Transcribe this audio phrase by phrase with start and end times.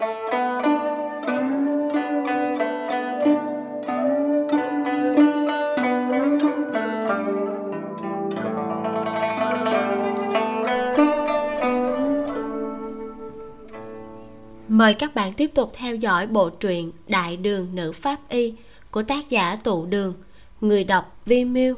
[0.00, 0.08] Mời
[14.94, 18.54] các bạn tiếp tục theo dõi bộ truyện Đại đường nữ pháp y
[18.90, 20.14] của tác giả Tụ Đường,
[20.60, 21.74] người đọc Vi Miêu.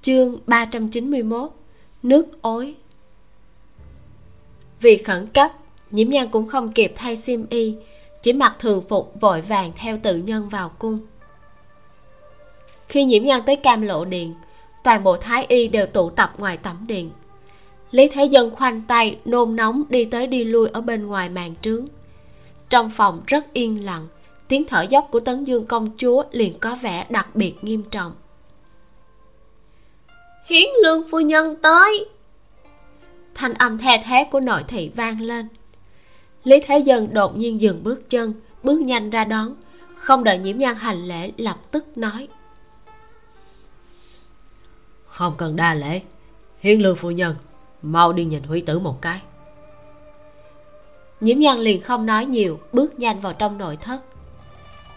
[0.00, 1.50] Chương 391:
[2.02, 2.74] Nước ối.
[4.80, 5.52] Vì khẩn cấp,
[5.96, 7.76] Nhiễm Nhan cũng không kịp thay xiêm y,
[8.22, 10.98] chỉ mặc thường phục vội vàng theo tự nhân vào cung.
[12.88, 14.34] Khi Nhiễm Nhan tới Cam Lộ Điện,
[14.84, 17.10] toàn bộ thái y đều tụ tập ngoài tẩm điện.
[17.90, 21.54] Lý thế dân khoanh tay nôn nóng đi tới đi lui ở bên ngoài màn
[21.62, 21.86] trướng.
[22.68, 24.06] Trong phòng rất yên lặng
[24.48, 28.12] tiếng thở dốc của tấn dương công chúa liền có vẻ đặc biệt nghiêm trọng.
[30.46, 32.06] Hiến lương phu nhân tới!
[33.34, 35.48] Thanh âm the thế của nội thị vang lên
[36.46, 39.54] lý thế dân đột nhiên dừng bước chân bước nhanh ra đón.
[39.96, 42.28] Không đợi nhiễm nhan hành lễ lập tức nói.
[45.04, 46.00] Không cần đa lễ
[46.58, 47.34] hiến lương phu nhân
[47.82, 49.20] mau đi nhìn hủy tử một cái.
[51.20, 54.00] Nhiễm nhan liền không nói nhiều bước nhanh vào trong nội thất.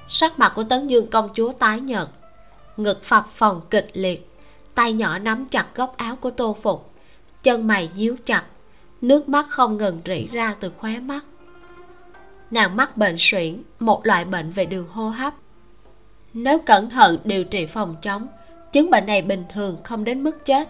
[0.09, 2.07] Sắc mặt của tấn dương công chúa tái nhợt
[2.77, 4.29] ngực phập phồng kịch liệt
[4.75, 6.93] tay nhỏ nắm chặt góc áo của tô phục
[7.43, 8.43] chân mày nhíu chặt
[9.01, 11.25] nước mắt không ngừng rỉ ra từ khóe mắt
[12.51, 15.33] nàng mắc bệnh suyễn, một loại bệnh về đường hô hấp.
[16.33, 18.27] Nếu cẩn thận điều trị phòng chống,
[18.71, 20.69] chứng bệnh này bình thường không đến mức chết.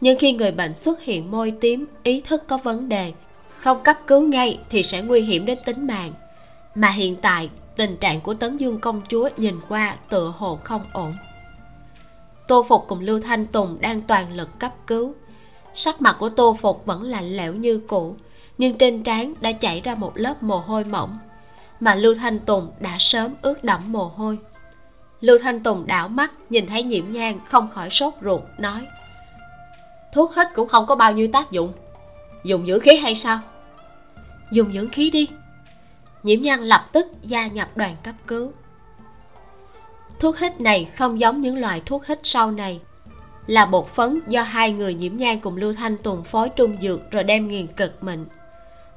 [0.00, 3.12] Nhưng khi người bệnh xuất hiện môi tím, ý thức có vấn đề,
[3.50, 6.12] không cấp cứu ngay thì sẽ nguy hiểm đến tính mạng.
[6.74, 10.82] Mà hiện tại, tình trạng của tấn dương công chúa nhìn qua tựa hồ không
[10.92, 11.12] ổn.
[12.48, 15.14] Tô phục cùng lưu thanh tùng đang toàn lực cấp cứu.
[15.74, 18.16] Sắc mặt của tô phục vẫn lạnh lẽo như cũ
[18.58, 21.18] nhưng trên trán đã chảy ra một lớp mồ hôi mỏng,
[21.80, 24.38] mà lưu thanh tùng đã sớm ướt đẫm mồ hôi.
[25.20, 28.86] Lưu thanh tùng đảo mắt nhìn thấy nhiễm nhang không khỏi sốt ruột, nói,
[30.12, 31.72] thuốc hít cũng không có bao nhiêu tác dụng.
[32.44, 33.40] Dùng dưỡng khí hay sao?
[34.50, 35.28] Dùng dưỡng khí đi.
[36.22, 38.52] Nhiễm nhan lập tức gia nhập đoàn cấp cứu.
[40.20, 42.80] Thuốc hít này không giống những loại thuốc hít sau này,
[43.46, 47.10] là bột phấn do hai người nhiễm nhan cùng lưu thanh tùng phối trung dược
[47.10, 48.24] rồi đem nghiền cực mịn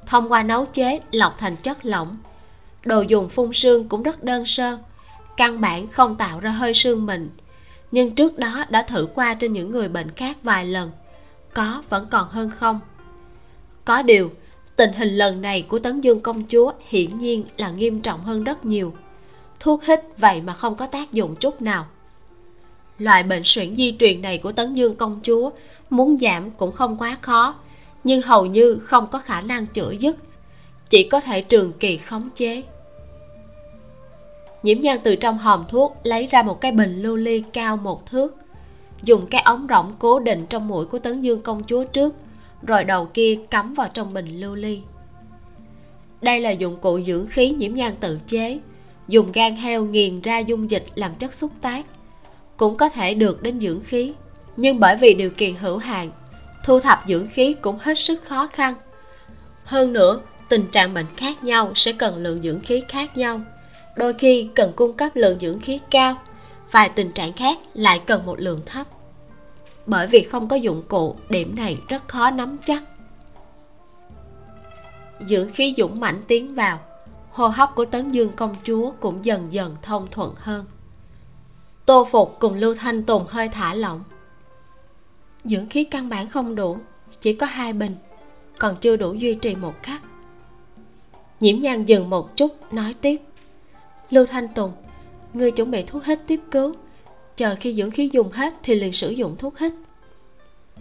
[0.06, 2.16] thông qua nấu chế lọc thành chất lỏng.
[2.84, 4.78] Đồ dùng phun sương cũng rất đơn sơ,
[5.36, 7.30] căn bản không tạo ra hơi sương mình.
[7.90, 10.90] nhưng trước đó đã thử qua trên những người bệnh khác vài lần,
[11.54, 12.80] có vẫn còn hơn không?
[13.84, 14.30] Có điều,
[14.76, 18.44] tình hình lần này của tấn dương công chúa hiển nhiên là nghiêm trọng hơn
[18.44, 18.94] rất nhiều.
[19.60, 21.86] Thuốc hít vậy mà không có tác dụng chút nào.
[22.98, 25.50] Loại bệnh suyễn di truyền này của tấn dương công chúa
[25.90, 27.54] muốn giảm cũng không quá khó
[28.04, 30.16] nhưng hầu như không có khả năng chữa dứt,
[30.90, 32.62] chỉ có thể trường kỳ khống chế.
[34.62, 38.06] Nhiễm nhan từ trong hòm thuốc lấy ra một cái bình lưu ly cao một
[38.06, 38.36] thước,
[39.02, 42.14] dùng cái ống rỗng cố định trong mũi của tấn dương công chúa trước,
[42.62, 44.80] rồi đầu kia cắm vào trong bình lưu ly.
[46.20, 48.58] Đây là dụng cụ dưỡng khí nhiễm nhan tự chế,
[49.08, 51.86] dùng gan heo nghiền ra dung dịch làm chất xúc tác,
[52.56, 54.12] cũng có thể được đến dưỡng khí,
[54.56, 56.10] nhưng bởi vì điều kiện hữu hạn
[56.64, 58.74] thu thập dưỡng khí cũng hết sức khó khăn.
[59.64, 63.40] Hơn nữa, tình trạng bệnh khác nhau sẽ cần lượng dưỡng khí khác nhau.
[63.96, 66.16] Đôi khi cần cung cấp lượng dưỡng khí cao,
[66.70, 68.86] vài tình trạng khác lại cần một lượng thấp.
[69.86, 72.82] Bởi vì không có dụng cụ, điểm này rất khó nắm chắc.
[75.20, 76.80] Dưỡng khí dũng mãnh tiến vào,
[77.30, 80.64] hô hấp của tấn dương công chúa cũng dần dần thông thuận hơn.
[81.86, 84.02] Tô phục cùng lưu thanh tùng hơi thả lỏng
[85.44, 86.76] dưỡng khí căn bản không đủ
[87.20, 87.96] chỉ có hai bình
[88.58, 90.02] còn chưa đủ duy trì một khắc.
[91.40, 93.20] Nhiễm nhan dừng một chút nói tiếp.
[94.10, 94.72] Lưu thanh tùng
[95.32, 96.74] ngươi chuẩn bị thuốc hít tiếp cứu.
[97.36, 99.72] Chờ khi dưỡng khí dùng hết thì liền sử dụng thuốc hít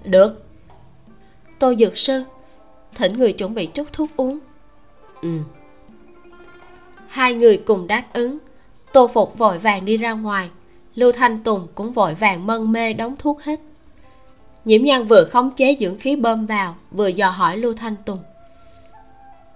[0.03, 0.45] được.
[1.59, 2.23] Tô dược sư
[2.95, 4.39] thỉnh người chuẩn bị chút thuốc uống.
[5.21, 5.37] Ừ.
[7.07, 8.37] Hai người cùng đáp ứng.
[8.93, 10.49] Tô phục vội vàng đi ra ngoài.
[10.95, 13.59] Lưu thanh tùng cũng vội vàng mân mê đóng thuốc hít
[14.65, 18.19] nhiễm nhan vừa khống chế dưỡng khí bơm vào, vừa dò hỏi lưu thanh tùng.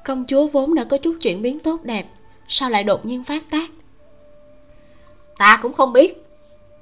[0.06, 2.06] Công chúa vốn đã có chút chuyển biến tốt đẹp,
[2.48, 3.70] sao lại đột nhiên phát tác?
[5.38, 6.26] Ta cũng không biết.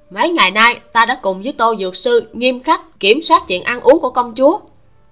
[0.10, 3.64] Mấy ngày nay, ta đã cùng với tô dược sư nghiêm khắc kiểm soát chuyện
[3.64, 4.60] ăn uống của công chúa.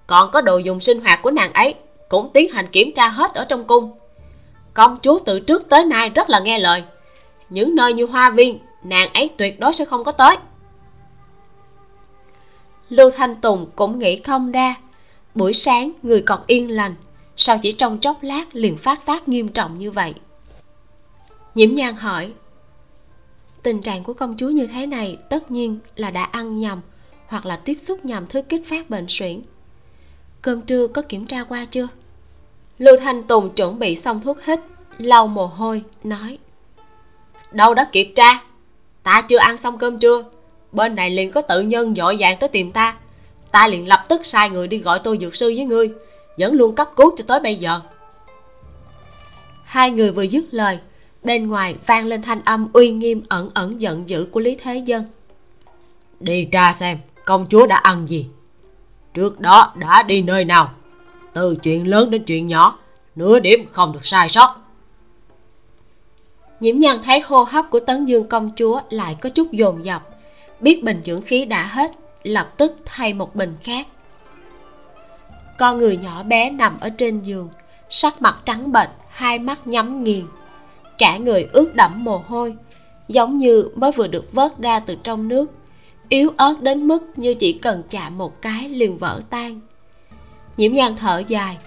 [0.06, 1.74] Còn có đồ dùng sinh hoạt của nàng ấy
[2.08, 3.92] cũng tiến hành kiểm tra hết ở trong cung.
[4.74, 6.82] Công chúa từ trước tới nay rất là nghe lời.
[7.50, 10.36] Những nơi như hoa viên, nàng ấy tuyệt đối sẽ không có tới
[12.92, 14.74] lưu thanh tùng cũng nghĩ không ra.
[15.34, 16.94] Buổi sáng, người còn yên lành.
[17.36, 20.14] Sao chỉ trong chốc lát liền phát tác nghiêm trọng như vậy?
[21.54, 22.32] Nhiễm nhan hỏi,
[23.62, 26.80] tình trạng của công chúa như thế này tất nhiên là đã ăn nhầm
[27.26, 29.42] hoặc là tiếp xúc nhầm thứ kích phát bệnh suyễn.
[30.42, 31.88] Cơm trưa có kiểm tra qua chưa?
[32.78, 34.60] Lưu thanh tùng chuẩn bị xong thuốc hít,
[34.98, 36.38] lau mồ hôi, nói,
[37.52, 38.42] đâu đã kiểm tra.
[39.02, 40.24] Ta chưa ăn xong cơm trưa
[40.72, 42.96] bên này liền có tự nhân dội vàng tới tìm ta.
[43.50, 45.90] Ta liền lập tức sai người đi gọi tôi dược sư với ngươi,
[46.38, 47.80] vẫn luôn cấp cứu cho tới bây giờ.
[49.64, 50.78] Hai người vừa dứt lời,
[51.22, 54.76] bên ngoài vang lên thanh âm uy nghiêm ẩn ẩn giận dữ của lý thế
[54.76, 55.04] dân.
[56.20, 58.26] Đi tra xem, công chúa đã ăn gì?
[59.14, 60.72] Trước đó đã đi nơi nào?
[61.32, 62.78] Từ chuyện lớn đến chuyện nhỏ,
[63.16, 64.56] nửa điểm không được sai sót.
[66.60, 70.08] Nhiễm nhân thấy hô hấp của tấn dương công chúa lại có chút dồn dập
[70.62, 71.92] biết bình dưỡng khí đã hết,
[72.22, 73.86] lập tức thay một bình khác.
[75.58, 77.48] Con người nhỏ bé nằm ở trên giường,
[77.90, 80.26] sắc mặt trắng bệch, hai mắt nhắm nghiền.
[80.98, 82.56] Cả người ướt đẫm mồ hôi,
[83.08, 85.50] giống như mới vừa được vớt ra từ trong nước,
[86.08, 89.60] yếu ớt đến mức như chỉ cần chạm một cái liền vỡ tan.
[90.56, 91.58] Nhiễm nhan thở dài,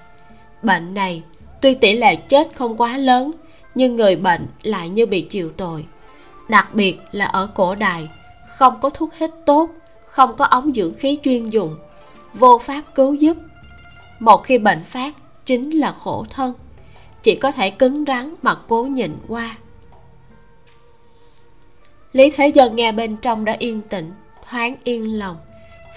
[0.64, 1.24] bệnh này,
[1.62, 3.32] tuy tỷ lệ chết không quá lớn,
[3.76, 5.86] nhưng người bệnh lại như bị chịu tội,
[6.48, 8.08] đặc biệt là ở cổ đại
[8.56, 9.70] không có thuốc hít tốt,
[10.06, 11.78] không có ống dưỡng khí chuyên dụng
[12.34, 13.38] vô pháp cứu giúp.
[14.20, 15.16] Một khi bệnh phát,
[15.46, 16.54] chính là khổ thân,
[17.24, 19.58] chỉ có thể cứng rắn mà cố nhịn qua.
[22.14, 24.12] Lý thế dân nghe bên trong đã yên tĩnh,
[24.50, 25.38] thoáng yên lòng,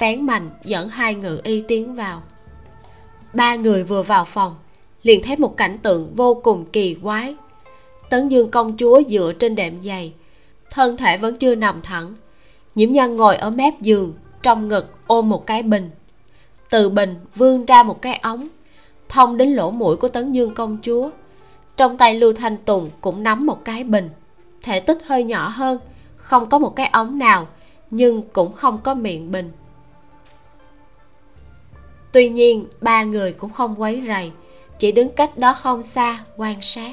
[0.01, 2.23] phán mạnh dẫn hai ngự y tiến vào.
[3.35, 4.57] Ba người vừa vào phòng,
[5.03, 7.37] liền thấy một cảnh tượng vô cùng kỳ quái.
[8.11, 10.13] Tấn dương công chúa dựa trên đệm giày,
[10.71, 12.15] thân thể vẫn chưa nằm thẳng
[12.79, 15.91] nhiễm nhân ngồi ở mép giường, trong ngực ôm một cái bình.
[16.71, 18.49] Từ bình vươn ra một cái ống,
[19.09, 21.11] thông đến lỗ mũi của tấn dương công chúa.
[21.77, 24.11] Trong tay lưu thanh tùng cũng nắm một cái bình.
[24.63, 25.79] Thể tích hơi nhỏ hơn,
[26.17, 27.47] không có một cái ống nào,
[27.91, 29.53] nhưng cũng không có miệng bình.
[32.13, 34.33] Tuy nhiên, ba người cũng không quấy rầy,
[34.79, 36.93] chỉ đứng cách đó không xa, quan sát.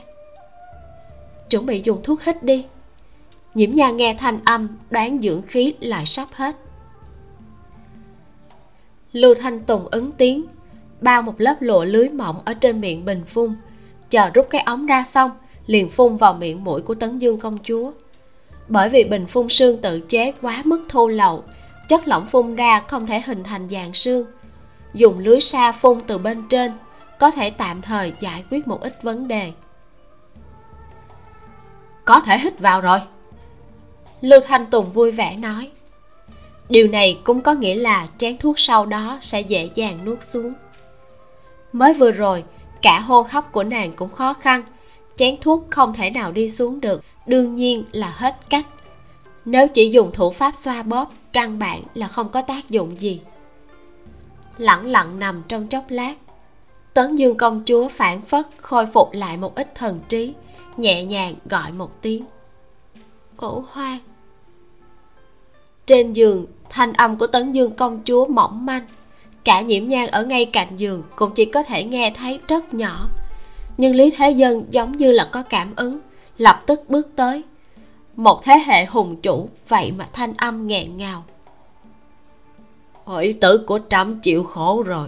[1.50, 2.66] Chuẩn bị dùng thuốc hít đi
[3.56, 6.56] nhiễm nha nghe thanh âm, đoán dưỡng khí lại sắp hết.
[9.12, 10.46] Lưu thanh tùng ứng tiếng,
[11.02, 13.56] bao một lớp lụa lưới mỏng ở trên miệng bình phun
[14.10, 15.32] chờ rút cái ống ra xong,
[15.66, 17.92] liền phun vào miệng mũi của tấn dương công chúa.
[18.68, 21.44] Bởi vì bình phun sương tự chế quá mức thô lậu,
[21.90, 24.26] chất lỏng phun ra không thể hình thành dạng sương
[24.96, 26.72] dùng lưới sa phun từ bên trên,
[27.20, 29.52] có thể tạm thời giải quyết một ít vấn đề.
[32.06, 33.00] Có thể hít vào rồi
[34.22, 35.70] lưu thanh tùng vui vẻ nói.
[36.70, 40.54] Điều này cũng có nghĩa là chén thuốc sau đó sẽ dễ dàng nuốt xuống.
[41.72, 42.44] Mới vừa rồi,
[42.82, 44.64] cả hô hấp của nàng cũng khó khăn.
[45.16, 47.04] Chén thuốc không thể nào đi xuống được.
[47.26, 48.66] Đương nhiên là hết cách.
[49.46, 53.22] Nếu chỉ dùng thủ pháp xoa bóp, căn bản là không có tác dụng gì.
[54.58, 56.14] Lẳng lặng nằm trong chốc lát.
[56.94, 60.34] Tấn dương công chúa phản phất khôi phục lại một ít thần trí,
[60.78, 62.26] nhẹ nhàng gọi một tiếng
[63.38, 64.00] ổ hoang.
[65.86, 68.86] Trên giường, thanh âm của tấn dương công chúa mỏng manh.
[69.44, 73.08] Cả nhiễm nhang ở ngay cạnh giường cũng chỉ có thể nghe thấy rất nhỏ.
[73.78, 76.00] Nhưng lý thế dân giống như là có cảm ứng,
[76.38, 77.44] lập tức bước tới.
[78.16, 81.24] Một thế hệ hùng chủ, vậy mà thanh âm nghẹn ngào.
[83.06, 85.08] Hỏi tử của trẫm chịu khổ rồi.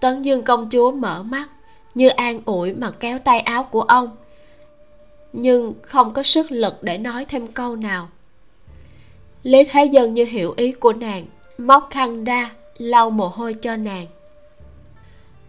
[0.00, 1.48] Tấn dương công chúa mở mắt,
[1.94, 4.08] như an ủi mà kéo tay áo của ông
[5.32, 8.08] nhưng không có sức lực để nói thêm câu nào.
[9.42, 11.26] Lý thế dân như hiểu ý của nàng
[11.58, 14.06] móc khăn ra lau mồ hôi cho nàng.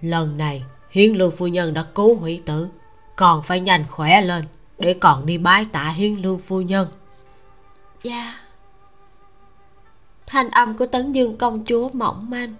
[0.02, 2.68] Lần này hiến lương phu nhân đã cứu hủy tử
[3.16, 4.46] còn phải nhanh khỏe lên
[4.80, 6.88] để còn đi bái tạ hiến lương phu nhân.
[8.04, 8.40] Dạ.
[10.26, 12.56] Thanh âm của tấn dương công chúa mỏng manh.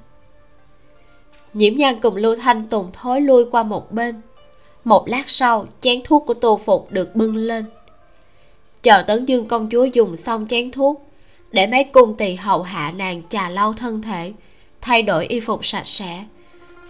[1.54, 4.22] Nhiễm nhan cùng lưu thanh tùng thối lui qua một bên
[4.84, 7.66] một lát sau, chén thuốc của tô phục được bưng lên.
[8.84, 11.10] Chờ tấn dương công chúa dùng xong chén thuốc,
[11.52, 14.34] để mấy cung tỳ hầu hạ nàng trà lau thân thể,
[14.82, 16.26] thay đổi y phục sạch sẽ,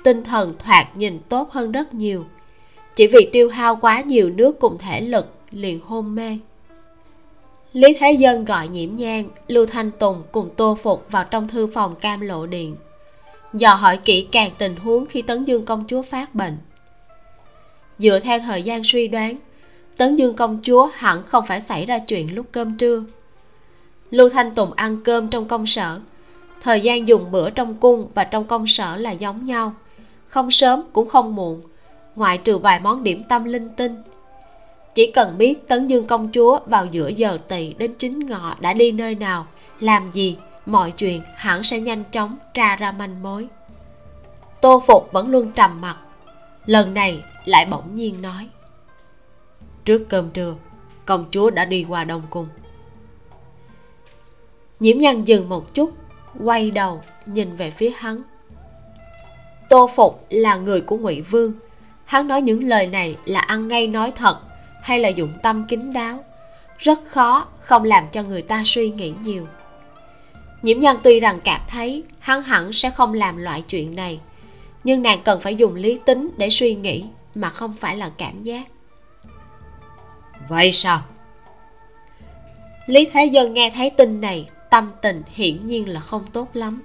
[0.04, 2.26] tinh thần thoạt nhìn tốt hơn rất nhiều.
[2.96, 6.38] Chỉ vì tiêu hao quá nhiều nước cùng thể lực, liền hôn mê.
[7.74, 11.68] Lý thế dân gọi nhiễm nhang lưu thanh tùng cùng tô phục vào trong thư
[11.68, 12.76] phòng cam lộ điện,
[13.54, 16.58] dò hỏi kỹ càng tình huống khi tấn dương công chúa phát bệnh
[18.00, 19.36] dựa theo thời gian suy đoán,
[19.98, 23.04] tấn dương công chúa hẳn không phải xảy ra chuyện lúc cơm trưa.
[24.12, 26.00] Lưu thanh tùng ăn cơm trong công sở.
[26.62, 29.74] Thời gian dùng bữa trong cung và trong công sở là giống nhau.
[30.28, 31.62] Không sớm cũng không muộn,
[32.16, 34.04] ngoại trừ vài món điểm tâm linh tinh.
[34.96, 38.74] Chỉ cần biết tấn dương công chúa vào giữa giờ tỵ đến chính ngọ đã
[38.74, 39.48] đi nơi nào,
[39.80, 43.48] làm gì, mọi chuyện hẳn sẽ nhanh chóng tra ra manh mối.
[44.62, 45.98] Tô phục vẫn luôn trầm mặc.
[46.66, 48.50] Lần này lại bỗng nhiên nói.
[49.86, 50.56] Trước cơm trưa,
[51.06, 52.48] công chúa đã đi qua đông cung.
[54.80, 55.92] Nhiễm nhân dừng một chút,
[56.40, 58.22] quay đầu nhìn về phía hắn.
[59.70, 61.54] Tô phục là người của ngụy vương.
[62.06, 64.40] Hắn nói những lời này là ăn ngay nói thật
[64.82, 66.24] hay là dụng tâm kín đáo?
[66.78, 69.48] Rất khó, không làm cho người ta suy nghĩ nhiều.
[70.62, 74.20] Nhiễm nhân tuy rằng cảm thấy hắn hẳn sẽ không làm loại chuyện này,
[74.84, 78.44] nhưng nàng cần phải dùng lý tính để suy nghĩ mà không phải là cảm
[78.44, 78.68] giác.
[80.50, 81.02] Vậy sao?
[82.86, 86.82] Lý thế dân nghe thấy tin này tâm tình hiển nhiên là không tốt lắm.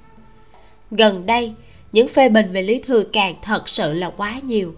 [0.90, 1.54] Gần đây
[1.92, 4.74] những phê bình về lý thừa càng thật sự là quá nhiều.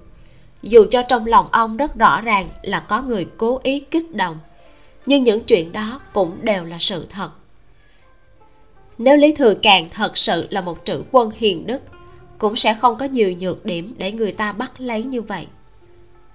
[0.63, 4.39] Dù cho trong lòng ông rất rõ ràng là có người cố ý kích động
[5.07, 7.31] nhưng những chuyện đó cũng đều là sự thật.
[8.99, 11.83] Nếu lý thừa càng thật sự là một trữ quân hiền đức
[12.39, 15.47] cũng sẽ không có nhiều nhược điểm để người ta bắt lấy như vậy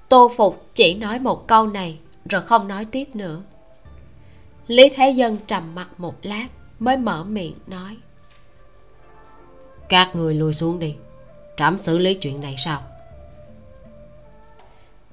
[0.09, 3.41] tô phục chỉ nói một câu này rồi không nói tiếp nữa.
[4.67, 6.47] Lý thế dân trầm mặt một lát
[6.79, 7.97] mới mở miệng nói.
[9.89, 10.95] Các người lùi xuống đi
[11.57, 12.81] trẫm xử lý chuyện này sao?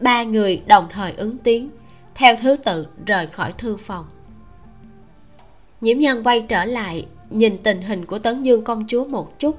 [0.01, 1.71] Ba người đồng thời ứng tiếng
[2.15, 4.07] theo thứ tự rời khỏi thư phòng.
[5.81, 9.59] Nhiễm nhân quay trở lại nhìn tình hình của tấn dương công chúa một chút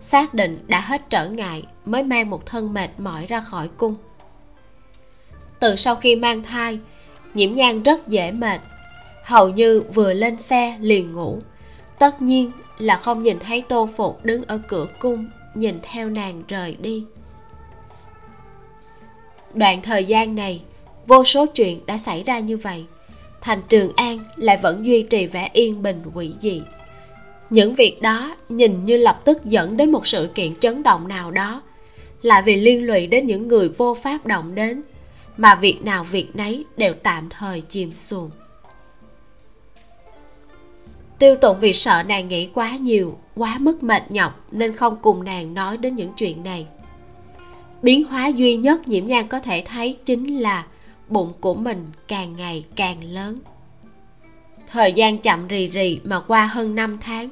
[0.00, 3.94] xác định đã hết trở ngại mới mang một thân mệt mỏi ra khỏi cung
[5.60, 6.78] từ sau khi mang thai.
[7.34, 8.60] Nhiễm nhan rất dễ mệt.
[9.24, 11.38] Hầu như vừa lên xe liền ngủ.
[11.98, 16.42] Tất nhiên là không nhìn thấy tô phục đứng ở cửa cung, nhìn theo nàng
[16.48, 17.04] rời đi.
[19.54, 20.62] Đoạn thời gian này,
[21.06, 22.84] vô số chuyện đã xảy ra như vậy.
[23.40, 26.62] Thành trường an lại vẫn duy trì vẻ yên bình quỷ dị.
[27.50, 31.30] Những việc đó nhìn như lập tức dẫn đến một sự kiện chấn động nào
[31.30, 31.62] đó.
[32.22, 34.82] Lại vì liên lụy đến những người vô pháp động đến
[35.36, 38.30] mà việc nào việc nấy đều tạm thời chìm xuồng
[41.24, 45.24] tiêu tụng vì sợ nàng nghĩ quá nhiều, quá mức mệt nhọc nên không cùng
[45.24, 46.66] nàng nói đến những chuyện này.
[47.82, 50.64] Biến hóa duy nhất nhiễm nhan có thể thấy chính là
[51.08, 53.38] bụng của mình càng ngày càng lớn.
[54.70, 57.28] Thời gian chậm rì rì mà qua hơn 5 tháng,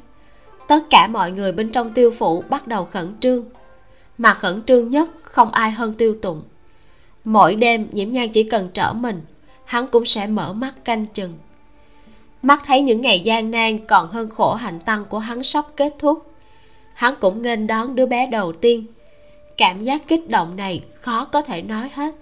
[0.68, 3.44] tất cả mọi người bên trong tiêu phủ bắt đầu khẩn trương.
[4.18, 6.42] Mà khẩn trương nhất không ai hơn tiêu tụng
[7.25, 9.21] mỗi đêm nhiễm nhan chỉ cần trở mình,
[9.64, 11.33] hắn cũng sẽ mở mắt canh chừng.
[12.43, 15.95] Mắt thấy những ngày gian nan còn hơn khổ hạnh tăng của hắn sắp kết
[15.99, 16.33] thúc,
[16.95, 18.87] hắn cũng nghênh đón đứa bé đầu tiên.
[19.57, 22.14] Cảm giác kích động này khó có thể nói hết.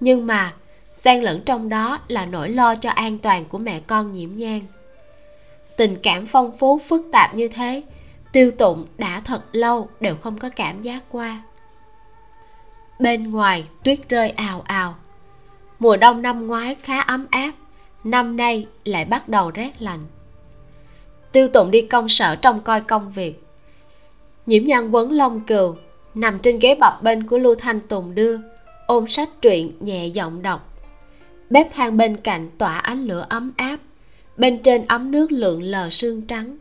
[0.00, 0.54] Nhưng mà,
[0.92, 4.60] xen lẫn trong đó là nỗi lo cho an toàn của mẹ con nhiễm nhan.
[5.76, 7.82] Tình cảm phong phú, phức tạp như thế,
[8.32, 11.42] tiêu tụng đã thật lâu đều không có cảm giác qua
[13.00, 14.94] bên ngoài tuyết rơi ào ào.
[15.78, 17.52] Mùa đông năm ngoái khá ấm áp,
[18.04, 20.00] năm nay lại bắt đầu rét lạnh.
[21.32, 23.42] Tiêu tụng đi công sở trông coi công việc.
[24.46, 25.76] Nhiễm nhan quấn lông cừu
[26.14, 28.38] nằm trên ghế bập bên của lưu thanh tùng đưa,
[28.86, 30.78] ôm sách truyện nhẹ giọng đọc.
[31.50, 33.76] Bếp than bên cạnh tỏa ánh lửa ấm áp,
[34.36, 36.58] bên trên ấm nước lượn lờ sương trắng.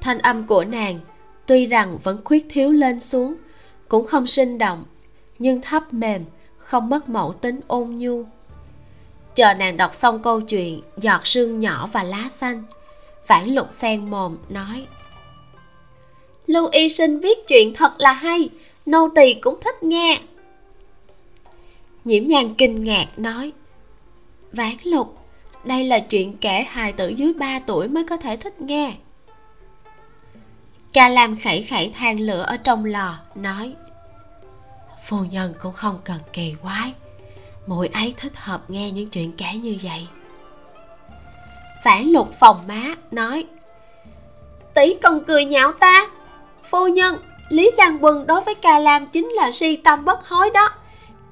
[0.00, 1.00] Thanh âm của nàng
[1.46, 3.34] tuy rằng vẫn khuyết thiếu lên xuống,
[3.88, 4.84] cũng không sinh động
[5.38, 6.24] nhưng thấp mềm,
[6.56, 8.24] không mất mẫu tính ôn nhu.
[9.34, 12.64] Chờ nàng đọc xong câu chuyện, giọt sương nhỏ và lá xanh
[13.28, 14.86] phản lục sen mồm, nói,
[16.46, 18.48] lưu y sinh viết chuyện thật là hay,
[18.86, 20.20] nô tỳ cũng thích nghe.
[22.04, 23.52] Nhiễm nhan kinh ngạc nói,
[24.52, 25.18] vãn lục,
[25.64, 28.94] đây là chuyện kể hài tử dưới 3 tuổi mới có thể thích nghe.
[30.92, 33.74] Ca lam khẩy khẩy than lửa ở trong lò, nói
[35.08, 36.92] phu nhân cũng không cần kỳ quái.
[37.66, 40.06] Muội ấy thích hợp nghe những chuyện kể như vậy.
[41.84, 43.46] Phản lục phòng má nói,
[44.74, 46.08] tỷ còn cười nhạo ta.
[46.70, 50.50] Phu nhân, lý lan quân đối với ca lam chính là si tâm bất hối
[50.50, 50.70] đó.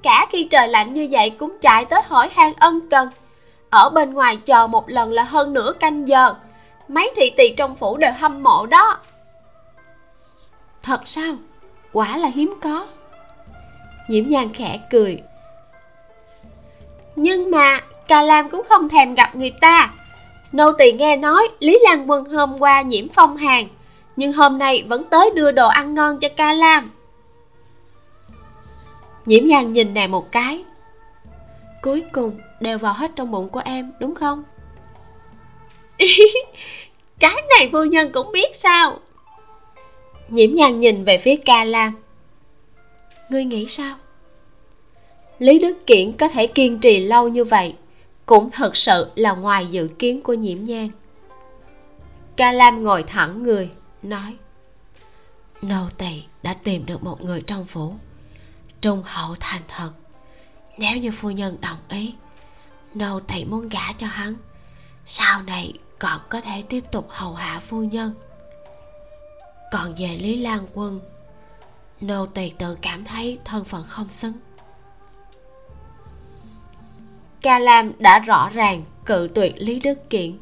[0.02, 3.08] Cả khi trời lạnh như vậy cũng chạy tới hỏi han ân cần.
[3.70, 6.34] Ở bên ngoài chờ một lần là hơn nửa canh giờ.
[6.88, 8.98] Mấy thị tỳ trong phủ đều hâm mộ đó.
[10.82, 11.34] Thật sao?
[11.92, 12.86] Quả là hiếm có
[14.08, 15.22] nhiễm nhan khẽ cười.
[17.16, 19.92] Nhưng mà ca lam cũng không thèm gặp người ta.
[20.52, 23.68] Nô tỳ nghe nói lý lan quân hôm qua nhiễm phong hàn
[24.16, 26.90] nhưng hôm nay vẫn tới đưa đồ ăn ngon cho ca lam.
[29.26, 30.64] Nhiễm nhan nhìn nàng một cái.
[31.82, 34.44] Cuối cùng đều vào hết trong bụng của em, đúng không?
[37.20, 38.98] Cái này phu nhân cũng biết sao?
[40.28, 41.92] Nhiễm nhan nhìn về phía ca lam
[43.28, 43.96] ngươi nghĩ sao?
[45.38, 47.74] Lý đức kiển có thể kiên trì lâu như vậy,
[48.26, 50.88] cũng thật sự là ngoài dự kiến của nhiễm nhan.
[52.36, 53.70] Ca lam ngồi thẳng người,
[54.02, 54.36] nói,
[55.62, 57.94] nô tỳ đã tìm được một người trong phủ,
[58.80, 59.90] trung hậu thành thật.
[60.78, 62.14] Nếu như phu nhân đồng ý,
[62.94, 64.34] nô tỳ muốn gả cho hắn,
[65.06, 68.14] sau này còn có thể tiếp tục hầu hạ phu nhân.
[69.72, 71.00] Còn về lý lan quân
[72.00, 74.32] nô tỳ tự cảm thấy thân phận không xứng.
[77.42, 80.38] Ca lam đã rõ ràng cự tuyệt lý đức kiện.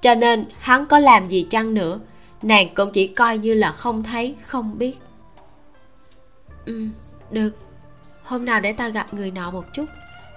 [0.00, 2.00] Cho nên hắn có làm gì chăng nữa,
[2.42, 4.98] nàng cũng chỉ coi như là không thấy, không biết.
[6.66, 6.88] Ừ
[7.30, 7.50] được.
[8.22, 9.84] Hôm nào để ta gặp người nọ một chút.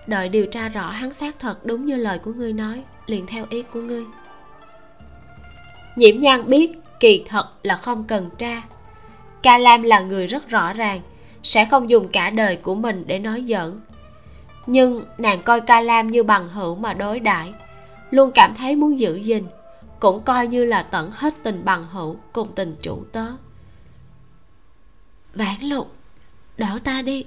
[0.08, 3.46] Đợi điều tra rõ hắn xác thật đúng như lời của ngươi nói, liền theo
[3.50, 4.06] ý của ngươi.
[5.96, 8.62] Nhiễm nhan biết kỳ thật là không cần tra
[9.44, 11.02] ca lam là người rất rõ ràng,
[11.44, 13.80] sẽ không dùng cả đời của mình để nói giỡn.
[14.66, 17.54] Nhưng nàng coi ca lam như bằng hữu mà đối đãi,
[18.12, 19.44] luôn cảm thấy muốn giữ gìn,
[20.00, 23.26] cũng coi như là tận hết tình bằng hữu cùng tình chủ tớ.
[25.36, 25.92] Vãn lục
[26.58, 27.26] đỡ ta đi.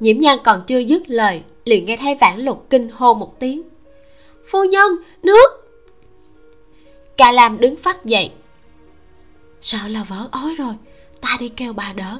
[0.00, 3.62] Nhiễm nhan còn chưa dứt lời, liền nghe thấy vãn lục kinh hô một tiếng.
[4.50, 5.48] Phu nhân, nước!
[7.16, 8.30] Ca lam đứng phát dậy
[9.66, 10.74] sợ là vỡ ói rồi.
[11.20, 12.18] Ta đi kêu bà đỡ.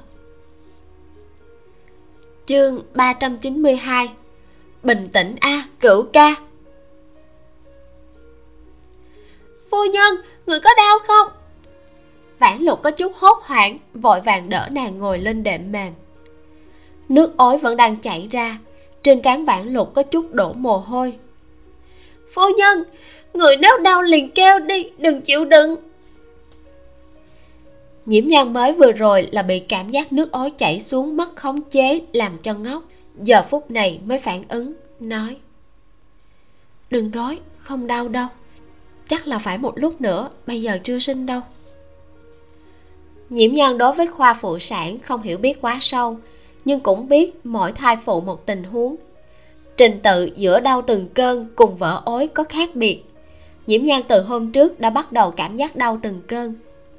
[2.47, 4.09] Chương 392
[4.83, 6.35] bình tĩnh a, cửu ca.
[9.71, 11.29] Phu nhân, người có đau không?
[12.39, 15.93] Vãn lục có chút hốt hoảng, vội vàng đỡ nàng ngồi lên đệm mềm.
[17.09, 18.59] Nước ối vẫn đang chảy ra,
[19.03, 21.17] trên trán vãn lục có chút đổ mồ hôi.
[22.33, 22.85] Phu nhân,
[23.35, 25.86] người nếu đau liền kêu đi, đừng chịu đựng
[28.07, 31.61] nhiễm nhan mới vừa rồi là bị cảm giác nước ối chảy xuống mất khống
[31.63, 32.83] chế, làm cho ngốc.
[33.23, 35.37] Giờ phút này mới phản ứng, nói.
[36.91, 38.27] Đừng rối, không đau đâu.
[39.09, 41.41] Chắc là phải một lúc nữa, bây giờ chưa sinh đâu.
[43.31, 46.17] Nhiễm nhan đối với khoa phụ sản không hiểu biết quá sâu,
[46.65, 48.97] nhưng cũng biết mỗi thai phụ một tình huống.
[49.77, 53.03] Trình tự giữa đau từng cơn cùng vỡ ối có khác biệt.
[53.67, 56.55] Nhiễm nhan từ hôm trước đã bắt đầu cảm giác đau từng cơn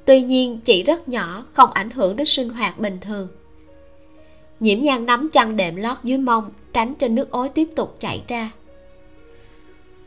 [0.08, 3.28] tuy nhiên, chỉ rất nhỏ, không ảnh hưởng đến sinh hoạt bình thường.
[4.60, 8.22] Nhiễm nhan nắm chăn đệm lót dưới mông, tránh cho nước ối tiếp tục chảy
[8.28, 8.50] ra.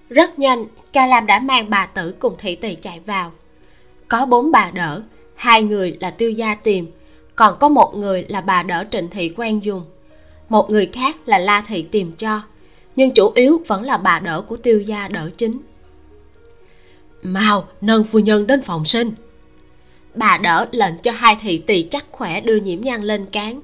[0.10, 3.32] Rất nhanh, ca lam đã mang bà tử cùng thị tỳ chạy vào.
[4.08, 5.02] Có bốn bà đỡ,
[5.36, 6.92] hai người là tiêu gia tìm
[7.36, 9.84] còn có một người là bà đỡ trịnh thị quen dùng
[10.50, 12.42] một người khác là la thị tìm cho,
[12.96, 15.58] nhưng chủ yếu vẫn là bà đỡ của tiêu gia đỡ chính.
[17.24, 19.12] Mau, nâng phu nhân đến phòng sinh
[20.16, 23.62] bà đỡ lệnh cho hai thị tỳ chắc khỏe đưa nhiễm nhan lên cán.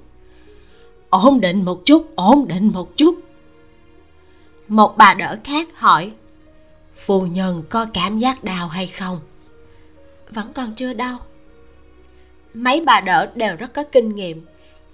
[1.10, 3.16] Ổn định một chút, ổn định một chút.
[4.68, 6.12] Một bà đỡ khác hỏi,
[6.96, 9.20] phu nhân có cảm giác đau hay không?
[10.30, 11.20] Vẫn còn chưa đau.
[12.54, 14.46] Mấy bà đỡ đều rất có kinh nghiệm.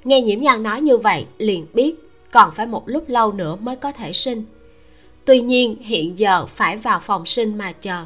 [0.03, 1.95] Nghe nhiễm nhan nói như vậy, liền biết
[2.31, 4.45] còn phải một lúc lâu nữa mới có thể sinh.
[5.25, 8.05] Tuy nhiên, hiện giờ phải vào phòng sinh mà chờ.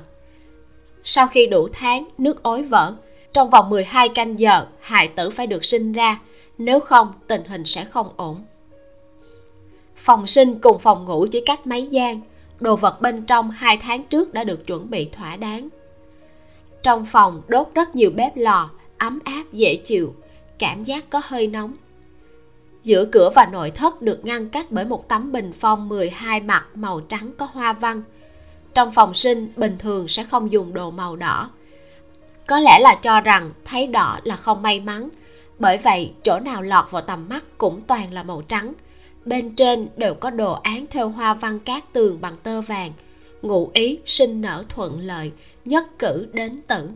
[1.03, 2.93] Sau khi đủ tháng, nước ối vỡ
[3.37, 6.19] trong vòng 12 canh giờ, hài tử phải được sinh ra.
[6.57, 8.37] Nếu không, tình hình sẽ không ổn.
[9.95, 12.21] Phòng sinh cùng phòng ngủ chỉ cách mấy gian.
[12.59, 15.69] Đồ vật bên trong hai tháng trước đã được chuẩn bị thỏa đáng.
[16.83, 20.15] Trong phòng đốt rất nhiều bếp lò, ấm áp, dễ chịu.
[20.59, 21.73] Cảm giác có hơi nóng.
[22.83, 26.65] Giữa cửa và nội thất được ngăn cách bởi một tấm bình phong 12 mặt
[26.75, 28.03] màu trắng có hoa văn.
[28.73, 31.49] Trong phòng sinh, bình thường sẽ không dùng đồ màu đỏ
[32.47, 35.09] có lẽ là cho rằng thấy đỏ là không may mắn.
[35.59, 38.73] Bởi vậy, chỗ nào lọt vào tầm mắt cũng toàn là màu trắng.
[39.25, 42.91] Bên trên đều có đồ án theo hoa văn cát tường bằng tơ vàng.
[43.41, 45.31] Ngụ ý sinh nở thuận lợi,
[45.65, 46.89] nhất cử đến tử.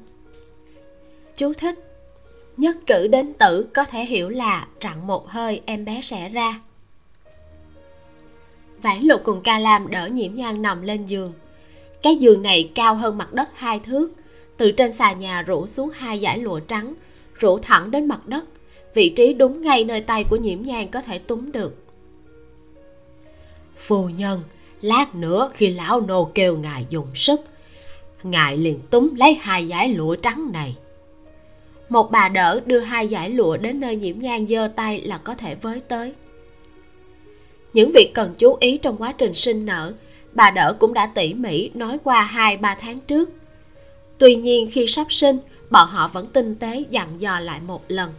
[1.35, 1.79] Chú thích.
[2.57, 6.61] Nhất cử đến tử có thể hiểu là rặn một hơi em bé sẽ ra.
[8.81, 11.33] Vãn lục cùng ca lam đỡ nhiễm nhan nằm lên giường.
[12.03, 14.11] Cái giường này cao hơn mặt đất hai thước
[14.61, 16.93] từ trên xà nhà rủ xuống hai dải lụa trắng
[17.39, 18.45] rủ thẳng đến mặt đất.
[18.93, 21.75] Vị trí đúng ngay nơi tay của nhiễm nhan có thể túm được.
[23.77, 24.43] Phu nhân
[24.81, 27.41] lát nữa khi lão nô kêu ngài dùng sức
[28.23, 30.77] ngài liền túm lấy hai dải lụa trắng này.
[31.89, 35.35] Một bà đỡ đưa hai dải lụa đến nơi nhiễm nhan giơ tay là có
[35.35, 36.13] thể với tới.
[37.73, 39.93] Những việc cần chú ý trong quá trình sinh nở
[40.33, 43.29] bà đỡ cũng đã tỉ mỉ nói qua hai ba tháng trước
[44.21, 45.37] tuy nhiên khi sắp sinh,
[45.69, 48.11] bọn họ vẫn tinh tế dặn dò lại một lần.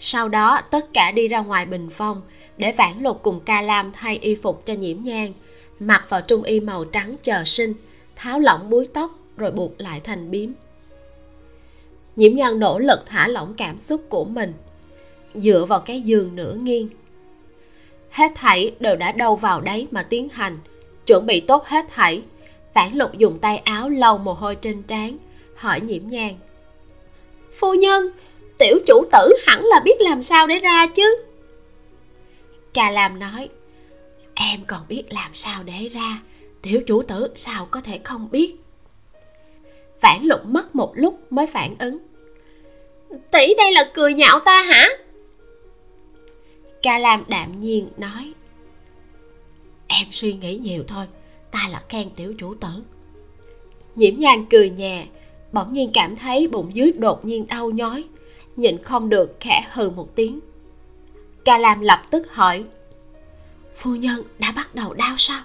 [0.00, 2.22] Sau đó, tất cả đi ra ngoài bình phong
[2.56, 5.32] để vãn lục cùng ca lam thay y phục cho nhiễm nhang
[5.80, 7.74] mặc vào trung y màu trắng chờ sinh,
[8.16, 10.50] tháo lỏng búi tóc rồi buộc lại thành biếm.
[12.16, 14.52] Nhiễm nhan nỗ lực thả lỏng cảm xúc của mình,
[15.34, 16.88] dựa vào cái giường nửa nghiêng.
[18.10, 20.58] Hết thảy đều đã đâu vào đấy mà tiến hành.
[21.06, 22.22] Chuẩn bị tốt hết thảy,
[22.74, 25.18] vãn lục dùng tay áo lau mồ hôi trên trán
[25.56, 26.34] hỏi nhiễm nhàn.
[27.58, 28.10] Phu nhân,
[28.58, 31.16] tiểu chủ tử hẳn là biết làm sao để ra chứ?
[32.72, 33.48] Trà làm nói,
[34.34, 36.20] em còn biết làm sao để ra,
[36.62, 38.56] tiểu chủ tử sao có thể không biết?
[40.02, 41.98] Vãn lục mất một lúc mới phản ứng.
[43.30, 44.88] Tỷ đây là cười nhạo ta hả?
[46.82, 48.32] Trà làm đạm nhiên nói,
[49.86, 51.06] em suy nghĩ nhiều thôi,
[51.50, 52.68] ta là khen tiểu chủ tử.
[53.94, 55.06] Nhiễm nhan cười nhẹ
[55.56, 58.04] bỗng nhiên cảm thấy bụng dưới đột nhiên đau nhói,
[58.56, 60.40] nhịn không được khẽ hừ một tiếng.
[61.44, 62.64] Ca lam lập tức hỏi,
[63.76, 65.42] phu nhân đã bắt đầu đau sao?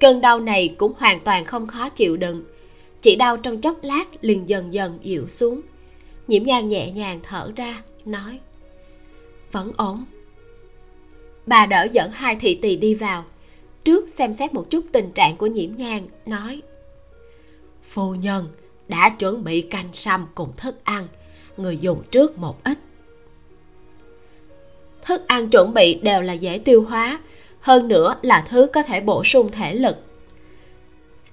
[0.00, 2.44] Cơn đau này cũng hoàn toàn không khó chịu đựng,
[3.00, 5.60] chỉ đau trong chốc lát liền dần dần dịu xuống.
[6.28, 8.40] Nhiễm nhan nhẹ nhàng thở ra, nói,
[9.52, 10.04] vẫn ổn.
[11.46, 13.24] Bà đỡ dẫn hai thị tỳ đi vào,
[13.84, 16.62] trước xem xét một chút tình trạng của nhiễm nhan, nói
[17.94, 18.48] phu nhân
[18.88, 21.08] đã chuẩn bị canh sâm cùng thức ăn.
[21.56, 22.78] Người dùng trước một ít.
[25.02, 27.20] Thức ăn chuẩn bị đều là dễ tiêu hóa,
[27.60, 29.96] hơn nữa là thứ có thể bổ sung thể lực.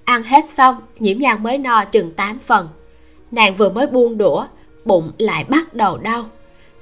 [0.04, 2.68] Ăn hết xong, nhiễm nhan mới no chừng 8 phần.
[3.30, 4.46] Nàng vừa mới buông đũa,
[4.84, 6.30] bụng lại bắt đầu đau.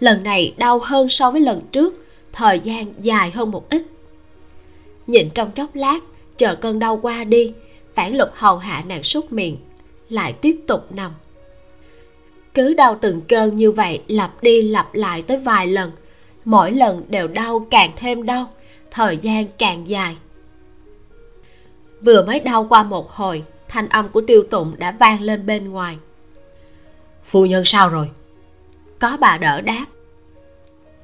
[0.00, 3.82] Lần này đau hơn so với lần trước, thời gian dài hơn một ít.
[5.06, 5.98] Nhìn trong chốc lát,
[6.36, 7.52] chờ cơn đau qua đi
[7.94, 9.56] phản lục hầu hạ nàng súc miệng
[10.10, 11.12] lại tiếp tục nằm.
[12.54, 15.92] Cứ đau từng cơn như vậy lặp đi lặp lại tới vài lần.
[16.44, 18.50] Mỗi lần đều đau càng thêm đau
[18.90, 20.16] thời gian càng dài.
[22.00, 25.70] Vừa mới đau qua một hồi thanh âm của tiêu tụng đã vang lên bên
[25.70, 25.98] ngoài.
[27.24, 28.10] Phu nhân sao rồi?
[28.98, 29.86] Có bà đỡ đáp.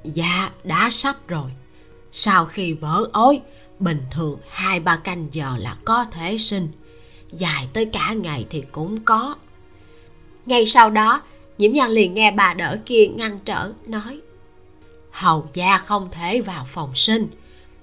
[0.04, 1.50] Dạ đã sắp rồi.
[2.12, 3.40] Sau khi vỡ ối
[3.78, 6.68] bình thường hai ba canh giờ là có thể sinh
[7.38, 9.34] dài tới cả ngày thì cũng có.
[10.46, 11.22] Ngay sau đó
[11.58, 14.20] nhiễm nhan liền nghe bà đỡ kia ngăn trở, nói,
[15.10, 17.28] hầu gia không thể vào phòng sinh,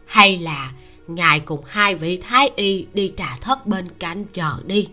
[0.06, 0.72] hay là
[1.08, 4.88] ngài cùng hai vị thái y đi trà thất bên cạnh chờ đi.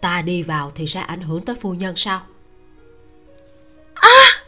[0.00, 2.20] Ta đi vào thì sẽ ảnh hưởng tới phu nhân sao?
[3.94, 4.42] À!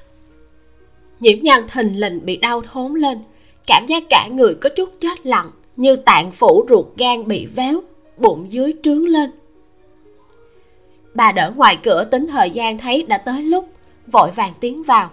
[1.20, 3.18] nhiễm nhan thình lình bị đau thốn lên,
[3.66, 7.82] cảm giác cả người có chút chết lặng, như tạng phủ ruột gan bị véo
[8.16, 9.30] bụng dưới trướng lên.
[11.14, 13.68] Bà đỡ ngoài cửa tính thời gian thấy đã tới lúc
[14.06, 15.10] vội vàng tiến vào.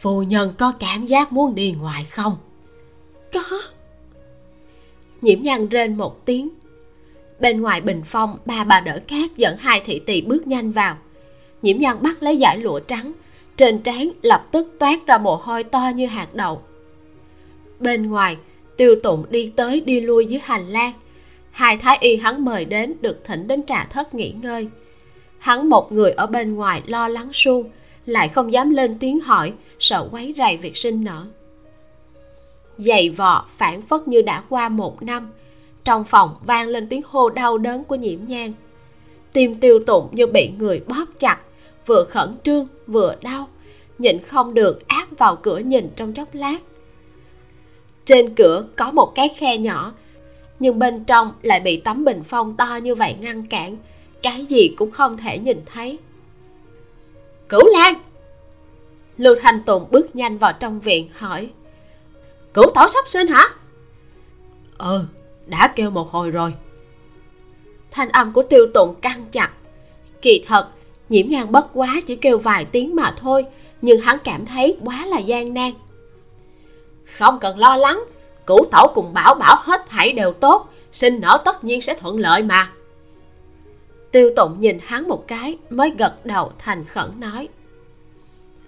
[0.00, 2.36] Phu nhân có cảm giác muốn đi ngoài không?
[3.32, 3.60] Có.
[5.20, 6.48] Nhiễm nhan rên một tiếng.
[7.40, 10.96] Bên ngoài bình phong ba bà đỡ khác dẫn hai thị tỳ bước nhanh vào.
[11.62, 13.12] Nhiễm nhan bắt lấy giải lụa trắng
[13.56, 16.62] trên trán lập tức toát ra mồ hôi to như hạt đậu.
[17.80, 18.36] Bên ngoài
[18.76, 20.92] tiêu tụng đi tới đi lui dưới hành lang
[21.54, 24.68] hai thái y hắn mời đến được thỉnh đến trà thất nghỉ ngơi.
[25.38, 27.70] Hắn một người ở bên ngoài lo lắng suông,
[28.06, 31.24] lại không dám lên tiếng hỏi, sợ quấy rầy việc sinh nở.
[32.78, 35.30] Giày vò phản phất như đã qua một năm,
[35.84, 38.52] trong phòng vang lên tiếng hô đau đớn của nhiễm nhang.
[39.32, 41.38] Tim tiêu tụng như bị người bóp chặt,
[41.86, 43.48] vừa khẩn trương vừa đau,
[43.98, 46.58] nhịn không được áp vào cửa nhìn trong chốc lát.
[48.04, 49.92] Trên cửa có một cái khe nhỏ
[50.58, 53.76] nhưng bên trong lại bị tấm bình phong to như vậy ngăn cản,
[54.22, 55.98] cái gì cũng không thể nhìn thấy.
[57.48, 57.94] Cửu lan!
[59.16, 61.50] Lưu thanh tùng bước nhanh vào trong viện, hỏi,
[62.54, 63.48] cửu tổ sắp sinh hả?
[64.78, 65.04] Ừ
[65.46, 66.54] đã kêu một hồi rồi.
[67.90, 69.50] Thanh âm của tiêu tụng căng chặt.
[70.22, 70.68] Kỳ thật,
[71.08, 73.44] nhiễm ngang bất quá chỉ kêu vài tiếng mà thôi,
[73.82, 75.72] nhưng hắn cảm thấy quá là gian nan.
[77.18, 78.04] Không cần lo lắng
[78.46, 82.18] cửu tẩu cùng bảo bảo hết thảy đều tốt, sinh nở tất nhiên sẽ thuận
[82.18, 82.72] lợi mà.
[84.10, 87.48] Tiêu tụng nhìn hắn một cái, mới gật đầu thành khẩn nói.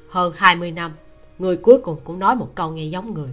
[0.09, 0.93] Hơn 20 năm,
[1.39, 3.29] người cuối cùng cũng nói một câu nghe giống người.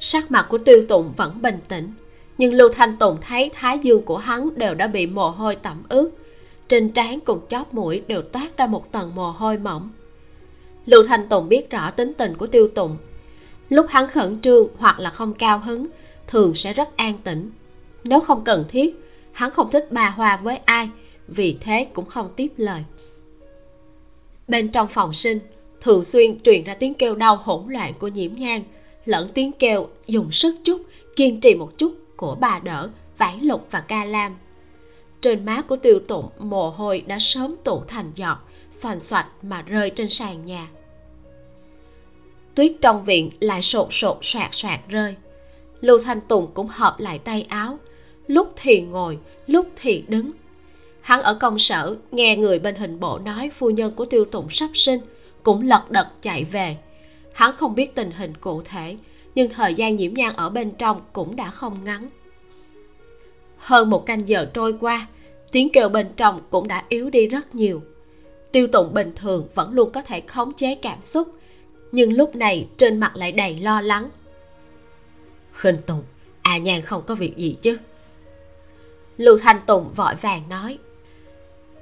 [0.00, 1.92] Sắc mặt của tiêu tụng vẫn bình tĩnh,
[2.38, 5.82] nhưng lưu thanh tùng thấy thái dương của hắn đều đã bị mồ hôi tẩm
[5.88, 6.10] ướt.
[6.68, 9.88] Trên trán cùng chóp mũi đều toát ra một tầng mồ hôi mỏng.
[10.86, 12.96] Lưu thanh tùng biết rõ tính tình của tiêu tụng
[13.70, 15.86] lúc hắn khẩn trương hoặc là không cao hứng,
[16.26, 17.50] thường sẽ rất an tĩnh.
[18.04, 18.94] Nếu không cần thiết,
[19.32, 20.90] hắn không thích bà hòa với ai,
[21.28, 22.84] vì thế cũng không tiếp lời.
[24.48, 25.38] Bên trong phòng sinh,
[25.80, 28.64] thường xuyên truyền ra tiếng kêu đau hỗn loạn của nhiễm nhang,
[29.04, 30.82] lẫn tiếng kêu dùng sức chút,
[31.16, 34.36] kiên trì một chút của bà đỡ, vãn lục và ca lam.
[35.20, 38.38] Trên má của tiêu tụng mồ hôi đã sớm tụ thành giọt,
[38.70, 40.68] xoành xoạch mà rơi trên sàn nhà
[42.54, 45.14] tuyết trong viện lại sột sột soạt soạt rơi.
[45.80, 47.78] Lưu thanh tùng cũng hợp lại tay áo.
[48.26, 50.30] Lúc thì ngồi, lúc thì đứng.
[51.00, 54.46] Hắn ở công sở, nghe người bên hình bộ nói phu nhân của tiêu tụng
[54.50, 55.00] sắp sinh,
[55.42, 56.76] cũng lật đật chạy về.
[57.32, 58.96] Hắn không biết tình hình cụ thể,
[59.34, 62.08] nhưng thời gian nhiễm nhan ở bên trong cũng đã không ngắn.
[63.56, 65.06] Hơn một canh giờ trôi qua,
[65.52, 67.82] tiếng kêu bên trong cũng đã yếu đi rất nhiều.
[68.52, 71.28] Tiêu tụng bình thường vẫn luôn có thể khống chế cảm xúc
[71.92, 74.10] nhưng lúc này trên mặt lại đầy lo lắng.
[75.52, 76.02] Khinh tùng
[76.42, 77.78] à nhan không có việc gì chứ?
[79.16, 80.78] Lưu thanh tùng vội vàng nói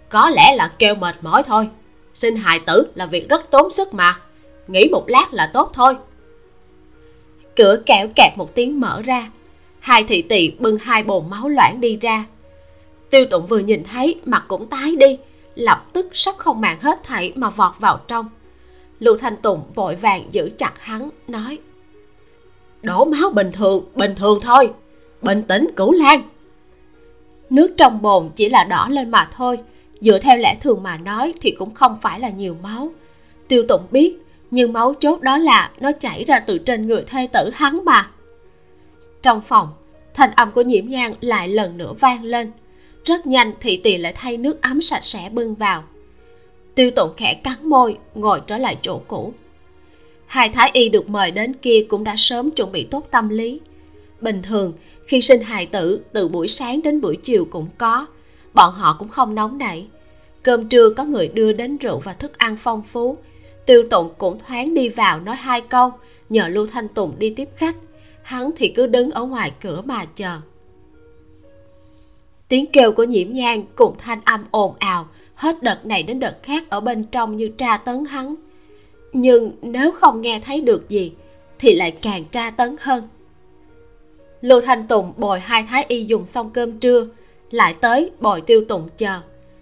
[0.08, 1.68] có lẽ là kêu mệt mỏi thôi.
[2.14, 4.20] Sinh hài tử là việc rất tốn sức mà.
[4.68, 5.96] Nghỉ một lát là tốt thôi.
[7.56, 9.30] Cửa kẹo kẹt một tiếng mở ra.
[9.80, 12.24] Hai thị tỳ bưng hai bồn máu loãng đi ra.
[13.10, 15.18] Tiêu tụng vừa nhìn thấy mặt cũng tái đi.
[15.54, 18.28] Lập tức sắp không màng hết thảy mà vọt vào trong
[18.98, 21.58] lưu thanh tùng vội vàng giữ chặt hắn, nói,
[22.82, 24.70] đổ máu bình thường bình thường thôi,
[25.22, 26.22] bình tĩnh cửu lan
[27.50, 29.58] nước trong bồn chỉ là đỏ lên mà thôi,
[30.00, 32.90] dựa theo lẽ thường mà nói thì cũng không phải là nhiều máu.
[33.48, 34.16] Tiêu tụng biết,
[34.50, 38.10] nhưng máu chốt đó là nó chảy ra từ trên người thê tử hắn mà.
[39.22, 39.68] Trong phòng,
[40.14, 42.52] thanh âm của nhiễm nhang lại lần nữa vang lên.
[43.04, 45.84] Rất nhanh thị tỳ lại thay nước ấm sạch sẽ bưng vào
[46.78, 49.32] tiêu tụng khẽ cắn môi, ngồi trở lại chỗ cũ.
[50.26, 53.60] Hai thái y được mời đến kia cũng đã sớm chuẩn bị tốt tâm lý.
[54.20, 54.72] Bình thường,
[55.06, 58.06] khi sinh hài tử, từ buổi sáng đến buổi chiều cũng có.
[58.54, 59.86] Bọn họ cũng không nóng nảy.
[60.42, 63.16] Cơm trưa có người đưa đến rượu và thức ăn phong phú.
[63.66, 65.92] Tiêu tụng cũng thoáng đi vào nói hai câu,
[66.28, 67.76] nhờ lưu thanh tùng đi tiếp khách.
[68.22, 70.40] Hắn thì cứ đứng ở ngoài cửa mà chờ.
[72.48, 75.08] Tiếng kêu của nhiễm nhang cùng thanh âm ồn ào
[75.38, 78.34] hết đợt này đến đợt khác ở bên trong như tra tấn hắn.
[79.12, 81.12] Nhưng nếu không nghe thấy được gì,
[81.58, 83.08] thì lại càng tra tấn hơn.
[84.40, 87.06] Lưu thanh tùng bồi hai thái y dùng xong cơm trưa,
[87.50, 89.20] lại tới bồi tiêu tụng chờ.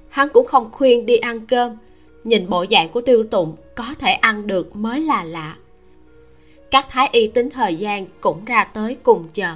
[0.08, 1.76] Hắn cũng không khuyên đi ăn cơm,
[2.24, 5.56] nhìn bộ dạng của tiêu tụng có thể ăn được mới là lạ.
[6.70, 9.54] Các thái y tính thời gian cũng ra tới cùng chờ.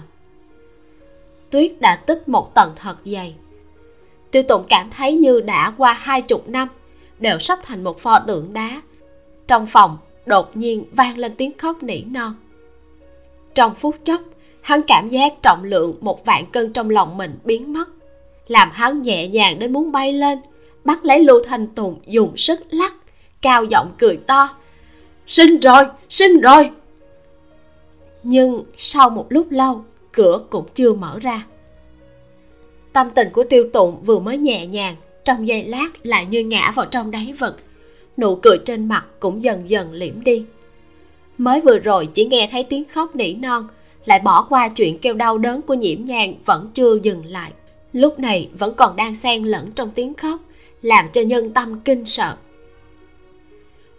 [1.50, 3.34] Tuyết đã tích một tầng thật dày
[4.30, 6.68] tiêu tụng cảm thấy như đã qua hai chục năm,
[7.18, 8.82] đều sắp thành một pho tượng đá.
[9.46, 12.34] Trong phòng, đột nhiên vang lên tiếng khóc nỉ non.
[13.54, 14.20] Trong phút chốc,
[14.60, 17.88] hắn cảm giác trọng lượng một vạn cân trong lòng mình biến mất,
[18.46, 20.38] làm hắn nhẹ nhàng đến muốn bay lên,
[20.84, 22.94] bắt lấy lưu thanh tùng dùng sức lắc,
[23.42, 24.48] cao giọng cười to,
[25.26, 26.70] sinh rồi sinh rồi!
[28.22, 31.46] Nhưng sau một lúc lâu, cửa cũng chưa mở ra
[32.92, 36.70] tâm tình của tiêu tụng vừa mới nhẹ nhàng, trong giây lát lại như ngã
[36.70, 37.56] vào trong đáy vực.
[38.16, 40.44] Nụ cười trên mặt cũng dần dần liễm đi.
[41.38, 43.68] Mới vừa rồi chỉ nghe thấy tiếng khóc nỉ non,
[44.04, 47.52] lại bỏ qua chuyện kêu đau đớn của nhiễm nhàn vẫn chưa dừng lại.
[47.92, 50.40] Lúc này vẫn còn đang xen lẫn trong tiếng khóc,
[50.82, 52.36] làm cho nhân tâm kinh sợ.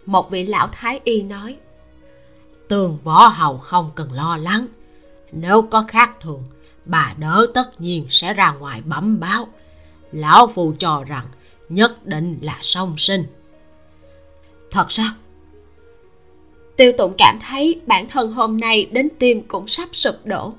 [0.06, 1.56] Một vị lão thái y nói,
[2.68, 4.66] tường võ hầu không cần lo lắng,
[5.32, 6.42] nếu có khác thường
[6.84, 9.48] bà đỡ tất nhiên sẽ ra ngoài bấm báo.
[10.12, 11.26] Lão phù cho rằng
[11.68, 13.24] nhất định là song sinh.
[14.70, 15.10] Thật sao?
[16.76, 20.52] Tiêu tụng cảm thấy bản thân hôm nay đến tim cũng sắp sụp đổ.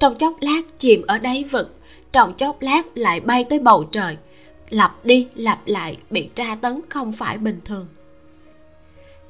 [0.00, 1.76] Trong chốc lát chìm ở đáy vực,
[2.12, 4.16] trong chốc lát lại bay tới bầu trời.
[4.70, 7.86] Lặp đi lặp lại, bị tra tấn không phải bình thường.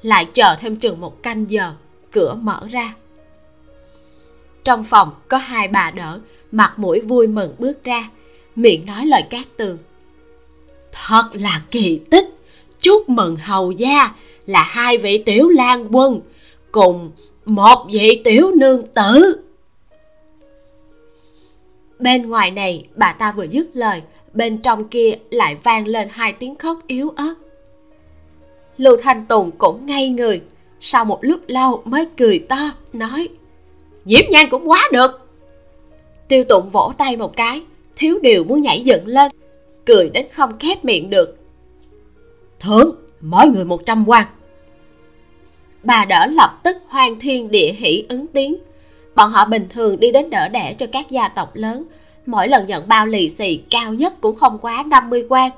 [0.01, 1.73] Lại chờ thêm chừng một canh giờ,
[2.11, 2.93] cửa mở ra
[4.67, 6.19] trong phòng có hai bà đỡ,
[6.51, 8.09] mặt mũi vui mừng bước ra,
[8.55, 9.77] miệng nói lời cát tường.
[10.91, 12.25] Thật là kỳ tích,
[12.79, 16.21] chúc mừng hầu gia là hai vị tiểu lang quân
[16.71, 17.11] cùng
[17.45, 19.41] một vị tiểu nương tử.
[21.99, 24.01] Bên ngoài này, bà ta vừa dứt lời,
[24.33, 27.33] bên trong kia lại vang lên hai tiếng khóc yếu ớt.
[28.77, 30.41] Lưu thanh tùng cũng ngây người,
[30.79, 33.29] sau một lúc lâu mới cười to, nói
[34.07, 35.29] Diễm nhan cũng quá được.
[36.27, 37.61] Tiêu tụng vỗ tay một cái,
[37.95, 39.31] thiếu điều muốn nhảy dựng lên,
[39.85, 41.37] cười đến không khép miệng được.
[42.59, 44.25] Thưởng mỗi người một trăm quan.
[45.83, 48.55] Bà đỡ lập tức hoang thiên địa hỷ ứng tiếng.
[49.15, 51.83] Bọn họ bình thường đi đến đỡ đẻ cho các gia tộc lớn.
[52.25, 55.51] Mỗi lần nhận bao lì xì cao nhất cũng không quá 50 quan.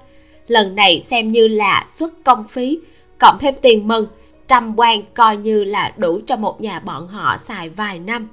[0.48, 2.80] Lần này xem như là xuất công phí,
[3.18, 4.08] cộng thêm tiền mừng,
[4.48, 8.28] trăm quan coi như là đủ cho một nhà bọn họ xài vài năm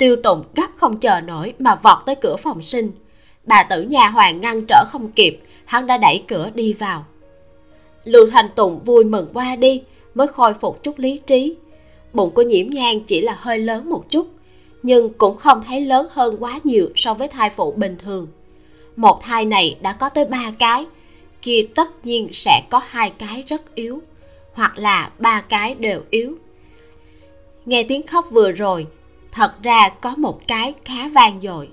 [0.00, 2.92] tiêu tụng gấp không chờ nổi mà vọt tới cửa phòng sinh.
[3.44, 7.04] Bà tử nhà hoàng ngăn trở không kịp, hắn đã đẩy cửa đi vào.
[8.04, 9.82] Lưu thành tùng vui mừng qua đi,
[10.14, 11.54] mới khôi phục chút lý trí.
[12.12, 14.28] Bụng của nhiễm nhan chỉ là hơi lớn một chút,
[14.82, 18.26] nhưng cũng không thấy lớn hơn quá nhiều so với thai phụ bình thường.
[18.96, 20.86] Một thai này đã có tới ba cái,
[21.42, 24.02] kia tất nhiên sẽ có hai cái rất yếu,
[24.52, 26.34] hoặc là ba cái đều yếu.
[27.66, 28.86] Nghe tiếng khóc vừa rồi
[29.32, 31.68] thật ra có một cái khá vang dội.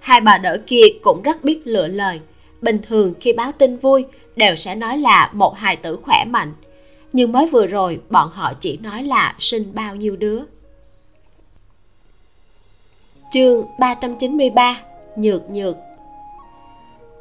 [0.00, 2.20] Hai bà đỡ kia cũng rất biết lựa lời.
[2.60, 4.04] Bình thường khi báo tin vui,
[4.36, 6.52] đều sẽ nói là một hài tử khỏe mạnh.
[7.12, 10.42] Nhưng mới vừa rồi, bọn họ chỉ nói là sinh bao nhiêu đứa.
[13.32, 14.80] Chương 393
[15.16, 15.76] nhược nhược.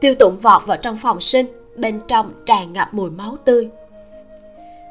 [0.02, 3.70] Tiêu tụng vọt vào trong phòng sinh, bên trong tràn ngập mùi máu tươi.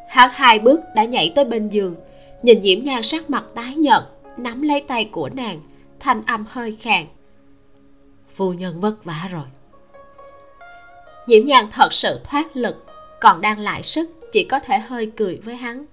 [0.08, 1.94] Hắn hai bước đã nhảy tới bên giường,
[2.42, 4.02] nhìn nhiễm nhan sắc mặt tái nhợt
[4.42, 5.60] nắm lấy tay của nàng
[6.00, 7.06] thanh âm hơi khàn.
[8.34, 9.44] Phu nhân vất vả rồi.
[11.26, 12.86] Nhiễm nhan thật sự thoát lực
[13.20, 15.86] còn đang lại sức chỉ có thể hơi cười với hắn.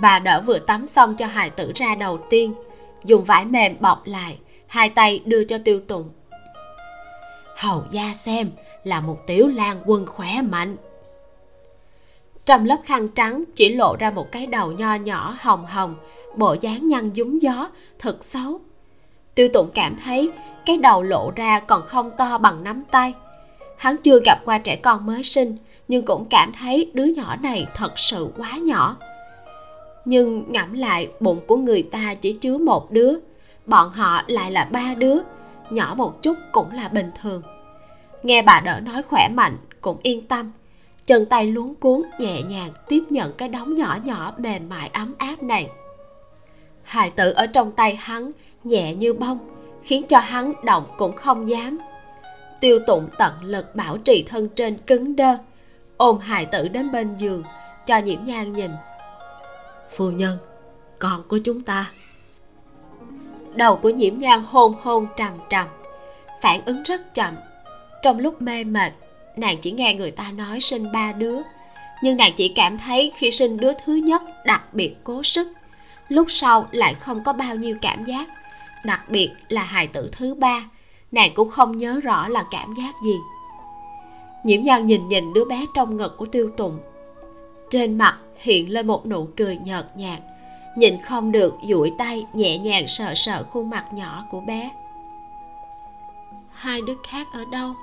[0.00, 2.54] Bà đỡ vừa tắm xong cho hài tử ra đầu tiên
[3.04, 6.10] dùng vải mềm bọc lại hai tay đưa cho tiêu tùng.
[7.56, 8.50] Hầu gia xem
[8.84, 10.76] là một tiểu lan quân khỏe mạnh.
[12.44, 15.96] Trong lớp khăn trắng chỉ lộ ra một cái đầu nho nhỏ hồng hồng
[16.36, 18.60] bộ dáng nhăn dúng gió, thật xấu.
[19.34, 20.30] Tiêu tụng cảm thấy
[20.66, 23.14] cái đầu lộ ra còn không to bằng nắm tay.
[23.76, 25.56] Hắn chưa gặp qua trẻ con mới sinh,
[25.88, 28.96] nhưng cũng cảm thấy đứa nhỏ này thật sự quá nhỏ.
[30.04, 33.12] Nhưng ngẫm lại, bụng của người ta chỉ chứa một đứa,
[33.66, 35.16] bọn họ lại là ba đứa,
[35.70, 37.42] nhỏ một chút cũng là bình thường.
[38.22, 40.50] Nghe bà đỡ nói khỏe mạnh, cũng yên tâm.
[41.06, 45.14] Chân tay luống cuốn nhẹ nhàng tiếp nhận cái đống nhỏ nhỏ mềm mại ấm
[45.18, 45.70] áp này
[46.90, 48.30] hài tử ở trong tay hắn
[48.64, 49.38] nhẹ như bông
[49.82, 51.78] khiến cho hắn động cũng không dám.
[52.60, 55.36] Tiêu tụng tận lực bảo trì thân trên cứng đơ
[55.96, 57.42] ôm hài tử đến bên giường
[57.86, 58.70] cho nhiễm nhan nhìn.
[59.96, 60.38] Phu nhân
[60.98, 61.92] con của chúng ta.
[63.54, 65.66] Đầu của nhiễm nhan hôn hôn trầm trầm
[66.42, 67.34] phản ứng rất chậm.
[68.02, 68.92] Trong lúc mê mệt
[69.36, 71.36] nàng chỉ nghe người ta nói sinh ba đứa
[72.02, 75.48] nhưng nàng chỉ cảm thấy khi sinh đứa thứ nhất đặc biệt cố sức
[76.10, 78.28] lúc sau lại không có bao nhiêu cảm giác,
[78.84, 80.64] đặc biệt là hài tử thứ ba,
[81.12, 83.16] nàng cũng không nhớ rõ là cảm giác gì.
[84.44, 86.78] Nhiễm nhan nhìn nhìn đứa bé trong ngực của tiêu tùng.
[87.70, 90.20] Trên mặt hiện lên một nụ cười nhợt nhạt,
[90.76, 94.70] nhìn không được duỗi tay nhẹ nhàng sờ sờ khuôn mặt nhỏ của bé.
[96.52, 97.74] Hai đứa khác ở đâu?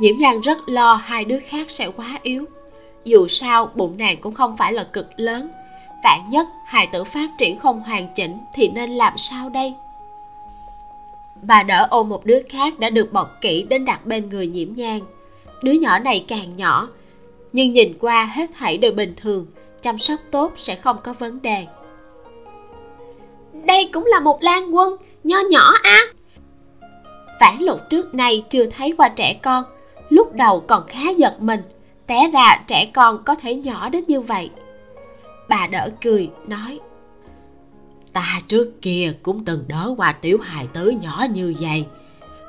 [0.00, 2.44] Nhiễm nhan rất lo hai đứa khác sẽ quá yếu,
[3.04, 5.50] dù sao bụng nàng cũng không phải là cực lớn
[6.04, 9.74] vạn nhất, hài tử phát triển không hoàn chỉnh thì nên làm sao đây?
[11.42, 14.68] Bà đỡ ôm một đứa khác đã được bọc kỹ đến đặt bên người nhiễm
[14.76, 15.00] nhang
[15.62, 16.88] đứa nhỏ này càng nhỏ,
[17.52, 19.46] nhưng nhìn qua hết thảy đều bình thường,
[19.82, 21.66] chăm sóc tốt sẽ không có vấn đề.
[23.52, 26.00] Đây cũng là một lan quân, nho nhỏ á.
[26.00, 26.12] À?
[27.40, 29.64] phản luận trước nay chưa thấy qua trẻ con,
[30.08, 31.60] lúc đầu còn khá giật mình,
[32.06, 34.50] té ra trẻ con có thể nhỏ đến như vậy
[35.50, 36.80] bà đỡ cười, nói,
[38.12, 41.84] ta trước kia cũng từng đỡ qua tiểu hài tử nhỏ như vậy,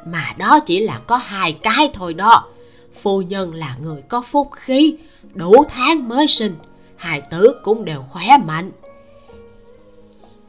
[0.05, 2.47] mà đó chỉ là có hai cái thôi đó.
[3.01, 4.97] Phu nhân là người có phúc khí,
[5.33, 6.55] đủ tháng mới sinh,
[6.95, 8.71] hài tử cũng đều khỏe mạnh.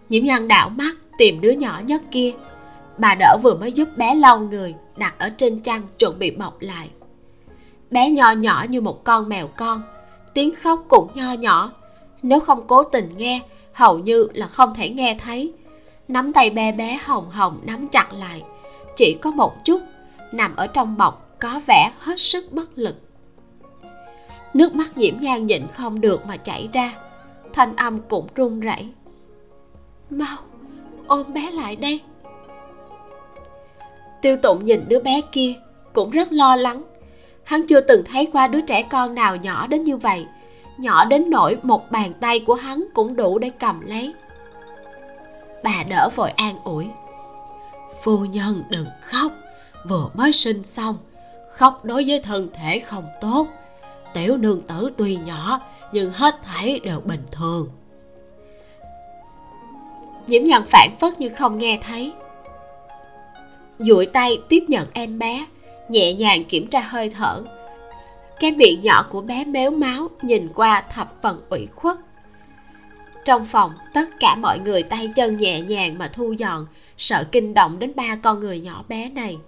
[0.09, 2.33] Nhiễm nhân đảo mắt tìm đứa nhỏ nhất kia,
[2.99, 6.61] bà đỡ vừa mới giúp bé lau người, đặt ở trên chăn chuẩn bị bọc
[6.61, 6.91] lại.
[7.91, 9.83] Bé nho nhỏ như một con mèo con,
[10.35, 11.73] tiếng khóc cũng nho nhỏ
[12.23, 13.41] nếu không cố tình nghe,
[13.73, 15.53] hầu như là không thể nghe thấy.
[16.09, 18.43] Nắm tay bé bé hồng hồng nắm chặt lại.
[18.97, 19.81] Chỉ có một chút,
[20.33, 22.97] nằm ở trong bọc, có vẻ hết sức bất lực.
[24.55, 26.95] Nước mắt nhiễm nhan nhịn không được mà chảy ra.
[27.53, 28.89] Thanh âm cũng run rẩy.
[30.11, 30.37] Mau,
[31.07, 32.01] ôm bé lại đây.
[34.23, 35.55] Tiêu tụng nhìn đứa bé kia,
[35.93, 36.83] cũng rất lo lắng.
[37.45, 40.27] Hắn chưa từng thấy qua đứa trẻ con nào nhỏ đến như vậy
[40.79, 44.15] nhỏ đến nỗi một bàn tay của hắn cũng đủ để cầm lấy.
[45.63, 46.87] Bà đỡ vội an ủi.
[48.03, 49.33] Phu nhân đừng khóc,
[49.89, 50.99] vừa mới sinh xong.
[51.51, 53.47] Khóc đối với thân thể không tốt.
[54.15, 55.61] Tiểu nương tử tuy nhỏ,
[55.93, 57.69] nhưng hết thảy đều bình thường.
[60.27, 62.13] Nhiễm nhoạn phản phất như không nghe thấy.
[63.79, 65.47] Duỗi tay tiếp nhận em bé,
[65.89, 67.43] nhẹ nhàng kiểm tra hơi thở
[68.43, 71.97] cái miệng nhỏ của bé méo máu nhìn qua thập phần ủy khuất.
[73.25, 76.67] Trong phòng, tất cả mọi người tay chân nhẹ nhàng mà thu dọn,
[76.99, 79.39] sợ kinh động đến ba con người nhỏ bé này.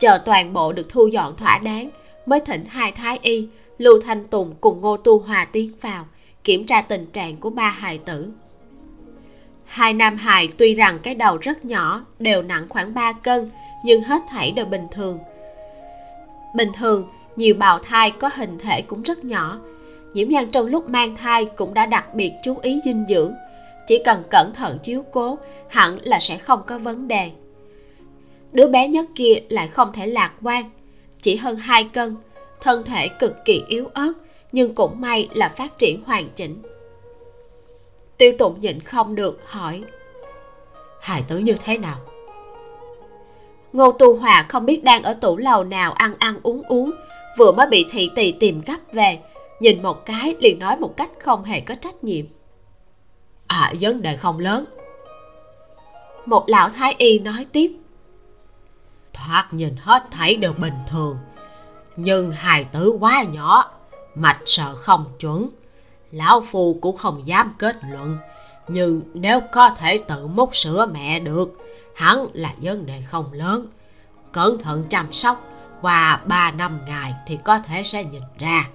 [0.00, 1.90] Chờ toàn bộ được thu dọn thỏa đáng,
[2.26, 3.48] mới thỉnh hai thái y,
[3.78, 6.06] lưu thanh tùng cùng ngô tu hòa tiến vào,
[6.44, 8.30] kiểm tra tình trạng của ba hài tử.
[9.64, 13.50] Hai nam hài tuy rằng cái đầu rất nhỏ, đều nặng khoảng 3 cân,
[13.84, 15.18] nhưng hết thảy đều bình thường.
[16.54, 17.08] Bình thường
[17.38, 19.58] nhiều bào thai có hình thể cũng rất nhỏ.
[20.14, 23.34] Nhiễm nhan trong lúc mang thai cũng đã đặc biệt chú ý dinh dưỡng.
[23.86, 27.30] Chỉ cần cẩn thận chiếu cố hẳn là sẽ không có vấn đề.
[28.52, 30.70] Đứa bé nhất kia lại không thể lạc quan.
[31.20, 32.16] Chỉ hơn 2 cân
[32.60, 34.12] thân thể cực kỳ yếu ớt
[34.52, 36.62] nhưng cũng may là phát triển hoàn chỉnh.
[38.18, 39.82] Tiêu tụng nhịn không được hỏi
[41.00, 41.98] hài tử như thế nào?
[43.72, 46.90] Ngô tu hòa không biết đang ở tủ lầu nào ăn ăn uống uống
[47.38, 49.18] vừa mới bị thị tỳ tìm gấp về
[49.60, 52.24] nhìn một cái liền nói một cách không hề có trách nhiệm.
[53.46, 54.64] À vấn đề không lớn.
[56.26, 57.72] Một lão thái y nói tiếp.
[59.12, 61.18] Thoạt nhìn hết thấy đều bình thường
[61.96, 63.70] nhưng hài tử quá nhỏ
[64.14, 65.48] mạch sợ không chuẩn.
[66.10, 68.18] Lão phu cũng không dám kết luận
[68.68, 71.52] nhưng nếu có thể tự múc sữa mẹ được
[71.94, 73.66] hẳn là vấn đề không lớn.
[74.32, 75.44] Cẩn thận chăm sóc
[75.82, 78.68] qua ba năm ngày thì có thể sẽ nhìn ra.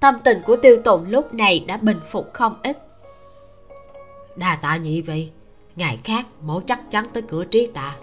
[0.00, 2.78] Tâm tình của tiêu tụng lúc này đã bình phục không ít.
[4.36, 5.30] Đà tạ nhị vị,
[5.76, 7.96] ngày khác mẫu chắc chắn tới cửa trí tạ.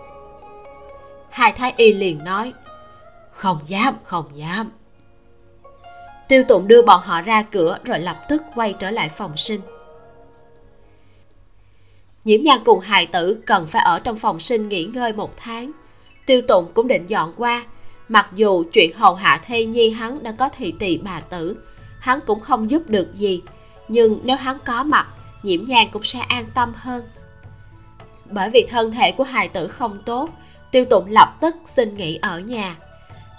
[1.29, 2.53] Hai thái y liền nói,
[3.31, 4.71] không dám không dám.
[6.27, 9.61] Tiêu tụng đưa bọn họ ra cửa rồi lập tức quay trở lại phòng sinh.
[12.23, 15.71] Nhiễm nhan cùng hài tử cần phải ở trong phòng sinh nghỉ ngơi một tháng
[16.25, 17.65] tiêu tụng cũng định dọn qua.
[18.09, 21.57] Mặc dù chuyện hầu hạ thê nhi hắn đã có thị tỳ bà tử,
[21.99, 23.41] hắn cũng không giúp được gì.
[23.87, 25.07] Nhưng nếu hắn có mặt,
[25.43, 27.03] nhiễm nhan cũng sẽ an tâm hơn.
[28.25, 30.29] Bởi vì thân thể của hài tử không tốt,
[30.71, 32.75] tiêu tụng lập tức xin nghỉ ở nhà.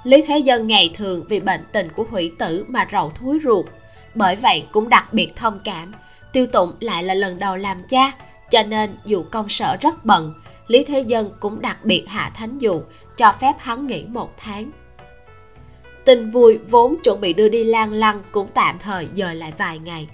[0.05, 3.67] Lý thế dân ngày thường vì bệnh tình của hủy tử mà rầu thúi ruột.
[4.15, 5.93] Bởi vậy cũng đặc biệt thông cảm.
[6.33, 8.13] Tiêu tụng lại là lần đầu làm cha,
[8.51, 10.35] cho nên dù công sở rất bận
[10.73, 12.81] lý thế dân cũng đặc biệt hạ thánh dụ
[13.17, 14.71] cho phép hắn nghỉ một tháng.
[16.05, 19.79] Tin vui vốn chuẩn bị đưa đi lan lăng cũng tạm thời dời lại vài
[19.79, 20.09] ngày.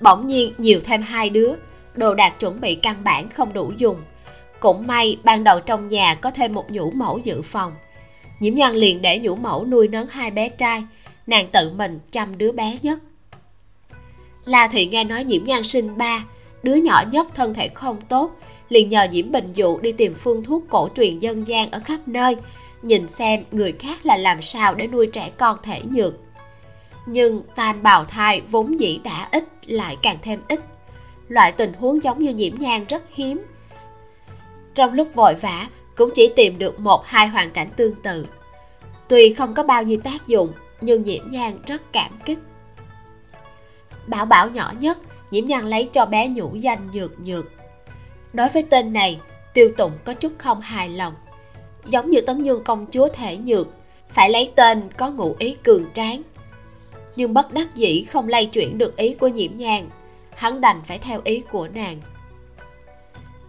[0.00, 1.54] Bỗng nhiên nhiều thêm hai đứa,
[1.94, 4.02] đồ đạc chuẩn bị căn bản không đủ dùng.
[4.60, 7.72] Cũng may ban đầu trong nhà có thêm một nhũ mẫu dự phòng.
[8.40, 10.84] Nhiễm nhan liền để nhũ mẫu nuôi nấng hai bé trai,
[11.26, 12.98] nàng tự mình chăm đứa bé nhất.
[14.44, 16.24] La thị nghe nói nhiễm nhan sinh ba,
[16.62, 18.36] đứa nhỏ nhất thân thể không tốt
[18.68, 22.00] liền nhờ nhiễm bình dụ đi tìm phương thuốc cổ truyền dân gian ở khắp
[22.06, 22.36] nơi,
[22.82, 26.14] nhìn xem người khác là làm sao để nuôi trẻ con thể nhược.
[27.06, 30.60] Nhưng tam bào thai vốn dĩ đã ít, lại càng thêm ít.
[31.28, 33.42] Loại tình huống giống như nhiễm nhang rất hiếm.
[34.74, 38.26] Trong lúc vội vã, cũng chỉ tìm được một hai hoàn cảnh tương tự.
[39.08, 42.38] Tuy không có bao nhiêu tác dụng, nhưng nhiễm nhang rất cảm kích.
[44.06, 44.98] Bảo bảo nhỏ nhất
[45.30, 47.57] nhiễm nhang lấy cho bé nhũ danh nhược nhược
[48.32, 49.20] đối với tên này,
[49.54, 51.14] tiêu tụng có chút không hài lòng.
[51.86, 53.68] Giống như tấm dương công chúa thể nhược,
[54.08, 56.22] phải lấy tên có ngụ ý cường tráng.
[57.16, 59.88] Nhưng bất đắc dĩ không lay chuyển được ý của nhiễm nhàn,
[60.34, 62.00] hắn đành phải theo ý của nàng.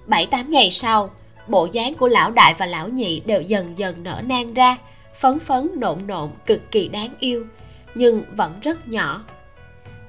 [0.06, 1.10] Bảy tám ngày sau,
[1.48, 4.78] bộ dáng của lão đại và lão nhị đều dần dần nở nang ra,
[5.20, 7.46] phấn phấn nộn nộn, cực kỳ đáng yêu,
[7.96, 9.26] nhưng vẫn rất nhỏ.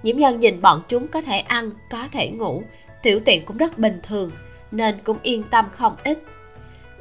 [0.03, 2.63] Nhiễm nhân nhìn bọn chúng có thể ăn, có thể ngủ,
[3.03, 4.31] tiểu tiện cũng rất bình thường
[4.71, 6.19] nên cũng yên tâm không ít.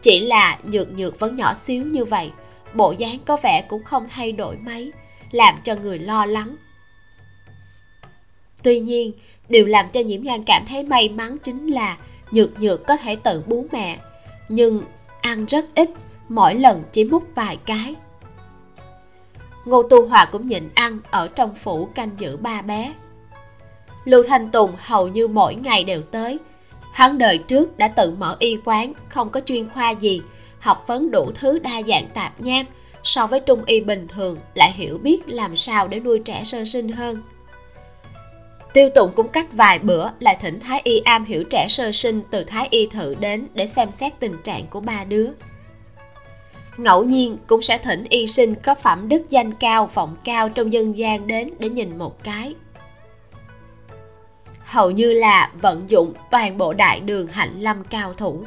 [0.02, 2.32] Chỉ là nhược nhược vẫn nhỏ xíu như vậy,
[2.74, 4.92] bộ dáng có vẻ cũng không thay đổi mấy,
[5.32, 6.56] làm cho người lo lắng.
[8.64, 9.12] Tuy nhiên,
[9.50, 11.98] điều làm cho nhiễm nhan cảm thấy may mắn chính là
[12.32, 14.00] nhược nhược có thể tự bú mẹ,
[14.50, 14.82] nhưng
[15.22, 15.90] ăn rất ít,
[16.30, 17.96] mỗi lần chỉ múc vài cái.
[19.66, 22.94] Ngô tu hòa cũng nhịn ăn ở trong phủ canh giữ ba bé.
[24.06, 26.40] Lưu thanh tùng hầu như mỗi ngày đều tới
[27.00, 30.22] hắn đời trước đã tự mở y quán, không có chuyên khoa gì,
[30.60, 32.66] học vấn đủ thứ đa dạng tạp nham,
[33.04, 36.66] so với trung y bình thường, lại hiểu biết làm sao để nuôi trẻ sơ
[36.66, 37.22] sinh hơn.
[38.74, 42.22] Tiêu tụng cũng cách vài bữa, lại thỉnh thái y am hiểu trẻ sơ sinh
[42.32, 45.30] từ thái y thử đến để xem xét tình trạng của ba đứa.
[46.78, 50.74] Ngẫu nhiên cũng sẽ thỉnh y sinh có phẩm đức danh cao, vọng cao trong
[50.74, 52.54] dân gian đến để nhìn một cái
[54.70, 58.44] hầu như là vận dụng toàn bộ đại đường hạnh lâm cao thủ.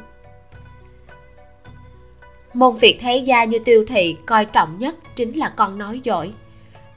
[2.53, 6.33] Môn việc thế gia như tiêu thị coi trọng nhất chính là con nói giỏi.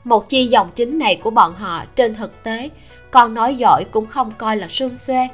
[0.04, 2.70] Một chi dòng chính này của bọn họ trên thực tế,
[3.10, 5.28] con nói giỏi cũng không coi là sương xuê.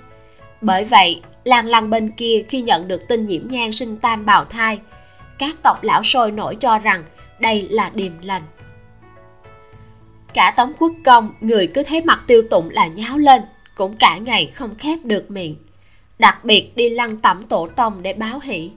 [0.60, 4.44] Bởi vậy, làng làng bên kia khi nhận được tin nhiễm nhan sinh tam bào
[4.44, 4.80] thai,
[5.38, 7.04] các tộc lão sôi nổi cho rằng
[7.38, 8.42] đây là điềm lành.
[10.34, 13.42] Cả tống quốc công, người cứ thấy mặt tiêu tụng là nháo lên
[13.74, 15.56] cũng cả ngày không khép được miệng.
[16.18, 18.70] Đặc biệt đi lăng tẩm tổ tông để báo hỷ.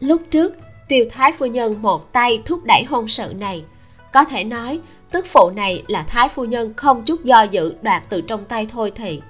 [0.00, 0.54] Lúc trước,
[0.88, 3.64] tiêu thái phu nhân một tay thúc đẩy hôn sự này.
[4.12, 8.02] Có thể nói, tức phụ này là thái phu nhân không chút do dự đoạt
[8.08, 9.20] từ trong tay thôi thị.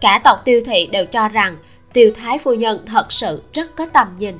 [0.00, 1.56] Cả tộc tiêu thị đều cho rằng
[1.92, 4.38] tiêu thái phu nhân thật sự rất có tầm nhìn,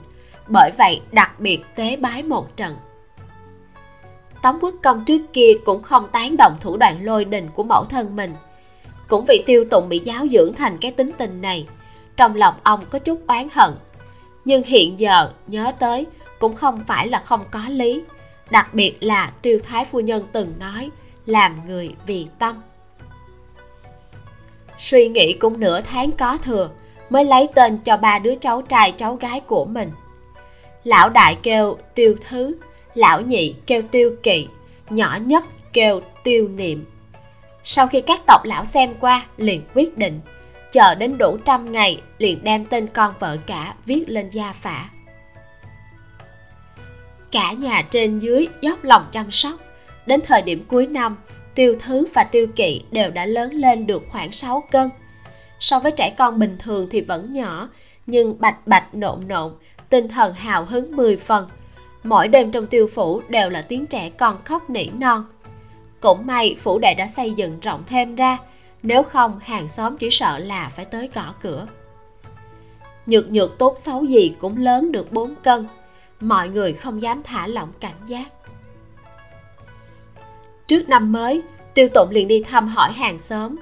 [0.49, 2.76] bởi vậy đặc biệt tế bái một trận.
[4.43, 7.84] Tống quốc công trước kia cũng không tán đồng thủ đoạn lôi đình của mẫu
[7.84, 8.34] thân mình
[9.09, 11.67] cũng vì tiêu tụng bị giáo dưỡng thành cái tính tình này.
[12.17, 13.71] Trong lòng ông có chút oán hận.
[14.45, 16.07] Nhưng hiện giờ, nhớ tới,
[16.39, 18.03] cũng không phải là không có lý.
[18.51, 20.91] Đặc biệt là tiêu thái phu nhân từng nói,
[21.27, 22.63] làm người vì tâm.
[24.79, 26.71] Suy nghĩ cũng nửa tháng có thừa,
[27.11, 29.91] mới lấy tên cho ba đứa cháu trai, cháu gái của mình.
[30.85, 32.57] Lão đại kêu tiêu thứ,
[32.95, 34.49] lão nhị kêu tiêu kỵ,
[34.91, 36.85] nhỏ nhất kêu tiêu niệm
[37.69, 40.21] sau khi các tộc lão xem qua, liền quyết định,
[40.73, 44.89] chờ đến đủ trăm ngày, liền đem tên con vợ cả viết lên gia phả.
[47.33, 49.61] Cả nhà trên dưới dốc lòng chăm sóc,
[50.07, 51.17] đến thời điểm cuối năm,
[51.55, 54.91] tiêu thứ và tiêu kỵ đều đã lớn lên được khoảng 6 cân.
[55.61, 57.69] So với trẻ con bình thường thì vẫn nhỏ,
[58.07, 59.53] nhưng bạch bạch nộn nộn,
[59.89, 61.49] tinh thần hào hứng mười phần.
[62.03, 65.25] Mỗi đêm trong tiêu phủ đều là tiếng trẻ con khóc nỉ non
[66.01, 68.38] cũng may phủ đệ đã xây dựng rộng thêm ra,
[68.82, 71.66] nếu không hàng xóm chỉ sợ là phải tới gõ cửa.
[73.07, 75.66] Nhược nhược tốt xấu gì cũng lớn được 4 cân,
[76.20, 78.28] mọi người không dám thả lỏng cảnh giác.
[80.66, 81.42] Trước năm mới,
[81.74, 83.57] tiêu tụng liền đi thăm hỏi hàng xóm,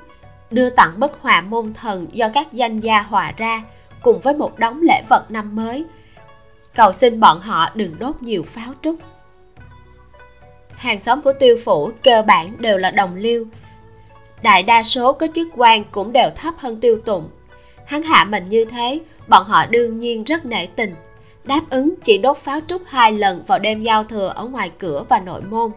[0.50, 3.62] đưa tặng bức họa môn thần do các danh gia họa ra
[4.02, 5.84] cùng với một đống lễ vật năm mới.
[6.74, 8.96] Cầu xin bọn họ đừng đốt nhiều pháo trúc
[10.84, 13.46] hàng xóm của tiêu phủ cơ bản đều là đồng liêu.
[14.42, 17.28] Đại đa số có chức quan cũng đều thấp hơn tiêu tụng.
[17.86, 20.94] Hắn hạ mình như thế, bọn họ đương nhiên rất nể tình.
[21.44, 25.04] Đáp ứng, chỉ đốt pháo trúc hai lần vào đêm giao thừa ở ngoài cửa
[25.08, 25.70] và nội môn.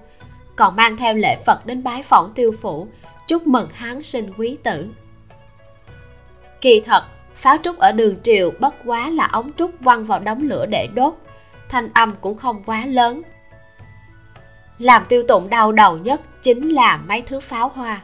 [0.55, 2.87] Còn mang theo lễ vật đến bái phỏng tiêu phủ,
[3.27, 4.87] chúc mừng hắn sinh quý tử.
[6.61, 7.03] Kỳ thật,
[7.35, 10.87] pháo trúc ở đường triều bất quá là ống trúc văng vào đống lửa để
[10.95, 11.13] đốt.
[11.69, 13.21] Thanh âm cũng không quá lớn
[14.79, 18.01] làm tiêu tụng đau đầu nhất chính là mấy thứ pháo hoa.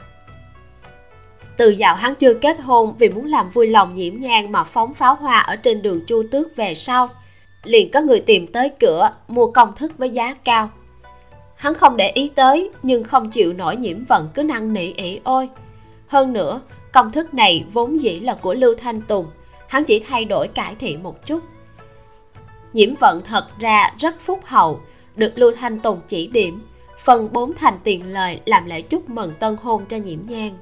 [1.58, 4.94] Từ dạo hắn chưa kết hôn vì muốn làm vui lòng nhiễm nhang mà phóng
[4.94, 7.10] pháo hoa ở trên đường chu tước về sau,
[7.64, 10.70] liền có người tìm tới cửa mua công thức với giá cao.
[11.56, 15.20] Hắn không để ý tới nhưng không chịu nổi nhiễm vận cứ năn nỉ ỉ
[15.24, 15.50] ôi.
[16.08, 16.62] Hơn nữa,
[16.92, 19.26] công thức này vốn dĩ là của lưu thanh tùng,
[19.68, 21.40] hắn chỉ thay đổi cải thiện một chút.
[22.74, 24.80] Nhiễm vận thật ra rất phúc hậu
[25.16, 26.62] được lưu thanh tùng chỉ điểm.
[27.04, 30.58] Phần bốn thành tiền lời làm lễ chúc mừng tân hôn cho nhiễm nhang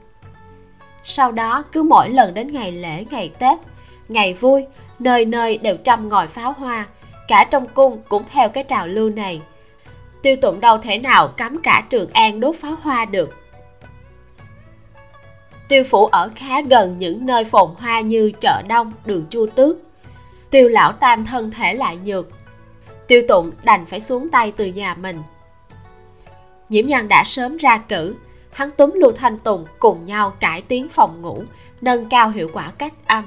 [1.03, 3.59] sau đó, cứ mỗi lần đến ngày lễ, ngày tết,
[4.07, 4.65] ngày vui,
[4.99, 6.87] nơi nơi đều trăm ngòi pháo hoa.
[7.27, 9.41] Cả trong cung cũng theo cái trào lưu này.
[10.21, 13.35] Tiêu tụng đâu thể nào cấm cả trường an đốt pháo hoa được.
[15.67, 19.77] Tiêu phủ ở khá gần những nơi phồn hoa như chợ đông, đường chu tước.
[20.49, 22.27] Tiêu lão tam thân thể lại nhược
[23.11, 25.21] tiêu tụng đành phải xuống tay từ nhà mình.
[26.69, 28.15] Nhiễm nhan đã sớm ra cử,
[28.51, 31.43] hắn túm lưu thanh tùng cùng nhau cải tiến phòng ngủ,
[31.81, 33.23] nâng cao hiệu quả cách âm.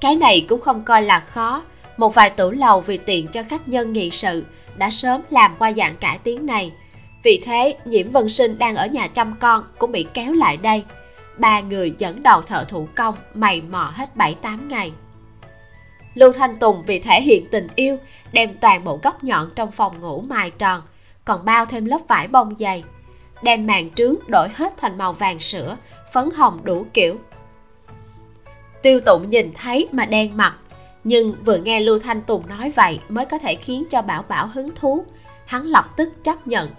[0.00, 1.62] Cái này cũng không coi là khó,
[1.96, 4.44] một vài tủ lầu vì tiện cho khách nhân nghị sự
[4.76, 6.72] đã sớm làm qua dạng cải tiến này.
[7.22, 10.84] Vì thế nhiễm vân sinh đang ở nhà chăm con cũng bị kéo lại đây.
[11.38, 14.92] Ba người dẫn đầu thợ thủ công mày mò hết bảy tám ngày.
[16.14, 17.98] Lưu thanh tùng vì thể hiện tình yêu
[18.32, 20.82] đem toàn bộ góc nhọn trong phòng ngủ mài tròn,
[21.24, 22.84] còn bao thêm lớp vải bông dày,
[23.42, 25.76] đem màn trướng đổi hết thành màu vàng sữa,
[26.12, 27.18] phấn hồng đủ kiểu.
[28.82, 30.56] Tiêu tụng nhìn thấy mà đen mặt,
[31.04, 34.46] nhưng vừa nghe lưu thanh tùng nói vậy mới có thể khiến cho bảo bảo
[34.46, 35.04] hứng thú.
[35.46, 36.70] Hắn lập tức chấp nhận.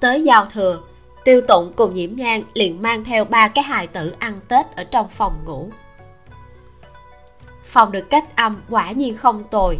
[0.00, 0.80] Tới giao thừa,
[1.24, 4.84] tiêu tụng cùng nhiễm nhan liền mang theo ba cái hài tử ăn tết ở
[4.84, 5.70] trong phòng ngủ.
[7.64, 9.78] Phòng được cách âm quả nhiên không tồi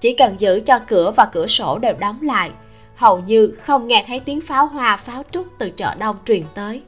[0.00, 2.50] chỉ cần giữ cho cửa và cửa sổ đều đóng lại.
[2.96, 6.82] Hầu như không nghe thấy tiếng pháo hoa pháo trúc từ chợ đông truyền tới.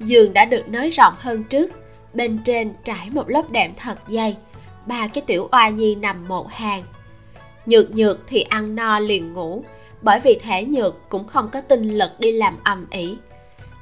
[0.00, 1.70] Giường đã được nới rộng hơn trước.
[2.14, 4.36] Bên trên trải một lớp đệm thật dày.
[4.86, 6.82] Ba cái tiểu oa nhi nằm một hàng.
[7.66, 9.64] Nhược nhược thì ăn no liền ngủ,
[10.02, 13.16] bởi vì thể nhược cũng không có tinh lực đi làm ầm ĩ.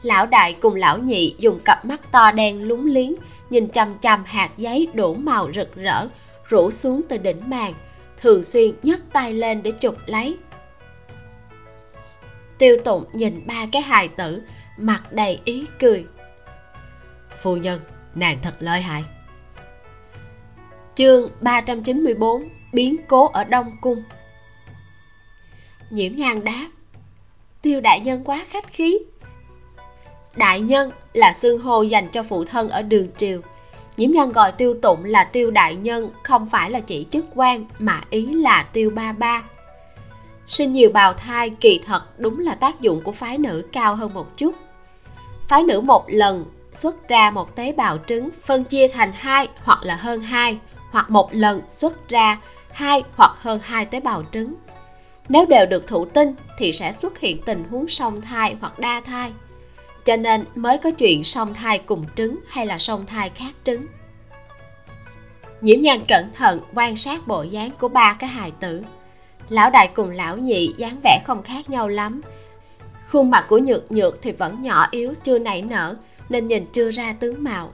[0.02, 3.14] Lão đại cùng lão nhị dùng cặp mắt to đen lúng liếng,
[3.50, 6.06] nhìn chằm chằm hạt giấy đủ màu rực rỡ
[6.48, 7.74] rủ xuống từ đỉnh màn,
[8.20, 10.38] thường xuyên nhấc tay lên để chụp lấy.
[12.58, 14.42] Tiêu tụng nhìn ba cái hài tử,
[14.78, 16.04] mặt đầy ý cười.
[17.42, 17.80] Phu nhân,
[18.14, 19.04] nàng thật lợi hại.
[20.94, 22.42] Chương 394
[22.72, 24.02] biến cố ở đông cung.
[25.90, 26.68] Nhiễm nhan đáp,
[27.62, 28.98] tiêu đại nhân quá khách khí.
[30.36, 33.40] Đại nhân là xương hô dành cho phụ thân ở đường triều
[33.96, 37.64] nhiễm nhân gọi tiêu tụng là tiêu đại nhân, không phải là chỉ chức quan,
[37.78, 39.42] mà ý là tiêu ba ba.
[40.46, 44.14] Sinh nhiều bào thai, kỳ thật đúng là tác dụng của phái nữ cao hơn
[44.14, 44.54] một chút.
[45.48, 46.44] Phái nữ một lần
[46.74, 50.58] xuất ra một tế bào trứng phân chia thành hai hoặc là hơn hai,
[50.90, 52.40] hoặc một lần xuất ra
[52.70, 54.54] hai hoặc hơn hai tế bào trứng.
[55.28, 59.02] Nếu đều được thụ tinh thì sẽ xuất hiện tình huống song thai hoặc đa
[59.06, 59.32] thai
[60.06, 63.86] cho nên mới có chuyện song thai cùng trứng hay là song thai khác trứng.
[65.60, 68.82] Nhiễm nhan cẩn thận quan sát bộ dáng của ba cái hài tử.
[69.48, 72.20] Lão đại cùng lão nhị dáng vẻ không khác nhau lắm.
[73.10, 75.96] Khuôn mặt của nhược nhược thì vẫn nhỏ yếu, chưa nảy nở,
[76.28, 77.72] nên nhìn chưa ra tướng mạo.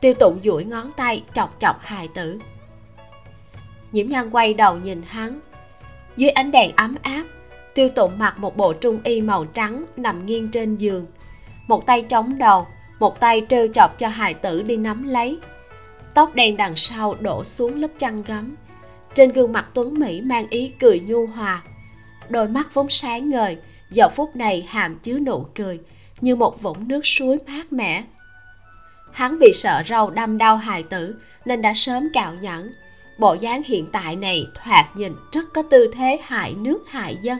[0.00, 2.38] Tiêu tụng duỗi ngón tay chọc chọc hài tử.
[3.92, 5.40] Nhiễm nhan quay đầu nhìn hắn.
[6.16, 7.24] Dưới ánh đèn ấm áp
[7.74, 11.06] tiêu tụng mặc một bộ trung y màu trắng nằm nghiêng trên giường.
[11.68, 12.66] Một tay chống đầu,
[12.98, 15.38] một tay trêu chọc cho hài tử đi nắm lấy.
[16.14, 18.54] Tóc đen đằng sau đổ xuống lớp chăn gấm.
[19.14, 21.62] Trên gương mặt tuấn mỹ mang ý cười nhu hòa.
[22.28, 23.56] Đôi mắt vốn sáng ngời,
[23.90, 25.80] giờ phút này hàm chứa nụ cười,
[26.20, 28.04] như một vũng nước suối mát mẻ.
[29.12, 32.72] Hắn vì sợ râu đâm đau hài tử nên đã sớm cạo nhẫn.
[33.18, 37.38] Bộ dáng hiện tại này thoạt nhìn rất có tư thế hại nước hại dân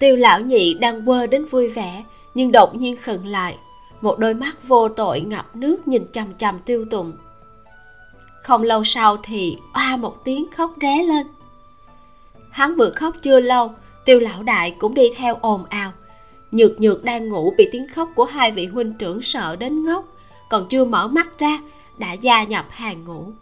[0.00, 3.58] tiêu lão nhị đang quơ đến vui vẻ, nhưng đột nhiên khựng lại.
[4.00, 7.12] Một đôi mắt vô tội ngập nước nhìn chằm chằm tiêu Tùng.
[8.42, 11.26] không lâu sau thì oa một tiếng khóc ré lên.
[12.50, 13.70] Hắn vừa khóc chưa lâu,
[14.04, 15.92] tiêu lão đại cũng đi theo ồn ào.
[16.50, 20.04] Nhược nhược đang ngủ bị tiếng khóc của hai vị huynh trưởng sợ đến ngốc,
[20.48, 21.58] còn chưa mở mắt ra,
[21.98, 23.32] đã gia nhập hàng ngủ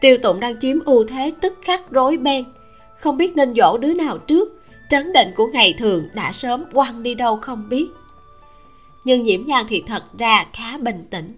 [0.00, 2.44] tiêu tụng đang chiếm ưu thế tức khắc rối beng.
[2.98, 4.55] Không biết nên dỗ đứa nào trước
[4.88, 7.86] trấn định của ngày thường đã sớm quăng đi đâu không biết.
[9.04, 11.32] Nhưng nhiễm nhan thì thật ra khá bình tĩnh.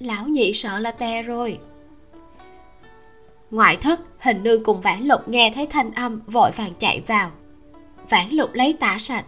[0.00, 1.58] Lão nhị sợ là te rồi.
[3.50, 7.30] Ngoại thất, hình nương cùng vãn lục nghe thấy thanh âm, vội vàng chạy vào.
[8.10, 9.24] Vãn lục lấy tả sạch.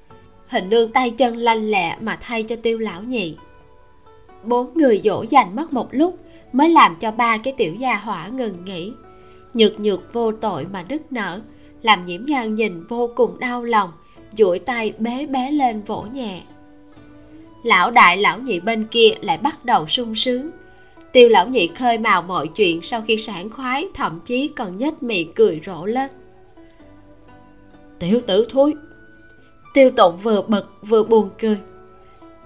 [0.49, 3.37] Hình nương tay chân lanh lẹ mà thay cho tiêu lão nhị.
[4.45, 6.19] Bốn người dỗ dành mất một lúc
[6.53, 8.93] mới làm cho ba cái tiểu gia hỏa ngừng nghỉ.
[9.55, 11.41] Nhược nhược vô tội mà đứt nở
[11.83, 13.93] làm nhiễm nhan nhìn vô cùng đau lòng
[14.39, 16.43] duỗi tay bế bé lên vỗ nhẹ.
[17.63, 20.51] Lão đại lão nhị bên kia lại bắt đầu sung sướng.
[21.13, 25.03] Tiêu lão nhị khơi mào mọi chuyện sau khi sảng khoái thậm chí còn nhếch
[25.03, 26.11] miệng cười rộ lên.
[27.99, 28.75] Tiểu tử thúi
[29.75, 31.59] tiêu tụng vừa bực vừa buồn cười.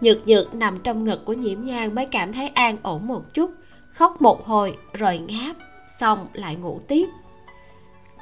[0.00, 3.50] Nhược nhược nằm trong ngực của nhiễm nhang mới cảm thấy an ổn một chút
[3.96, 5.56] khóc một hồi rồi ngáp
[6.00, 7.06] xong lại ngủ tiếp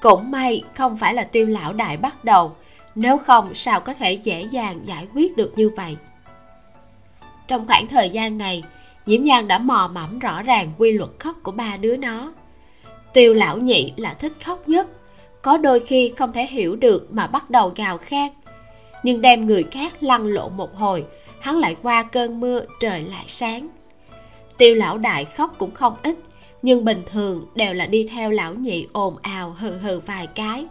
[0.05, 2.57] cũng may không phải là tiêu lão đại bắt đầu.
[2.95, 5.97] Nếu không, sao có thể dễ dàng giải quyết được như vậy?
[7.47, 8.63] Trong khoảng thời gian này
[9.07, 12.33] nhiễm nhan đã mò mẫm rõ ràng quy luật khóc của ba đứa nó.
[13.13, 14.89] Tiêu lão nhị là thích khóc nhất.
[15.43, 18.33] Có đôi khi không thể hiểu được mà bắt đầu gào khát.
[19.03, 21.05] Nhưng đem người khác lăn lộn một hồi,
[21.41, 23.69] hắn lại qua cơn mưa trời lại sáng.
[24.59, 26.17] Tiêu lão đại khóc cũng không ít
[26.65, 30.67] nhưng bình thường đều là đi theo lão nhị ồn ào hừ hừ vài cái.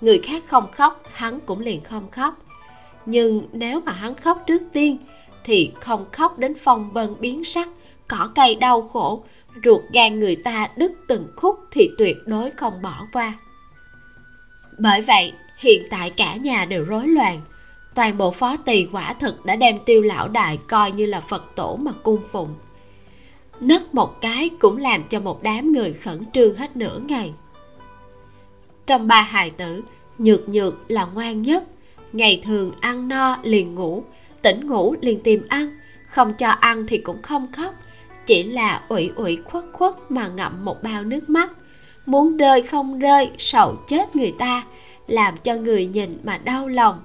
[0.00, 2.34] Người khác không khóc, hắn cũng liền không khóc.
[3.06, 4.98] Nhưng nếu mà hắn khóc trước tiên,
[5.44, 7.68] thì không khóc đến phong vân biến sắc,
[8.08, 9.24] cỏ cây đau khổ,
[9.64, 13.32] ruột gan người ta đứt từng khúc thì tuyệt đối không bỏ qua.
[14.78, 17.40] Bởi vậy, hiện tại cả nhà đều rối loạn.
[17.94, 21.44] Toàn bộ phó tỳ quả thực đã đem tiêu lão đại coi như là phật
[21.54, 22.54] tổ mà cung phụng
[23.60, 27.32] nấc một cái cũng làm cho một đám người khẩn trương hết nửa ngày.
[28.86, 29.82] Trong ba hài tử,
[30.18, 31.64] nhược nhược là ngoan nhất.
[32.12, 34.04] Ngày thường ăn no liền ngủ,
[34.42, 37.74] tỉnh ngủ liền tìm ăn, không cho ăn thì cũng không khóc.
[38.26, 41.50] Chỉ là ủy ủy khuất khuất mà ngậm một bao nước mắt.
[42.06, 44.64] Muốn rơi không rơi, sầu chết người ta,
[45.06, 46.98] làm cho người nhìn mà đau lòng.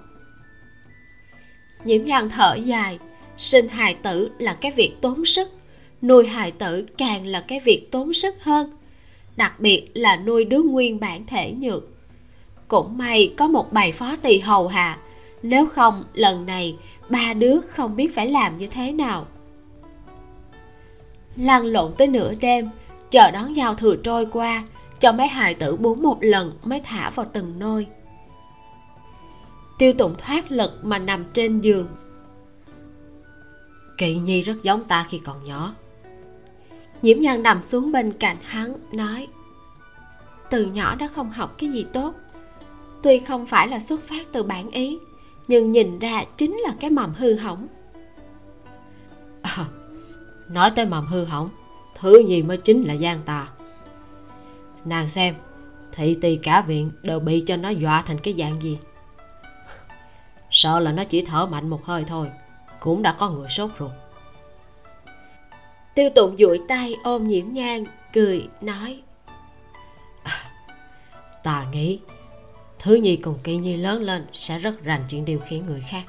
[1.83, 2.99] Nhiễm nhan thở dài,
[3.37, 5.49] sinh hài tử là cái việc tốn sức
[6.03, 8.77] nuôi hài tử càng là cái việc tốn sức hơn,
[9.35, 11.83] đặc biệt là nuôi đứa nguyên bản thể nhược.
[12.67, 14.97] Cũng may có một bài phó tỳ hầu hạ,
[15.43, 16.77] nếu không lần này
[17.09, 19.27] ba đứa không biết phải làm như thế nào.
[21.35, 22.69] Lăn lộn tới nửa đêm,
[23.09, 24.63] chờ đón giao thừa trôi qua,
[24.99, 27.87] cho mấy hài tử bú một lần mới thả vào từng nôi.
[29.77, 31.87] Tiêu tụng thoát lực mà nằm trên giường.
[33.97, 35.73] Kỵ nhi rất giống ta khi còn nhỏ
[37.03, 39.27] nhiễm nhan nằm xuống bên cạnh hắn nói
[40.53, 42.13] từ nhỏ đã không học cái gì tốt.
[43.01, 44.99] Tuy không phải là xuất phát từ bản ý
[45.47, 47.67] nhưng nhìn ra chính là cái mầm hư hỏng.
[49.41, 49.65] À,
[50.49, 51.49] nói tới mầm hư hỏng
[51.99, 53.47] thứ gì mới chính là gian tà?
[54.85, 55.35] Nàng xem
[55.91, 58.77] thị tỳ cả viện đều bị cho nó dọa thành cái dạng gì?
[60.51, 62.27] Sợ là nó chỉ thở mạnh một hơi thôi
[62.79, 63.91] cũng đã có người sốt ruột
[65.95, 69.01] tiêu tụng duỗi tay ôm nhiễm nhang cười nói.
[70.23, 70.51] À,
[71.43, 71.99] ta nghĩ
[72.79, 76.03] thứ nhi cùng kỳ nhi lớn lên sẽ rất rành chuyện điều khiển người khác.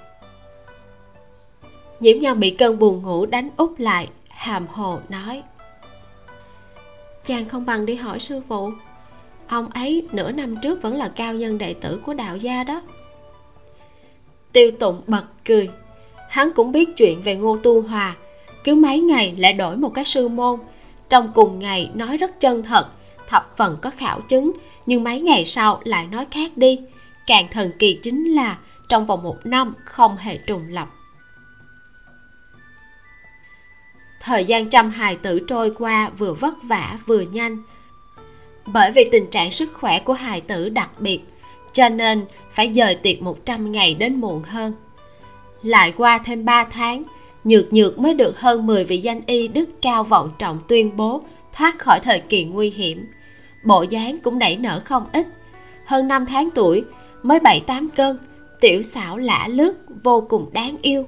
[2.00, 5.42] Nhiễm nhan bị cơn buồn ngủ đánh úp lại hàm hồ nói.
[7.24, 8.70] Chàng không bằng đi hỏi sư phụ.
[9.48, 12.82] Ông ấy nửa năm trước vẫn là cao nhân đệ tử của đạo gia đó.
[14.52, 15.70] Tiêu tụng bật cười.
[16.28, 18.16] Hắn cũng biết chuyện về ngô tu hòa
[18.64, 20.60] cứ mấy ngày lại đổi một cái sư môn.
[21.08, 22.86] Trong cùng ngày nói rất chân thật,
[23.28, 24.52] thập phần có khảo chứng,
[24.86, 26.80] nhưng mấy ngày sau lại nói khác đi.
[27.26, 28.58] Càng thần kỳ chính là
[28.88, 30.88] trong vòng một năm không hề trùng lập.
[34.20, 37.62] Thời gian chăm hài tử trôi qua vừa vất vả vừa nhanh.
[38.66, 41.20] Bởi vì tình trạng sức khỏe của hài tử đặc biệt,
[41.72, 44.72] cho nên phải dời tiệc 100 ngày đến muộn hơn.
[45.62, 47.02] Lại qua thêm 3 tháng
[47.44, 51.22] nhược nhược mới được hơn 10 vị danh y đức cao vọng trọng tuyên bố
[51.52, 53.06] thoát khỏi thời kỳ nguy hiểm.
[53.64, 55.26] Bộ dáng cũng nảy nở không ít.
[55.84, 56.84] Hơn 5 tháng tuổi,
[57.22, 58.18] mới 7-8 cân
[58.64, 59.72] tiểu xảo lả lướt,
[60.04, 61.06] vô cùng đáng yêu.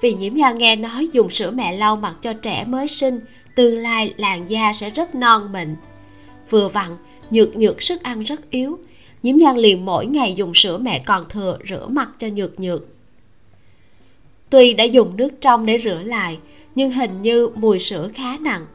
[0.00, 3.20] Vì nhiễm nho nghe nói dùng sữa mẹ lau mặt cho trẻ mới sinh,
[3.54, 5.76] tương lai làn da sẽ rất non mịn.
[6.50, 6.96] Vừa vặn,
[7.30, 8.78] nhược nhược sức ăn rất yếu.
[9.22, 12.95] Nhiễm nhan liền mỗi ngày dùng sữa mẹ còn thừa rửa mặt cho nhược nhược
[14.50, 16.38] tuy đã dùng nước trong để rửa lại,
[16.74, 18.66] nhưng hình như mùi sữa khá nặng.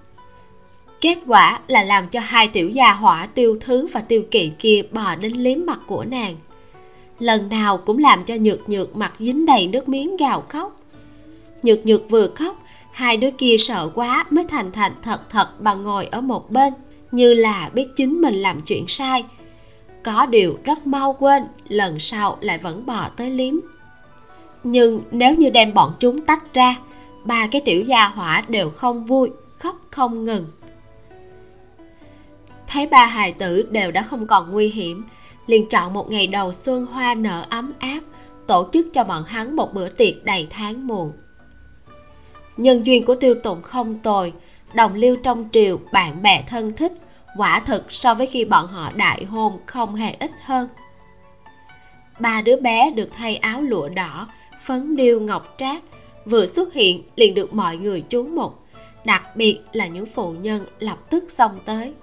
[1.02, 4.82] Kết quả là làm cho hai tiểu gia hỏa tiêu thứ và tiêu kỵ kia
[4.92, 6.36] bò đến liếm mặt của nàng.
[7.20, 10.78] Lần nào cũng làm cho nhược nhược mặt dính đầy nước miếng gào khóc.
[11.64, 15.74] Nhược nhược vừa khóc, hai đứa kia sợ quá mới thành thành thật thật bà
[15.74, 16.74] ngồi ở một bên,
[17.12, 19.24] như là biết chính mình làm chuyện sai.
[20.04, 23.56] Có điều rất mau quên, lần sau lại vẫn bò tới liếm
[24.64, 26.76] nhưng nếu như đem bọn chúng tách ra,
[27.24, 30.46] ba cái tiểu gia hỏa đều không vui, khóc không ngừng.
[32.68, 35.04] Thấy ba hài tử đều đã không còn nguy hiểm,
[35.48, 38.00] liền chọn một ngày đầu xuân hoa nở ấm áp,
[38.48, 41.12] tổ chức cho bọn hắn một bữa tiệc đầy tháng muộn.
[42.58, 44.34] Nhân duyên của tiêu tụng không tồi,
[44.74, 46.94] đồng liêu trong triều, bạn bè thân thích,
[47.38, 50.70] quả thực so với khi bọn họ đại hôn không hề ít hơn.
[52.20, 54.28] Ba đứa bé được thay áo lụa đỏ
[54.66, 55.84] phấn điêu ngọc trác,
[56.26, 58.60] vừa xuất hiện liền được mọi người chú mục.
[59.06, 61.94] Đặc biệt là những phụ nhân lập tức xông tới.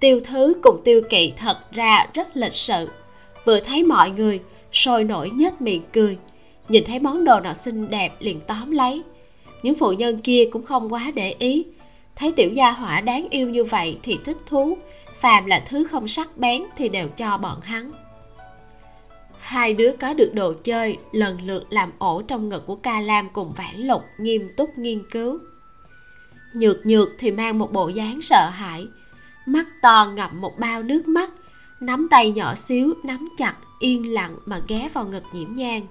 [0.00, 2.88] Tiêu thứ cùng tiêu kỵ thật ra rất lịch sự.
[3.44, 4.40] Vừa thấy mọi người,
[4.72, 6.18] sôi nổi nhếch miệng cười.
[6.68, 9.02] Nhìn thấy món đồ nào xinh đẹp liền tóm lấy.
[9.62, 11.64] Những phụ nhân kia cũng không quá để ý.
[12.16, 14.78] Thấy tiểu gia hỏa đáng yêu như vậy thì thích thú.
[15.20, 17.90] Phàm là thứ không sắc bén thì đều cho bọn hắn
[19.48, 23.28] hai đứa có được đồ chơi, lần lượt làm ổ trong ngực của ca lam
[23.28, 25.38] cùng vãn lục, nghiêm túc nghiên cứu.
[26.54, 28.86] Nhược nhược thì mang một bộ dáng sợ hãi.
[29.46, 31.30] Mắt to ngậm một bao nước mắt,
[31.80, 35.86] nắm tay nhỏ xíu, nắm chặt, yên lặng mà ghé vào ngực nhiễm nhang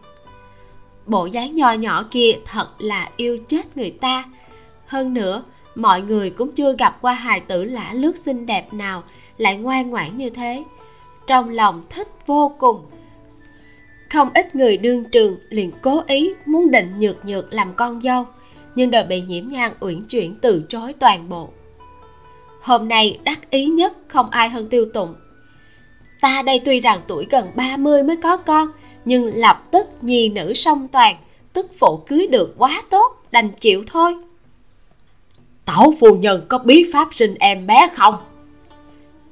[1.08, 4.24] bộ dáng nho nhỏ kia thật là yêu chết người ta.
[4.86, 5.43] Hơn nữa,
[5.76, 9.03] mọi người cũng chưa gặp qua hài tử lã lướt xinh đẹp nào,
[9.38, 10.64] lại ngoan ngoãn như thế.
[11.28, 12.86] Trong lòng thích vô cùng
[14.10, 18.26] không ít người đương trường liền cố ý muốn định nhược nhược làm con dâu,
[18.76, 21.49] nhưng đều bị nhiễm nhan uyển chuyển từ chối toàn bộ.
[22.62, 25.16] Hôm nay đắc ý nhất không ai hơn tiêu tụng.
[26.22, 28.72] Ta đây tuy rằng tuổi gần 30 mới có con,
[29.05, 31.18] nhưng lập tức nhi nữ song toàn,
[31.53, 34.16] tức phụ cưới được quá tốt, đành chịu thôi.
[35.66, 38.16] Tảo phu nhân có bí pháp sinh em bé không?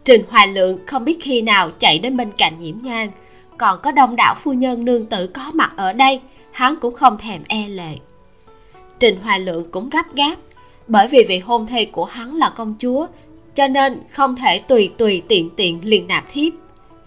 [0.03, 3.11] Trình hoài lượng không biết khi nào chạy đến bên cạnh nhiễm nhang
[3.57, 7.17] còn có đông đảo phu nhân nương tử có mặt ở đây, hắn cũng không
[7.17, 7.97] thèm e lệ.
[8.99, 10.35] Trình hoài lượng cũng gấp gáp,
[10.87, 13.07] bởi vì vị hôn thê của hắn là công chúa,
[13.53, 16.53] cho nên không thể tùy tùy tiện tiện liền nạp thiếp.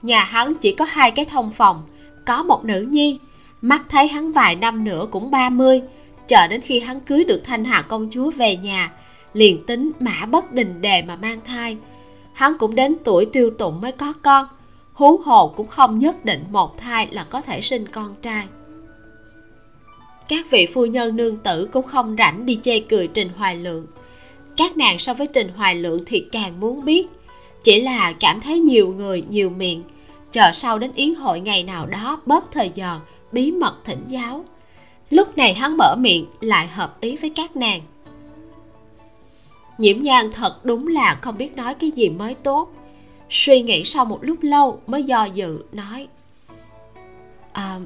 [0.03, 1.83] Nhà hắn chỉ có hai cái thông phòng,
[2.27, 3.19] có một nữ nhi,
[3.61, 5.83] mắt thấy hắn vài năm nữa cũng 30
[6.29, 8.93] chờ đến khi hắn cưới được thanh hà công chúa về nhà,
[9.33, 11.77] liền tính mã bất đình đề mà mang thai.
[12.33, 14.47] Hắn cũng đến tuổi tiêu tụng mới có con
[14.99, 18.47] hú hồ cũng không nhất định một thai là có thể sinh con trai.
[20.29, 23.87] Các vị phu nhân nương tử cũng không rảnh đi chê cười trình hoài lượng.
[24.57, 27.07] Các nàng so với trình hoài lượng thì càng muốn biết.
[27.63, 29.83] Chỉ là cảm thấy nhiều người, nhiều miệng.
[30.33, 32.99] Chờ sau đến yến hội ngày nào đó bớt thời giờ,
[33.33, 34.45] bí mật thỉnh giáo.
[35.11, 37.81] Lúc này hắn mở miệng, lại hợp ý với các nàng.
[39.79, 42.73] Nhiễm nhan thật đúng là không biết nói cái gì mới tốt
[43.31, 46.09] suy nghĩ sau một lúc lâu mới do dự nói
[47.53, 47.79] à,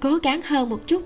[0.00, 1.02] cố gắng hơn một chút.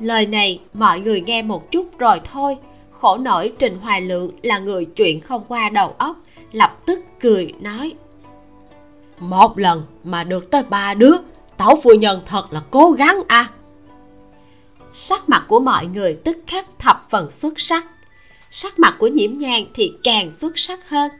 [0.00, 2.56] Lời này mọi người nghe một chút rồi thôi
[2.90, 6.16] khổ nổi trình hoài lượng là người chuyện không qua đầu óc
[6.52, 7.94] lập tức cười nói
[9.18, 11.16] một lần mà được tới ba đứa
[11.56, 13.50] tẩu phu nhân thật là cố gắng à.
[14.94, 17.86] Sắc mặt của mọi người tức khắc thập phần xuất sắc.
[18.50, 21.10] Sắc mặt của nhiễm nhang thì càng xuất sắc hơn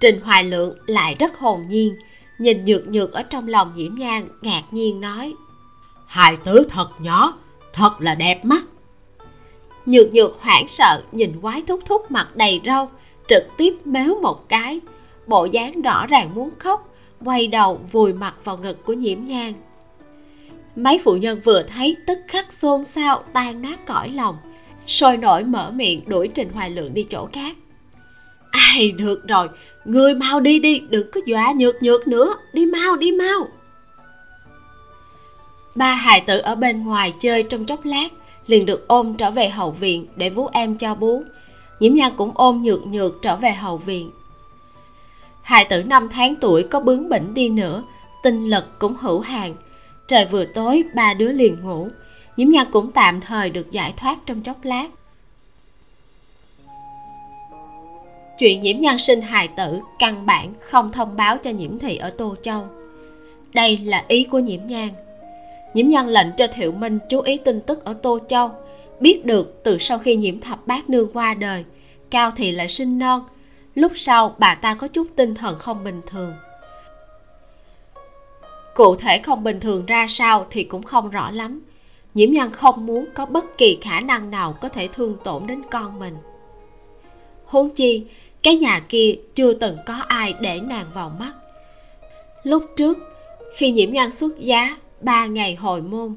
[0.00, 1.96] trình hoài lượng lại rất hồn nhiên,
[2.38, 5.34] nhìn nhược nhược ở trong lòng Diễm Nhan ngạc nhiên nói,
[6.06, 7.38] "Hai tứ thật nhỏ,
[7.72, 8.62] thật là đẹp mắt.
[9.86, 12.88] Nhược nhược hoảng sợ, nhìn quái thúc thúc mặt đầy râu
[13.28, 14.80] trực tiếp méo một cái,
[15.26, 16.94] bộ dáng rõ ràng muốn khóc,
[17.24, 19.54] quay đầu vùi mặt vào ngực của nhiễm nhang
[20.76, 24.36] mấy phụ nhân vừa thấy tức khắc xôn xao, tan nát cõi lòng,
[24.86, 27.56] sôi nổi mở miệng đuổi trình hoài lượng đi chỗ khác.
[28.50, 29.48] Ai, được rồi
[29.84, 32.34] người mau đi đi, đừng có dọa nhược nhược nữa.
[32.52, 33.48] Đi mau đi mau.
[35.74, 38.08] Ba hài tử ở bên ngoài chơi trong chốc lát,
[38.46, 41.22] liền được ôm trở về hậu viện để vú em cho bú.
[41.80, 44.10] Nhiễm nhan cũng ôm nhược nhược trở về hậu viện.
[45.42, 47.82] Hài tử năm tháng tuổi có bướng bỉnh đi nữa,
[48.22, 49.54] tinh lực cũng hữu hạn.
[50.06, 51.88] Trời vừa tối, ba đứa liền ngủ.
[52.36, 54.86] Nhiễm nhan cũng tạm thời được giải thoát trong chốc lát.
[58.40, 62.10] Chuyện nhiễm nhan sinh hài tử, căn bản không thông báo cho nhiễm thị ở
[62.10, 62.64] tô châu.
[63.52, 64.88] Đây là ý của nhiễm nhan.
[65.74, 68.50] Nhiễm nhan lệnh cho thiệu minh chú ý tin tức ở tô châu,
[69.00, 71.64] biết được từ sau khi nhiễm thập bát nương qua đời,
[72.10, 73.24] cao thị lại sinh non.
[73.74, 76.32] Lúc sau, bà ta có chút tinh thần không bình thường.
[78.74, 81.60] Cụ thể không bình thường ra sao thì cũng không rõ lắm.
[82.14, 85.62] Nhiễm nhan không muốn có bất kỳ khả năng nào có thể thương tổn đến
[85.70, 86.14] con mình.
[87.50, 88.06] Huống chi
[88.42, 91.32] cái nhà kia chưa từng có ai để nàng vào mắt.
[92.42, 92.98] Lúc trước,
[93.56, 96.16] khi nhiễm nhan xuất giá ba ngày hồi môn,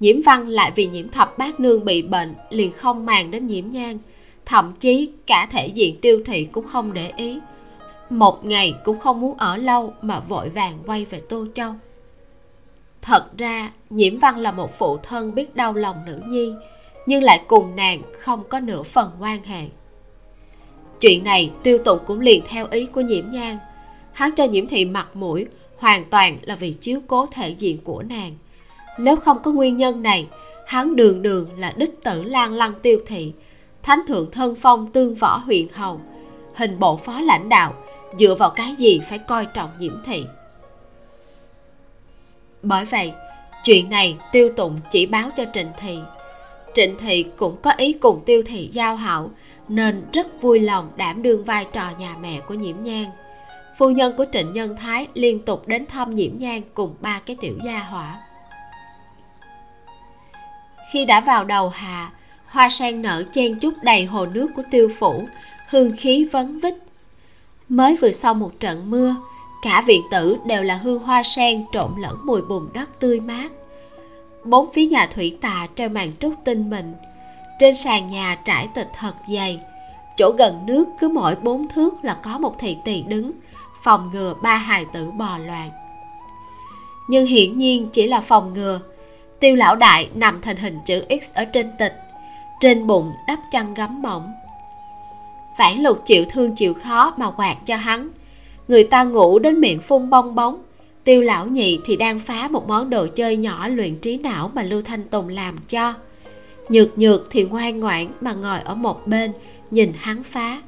[0.00, 3.70] nhiễm văn lại vì nhiễm thập bát nương bị bệnh liền không màng đến nhiễm
[3.70, 3.98] nhan.
[4.44, 7.38] Thậm chí cả thể diện tiêu thị cũng không để ý.
[8.10, 11.72] Một ngày cũng không muốn ở lâu mà vội vàng quay về tô châu.
[13.02, 16.52] Thật ra, nhiễm văn là một phụ thân biết đau lòng nữ nhi,
[17.06, 19.68] nhưng lại cùng nàng không có nửa phần quan hệ
[21.00, 23.58] chuyện này tiêu tụng cũng liền theo ý của nhiễm nhan.
[24.12, 25.46] Hắn cho nhiễm thị mặt mũi,
[25.76, 28.34] hoàn toàn là vì chiếu cố thể diện của nàng.
[28.98, 30.26] Nếu không có nguyên nhân này,
[30.66, 33.32] hắn đường đường là đích tử lang lăng tiêu thị,
[33.82, 36.00] thánh thượng thân phong tương võ huyện hầu,
[36.54, 37.74] hình bộ phó lãnh đạo,
[38.18, 40.24] dựa vào cái gì phải coi trọng nhiễm thị?
[42.62, 43.12] Bởi vậy,
[43.64, 45.98] chuyện này tiêu tụng chỉ báo cho trịnh thị.
[46.74, 49.30] Trịnh thị cũng có ý cùng tiêu thị giao hảo
[49.70, 53.04] nên rất vui lòng đảm đương vai trò nhà mẹ của nhiễm nhan.
[53.78, 57.36] Phu nhân của trịnh nhân thái liên tục đến thăm nhiễm nhan cùng ba cái
[57.40, 58.18] tiểu gia hỏa.
[60.92, 62.10] Khi đã vào đầu hạ,
[62.46, 65.24] hoa sen nở chen chúc đầy hồ nước của tiêu phủ,
[65.68, 66.74] hương khí vấn vít.
[67.68, 69.16] Mới vừa sau một trận mưa,
[69.62, 73.52] cả viện tử đều là hương hoa sen trộn lẫn mùi bùn đất tươi mát.
[74.44, 76.94] Bốn phía nhà thủy tà treo màn trúc tinh mình
[77.60, 79.60] trên sàn nhà trải tịch thật dày.
[80.16, 83.32] Chỗ gần nước cứ mỗi bốn thước là có một thị tỳ đứng,
[83.82, 85.70] phòng ngừa ba hài tử bò loạn.
[87.08, 88.80] Nhưng hiển nhiên chỉ là phòng ngừa.
[89.40, 91.94] Tiêu lão đại nằm thành hình chữ x ở trên tịch,
[92.60, 94.32] trên bụng đắp chăn gấm mỏng.
[95.58, 98.08] Vãn lục chịu thương chịu khó mà quạt cho hắn.
[98.68, 100.62] Người ta ngủ đến miệng phun bong bóng.
[101.04, 104.62] Tiêu lão nhị thì đang phá một món đồ chơi nhỏ luyện trí não mà
[104.62, 105.94] lưu thanh tùng làm cho
[106.70, 109.32] nhược nhược thì ngoan ngoãn mà ngồi ở một bên,
[109.70, 110.62] nhìn hắn phá.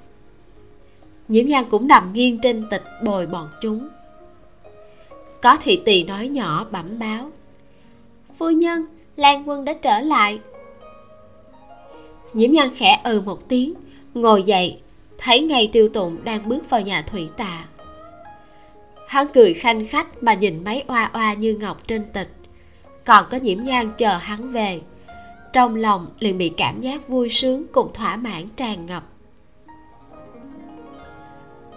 [1.28, 3.88] Nhiễm nhan cũng nằm nghiêng trên tịch bồi bọn chúng.
[5.42, 7.30] Có thị tỳ nói nhỏ bẩm báo,
[8.38, 8.86] phu nhân,
[9.16, 10.40] lan quân đã trở lại.
[12.32, 13.74] Nhiễm nhan khẽ ừ một tiếng,
[14.14, 14.80] ngồi dậy,
[15.18, 17.64] thấy ngay tiêu tụng đang bước vào nhà thủy tạ.
[19.08, 22.28] Hắn cười khanh khách mà nhìn mấy oa oa như ngọc trên tịch.
[23.04, 24.80] Còn có nhiễm nhan chờ hắn về
[25.52, 29.04] trong lòng liền bị cảm giác vui sướng cùng thỏa mãn tràn ngập.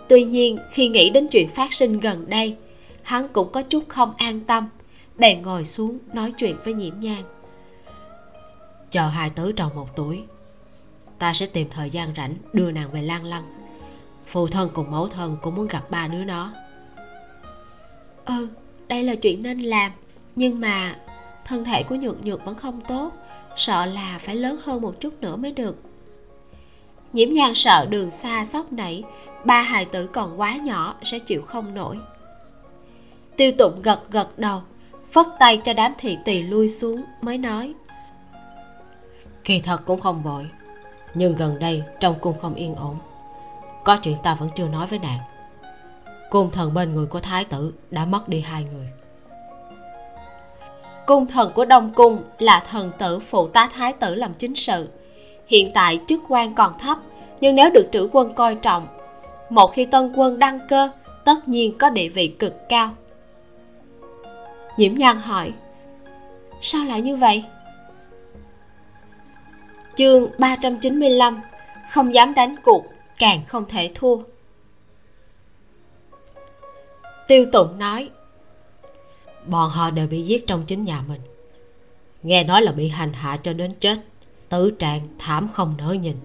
[0.10, 2.58] Tuy nhiên khi nghĩ đến chuyện phát sinh gần đây
[3.04, 4.70] hắn cũng có chút không an tâm.
[5.18, 7.24] Bèn ngồi xuống nói chuyện với nhiễm nhan.
[8.92, 10.24] Chờ hai tứ tròn một tuổi
[11.20, 13.44] ta sẽ tìm thời gian rảnh đưa nàng về lan lăng.
[14.28, 16.54] Phụ thân cùng mẫu thân cũng muốn gặp ba đứa nó.
[18.26, 18.48] Ừ
[18.88, 19.92] đây là chuyện nên làm
[20.36, 20.96] nhưng mà
[21.46, 23.12] thân thể của nhược nhược vẫn không tốt
[23.56, 25.82] sợ là phải lớn hơn một chút nữa mới được.
[27.14, 29.04] Nhiễm nhan sợ đường xa sóc nảy,
[29.44, 32.00] ba hài tử còn quá nhỏ sẽ chịu không nổi.
[33.38, 34.62] Tiêu tụng gật gật đầu,
[35.12, 37.74] phất tay cho đám thị tỳ lui xuống, mới nói,
[39.46, 40.50] kỳ thật cũng không vội,
[41.14, 42.98] nhưng gần đây trong cung không yên ổn.
[43.84, 45.20] Có chuyện ta vẫn chưa nói với nàng.
[46.30, 48.88] Cung thần bên người của thái tử đã mất đi hai người
[51.06, 54.88] cung thần của đông cung là thần tử phụ tá thái tử làm chính sự.
[55.48, 56.98] Hiện tại chức quan còn thấp,
[57.40, 58.88] nhưng nếu được trữ quân coi trọng,
[59.50, 60.90] một khi tân quân đăng cơ,
[61.24, 62.94] tất nhiên có địa vị cực cao.
[64.78, 65.52] Nhiễm nhan hỏi,
[66.62, 67.44] sao lại như vậy?
[69.96, 71.42] Chương 395
[71.90, 72.86] không dám đánh cuộc,
[73.20, 74.18] càng không thể thua.
[77.28, 78.10] Tiêu tụng nói
[79.48, 81.22] bọn họ đều bị giết trong chính nhà mình.
[82.24, 84.00] Nghe nói là bị hành hạ cho đến chết,
[84.50, 86.16] tử trạng thảm không nỡ nhìn.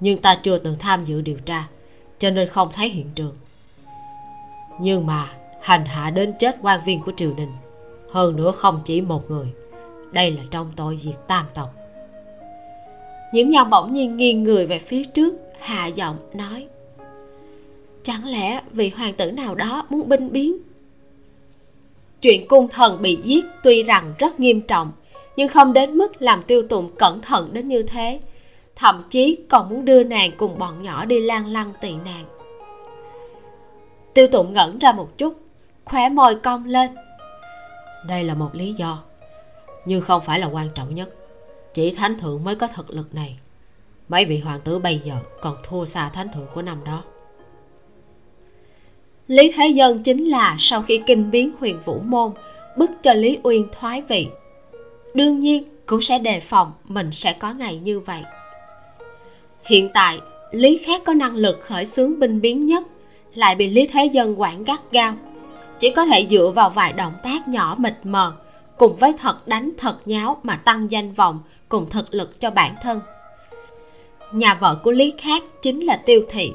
[0.00, 1.68] Nhưng ta chưa từng tham dự điều tra,
[2.18, 3.36] cho nên không thấy hiện trường.
[4.80, 7.52] Nhưng mà, hành hạ đến chết quan viên của triều đình,
[8.10, 9.46] hơn nữa không chỉ một người,
[10.12, 11.74] đây là trong tội diệt tam tộc.
[13.32, 16.66] Nhiễm nhau bỗng nhiên nghiêng người về phía trước, hạ giọng nói,
[18.02, 20.58] chẳng lẽ vị hoàng tử nào đó muốn binh biến
[22.26, 24.92] chuyện cung thần bị giết tuy rằng rất nghiêm trọng,
[25.36, 28.20] nhưng không đến mức làm tiêu tụng cẩn thận đến như thế.
[28.76, 32.24] Thậm chí còn muốn đưa nàng cùng bọn nhỏ đi lang lăng tị nạn.
[34.14, 35.34] Tiêu tụng ngẩn ra một chút,
[35.84, 36.90] khóe môi cong lên.
[38.06, 39.02] Đây là một lý do,
[39.84, 41.14] nhưng không phải là quan trọng nhất.
[41.74, 43.38] Chỉ thánh thượng mới có thực lực này.
[44.08, 47.02] Mấy vị hoàng tử bây giờ còn thua xa thánh thượng của năm đó
[49.28, 52.32] lý thế dân chính là sau khi kinh biến huyền vũ môn,
[52.76, 54.28] bức cho lý uyên thoái vị.
[55.14, 58.22] Đương nhiên, cũng sẽ đề phòng mình sẽ có ngày như vậy.
[59.64, 60.20] Hiện tại,
[60.50, 62.86] lý khác có năng lực khởi xướng binh biến nhất,
[63.34, 65.14] lại bị lý thế dân quản gắt gao.
[65.78, 68.32] Chỉ có thể dựa vào vài động tác nhỏ mịt mờ,
[68.78, 72.74] cùng với thật đánh thật nháo mà tăng danh vọng cùng thực lực cho bản
[72.82, 73.00] thân.
[74.32, 76.52] Nhà vợ của lý khác chính là tiêu thị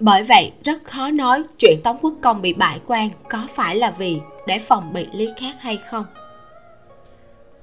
[0.00, 3.90] bởi vậy, rất khó nói chuyện tống quốc công bị bại quan có phải là
[3.90, 6.04] vì để phòng bị lý khác hay không.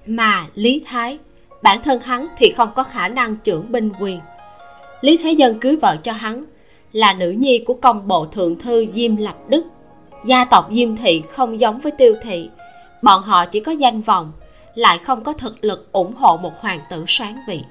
[0.06, 1.18] Mà lý thái,
[1.62, 4.20] bản thân hắn thì không có khả năng trưởng binh quyền.
[5.02, 6.46] Lý thế dân cưới vợ cho hắn
[6.92, 9.66] là nữ nhi của công bộ thượng thư diêm lập đức.
[10.26, 12.50] Gia tộc diêm thị không giống với tiêu thị.
[13.02, 14.32] Bọn họ chỉ có danh vọng,
[14.76, 17.62] lại không có thực lực ủng hộ một hoàng tử soán vị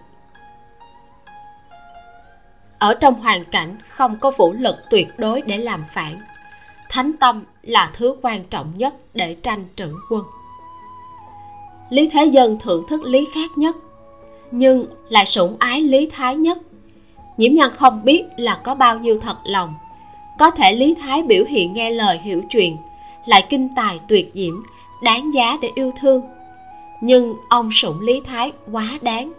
[2.80, 6.20] ở trong hoàn cảnh không có vũ lực tuyệt đối để làm phản,
[6.88, 10.24] thánh tâm là thứ quan trọng nhất để tranh trữ quân.
[11.90, 13.76] Lý thế dân thưởng thức lý khác nhất,
[14.50, 16.58] nhưng lại sủng ái lý thái nhất.
[17.36, 19.74] Nhiễm nhân không biết là có bao nhiêu thật lòng,
[20.38, 22.76] có thể lý thái biểu hiện nghe lời hiểu chuyện,
[23.26, 24.62] lại kinh tài tuyệt diễm,
[25.02, 26.22] đáng giá để yêu thương.
[27.00, 29.32] Nhưng ông sủng lý thái quá đáng,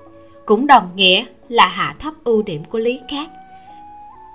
[0.45, 3.29] cũng đồng nghĩa là hạ thấp ưu điểm của lý khác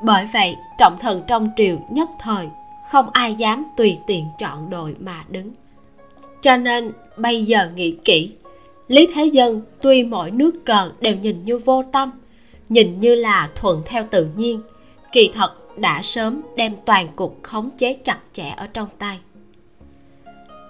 [0.01, 2.49] bởi vậy, trọng thần trong triều nhất thời,
[2.91, 5.51] không ai dám tùy tiện chọn đội mà đứng.
[6.41, 8.33] Cho nên, bây giờ nghĩ kỹ,
[8.89, 12.11] lý thế dân tuy mọi nước cờ đều nhìn như vô tâm,
[12.69, 14.61] nhìn như là thuận theo tự nhiên,
[15.13, 19.19] kỳ thật đã sớm đem toàn cục khống chế chặt chẽ ở trong tay.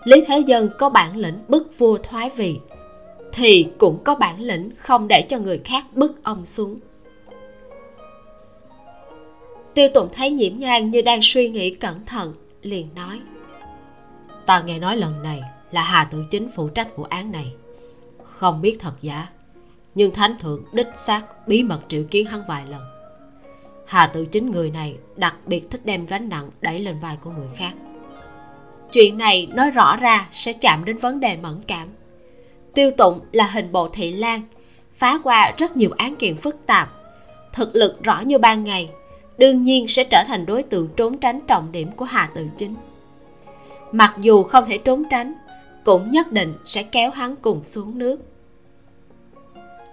[0.05, 2.59] Lý thế dân có bản lĩnh bức vua thoái vị
[3.37, 6.79] thì cũng có bản lĩnh không để cho người khác bức ông xuống.
[9.75, 13.21] Tiêu tụng thấy nhiễm nhan như đang suy nghĩ cẩn thận, liền nói,
[14.47, 17.55] ta nghe nói lần này là hà tự chính phụ trách vụ án này.
[18.25, 19.29] Không biết thật giả,
[19.95, 22.83] nhưng thánh thượng đích xác bí mật triệu kiến hắn vài lần.
[23.87, 27.31] Hà tự chính người này đặc biệt thích đem gánh nặng đẩy lên vai của
[27.31, 27.73] người khác.
[28.93, 31.89] Chuyện này nói rõ ra sẽ chạm đến vấn đề mẫn cảm
[32.77, 34.43] tiêu tụng là hình bộ thị lan,
[34.97, 36.93] phá qua rất nhiều án kiện phức tạp.
[37.53, 38.91] Thực lực rõ như ban ngày,
[39.39, 42.75] đương nhiên sẽ trở thành đối tượng trốn tránh trọng điểm của hà tự chính.
[43.93, 45.35] Mặc dù không thể trốn tránh,
[45.85, 48.21] cũng nhất định sẽ kéo hắn cùng xuống nước.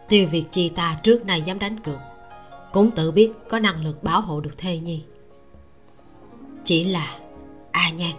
[0.09, 1.99] Tiêu việt chi ta trước nay dám đánh cược,
[2.71, 5.03] cũng tự biết có năng lực bảo hộ được thê nhi.
[6.63, 7.17] Chỉ là
[7.71, 8.13] a à nhan,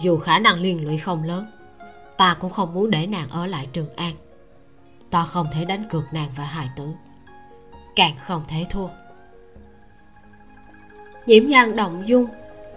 [0.00, 1.46] dù khả năng liên lụy không lớn
[2.22, 4.14] ta cũng không muốn để nàng ở lại trường an.
[5.10, 6.88] Ta không thể đánh cược nàng và hài tử.
[7.96, 8.88] Càng không thể thua.
[11.26, 12.26] Nhiễm nhan động dung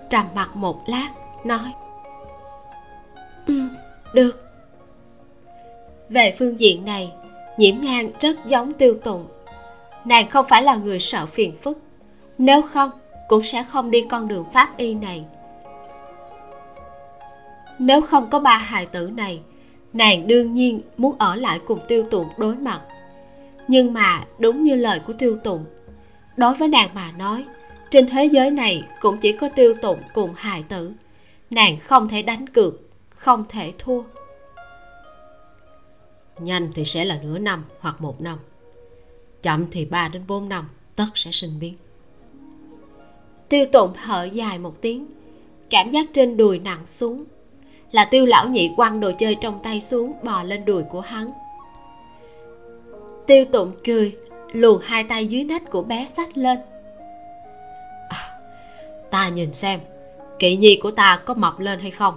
[0.09, 1.09] trầm mặt một lát,
[1.43, 1.73] nói
[3.47, 3.67] ừ
[4.13, 4.47] được.
[6.09, 7.11] Về phương diện này,
[7.57, 9.27] nhiễm nhan rất giống tiêu tụng
[10.05, 11.77] nàng không phải là người sợ phiền phức.
[12.37, 12.91] Nếu không,
[13.27, 15.25] cũng sẽ không đi con đường pháp y này
[17.79, 19.41] nếu không có ba hài tử này
[19.93, 22.81] nàng đương nhiên muốn ở lại cùng tiêu tụng đối mặt.
[23.67, 25.65] Nhưng mà đúng như lời của tiêu tụng
[26.37, 27.45] đối với nàng mà nói
[27.89, 30.91] trên thế giới này cũng chỉ có tiêu tụng cùng hài tử.
[31.49, 32.73] Nàng không thể đánh cược
[33.09, 34.03] không thể thua.
[36.39, 38.39] Nhanh thì sẽ là nửa năm hoặc một năm.
[39.41, 41.73] Chậm thì 3 đến 4 năm tất sẽ sinh biến.
[43.49, 45.05] Tiêu tụng thở dài một tiếng
[45.69, 47.23] cảm giác trên đùi nặng xuống
[47.95, 51.31] là tiêu lão nhị quăng đồ chơi trong tay xuống bò lên đùi của hắn.
[53.27, 54.15] Tiêu tụng cười
[54.53, 56.57] luồn hai tay dưới nách của bé sách lên.
[58.09, 58.39] À,
[59.11, 59.79] ta nhìn xem
[60.39, 62.13] kỵ nhi của ta có mọc lên hay không?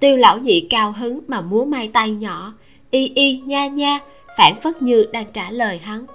[0.00, 2.54] Tiêu lão nhị cao hứng mà múa may tay nhỏ
[2.90, 3.98] y y nha nha
[4.38, 6.06] phản phất như đang trả lời hắn.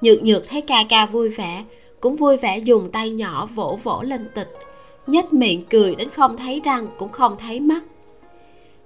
[0.00, 1.64] Nhược nhược thấy ca ca vui vẻ
[2.00, 4.52] cũng vui vẻ dùng tay nhỏ vỗ vỗ lên tịch
[5.06, 7.82] nhếch miệng cười đến không thấy răng, cũng không thấy mắt.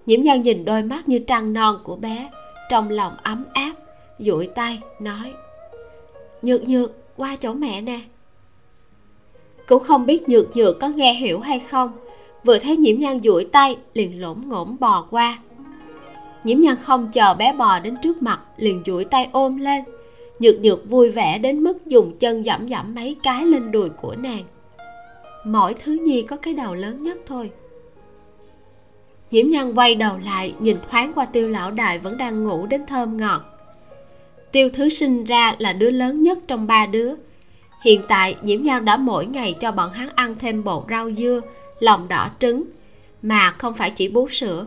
[0.07, 2.31] Nhiễm nhân nhìn đôi mắt như trăng non của bé,
[2.71, 3.73] trong lòng ấm áp,
[4.19, 5.33] duỗi tay, nói,
[6.43, 8.01] nhược nhược, qua chỗ mẹ nè.
[9.69, 11.93] Cũng không biết nhược nhược có nghe hiểu hay không,
[12.45, 15.39] vừa thấy nhiễm nhan duỗi tay, liền lổm ngỗng bò qua.
[16.45, 19.85] Nhiễm nhan không chờ bé bò đến trước mặt, liền duỗi tay ôm lên.
[20.39, 24.15] Nhược nhược vui vẻ đến mức dùng chân dẫm dẫm mấy cái lên đùi của
[24.15, 24.45] nàng
[25.45, 27.51] mỗi thứ nhi có cái đầu lớn nhất thôi.
[29.31, 32.87] Nhiễm nhan quay đầu lại, nhìn thoáng qua tiêu lão đại vẫn đang ngủ đến
[32.87, 33.43] thơm ngọt.
[34.53, 37.15] Tiêu thứ sinh ra là đứa lớn nhất trong ba đứa.
[37.83, 41.41] Hiện tại nhiễm nhan đã mỗi ngày cho bọn hắn ăn thêm bột rau dưa,
[41.81, 42.65] lòng đỏ trứng,
[43.23, 44.67] mà không phải chỉ bú sữa.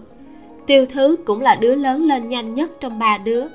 [0.66, 3.46] Tiêu thứ cũng là đứa lớn lên nhanh nhất trong ba đứa.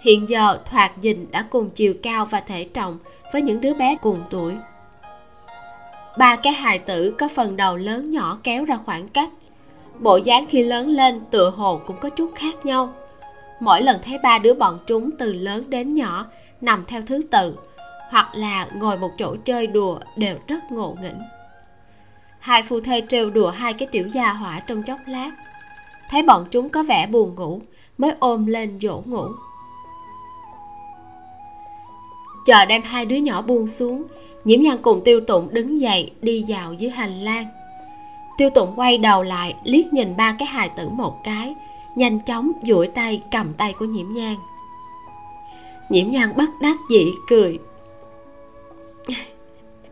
[0.00, 2.98] Hiện giờ, thoạt nhìn đã cùng chiều cao và thể trọng
[3.32, 4.54] với những đứa bé cùng tuổi
[6.18, 9.30] ba cái hài tử có phần đầu lớn nhỏ kéo ra khoảng cách.
[9.98, 12.94] Bộ dáng khi lớn lên tựa hồ cũng có chút khác nhau.
[13.60, 16.26] Mỗi lần thấy ba đứa bọn chúng từ lớn đến nhỏ
[16.60, 17.56] nằm theo thứ tự,
[18.10, 21.20] hoặc là ngồi một chỗ chơi đùa đều rất ngộ nghĩnh.
[22.38, 25.30] Hai phu thê trêu đùa hai cái tiểu gia hỏa trong chốc lát.
[26.10, 27.60] Thấy bọn chúng có vẻ buồn ngủ,
[27.98, 29.26] mới ôm lên dỗ ngủ.
[32.46, 34.04] Chờ đem hai đứa nhỏ buông xuống
[34.46, 37.46] nhiễm nhan cùng tiêu tụng đứng dậy đi vào dưới hành lang.
[38.38, 41.54] Tiêu tụng quay đầu lại liếc nhìn ba cái hài tử một cái
[41.96, 44.36] nhanh chóng duỗi tay cầm tay của nhiễm nhan.
[45.88, 47.58] Nhiễm nhan bất đắc dĩ cười.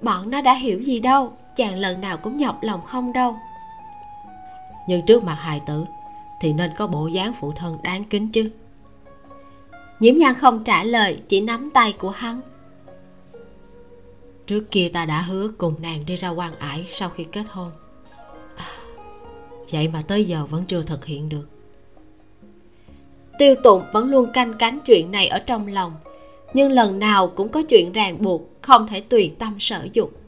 [0.02, 3.36] Bọn nó đã hiểu gì đâu chàng lần nào cũng nhọc lòng không đâu.
[4.88, 5.84] Nhưng trước mặt hài tử
[6.40, 8.50] thì nên có bộ dáng phụ thân đáng kính chứ.
[10.00, 12.40] Nhiễm nhan không trả lời chỉ nắm tay của hắn
[14.46, 17.70] trước kia ta đã hứa cùng nàng đi ra quan ải sau khi kết hôn.
[18.56, 18.66] À,
[19.70, 21.48] vậy mà tới giờ vẫn chưa thực hiện được.
[23.38, 25.92] Tiêu tụng vẫn luôn canh cánh chuyện này ở trong lòng
[26.54, 30.24] nhưng lần nào cũng có chuyện ràng buộc không thể tùy tâm sở dục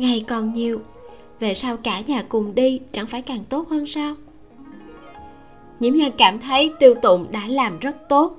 [0.00, 0.80] ngày còn nhiều
[1.40, 4.14] về sau cả nhà cùng đi chẳng phải càng tốt hơn sao?
[5.80, 8.36] Nhiễm nhan cảm thấy tiêu tụng đã làm rất tốt.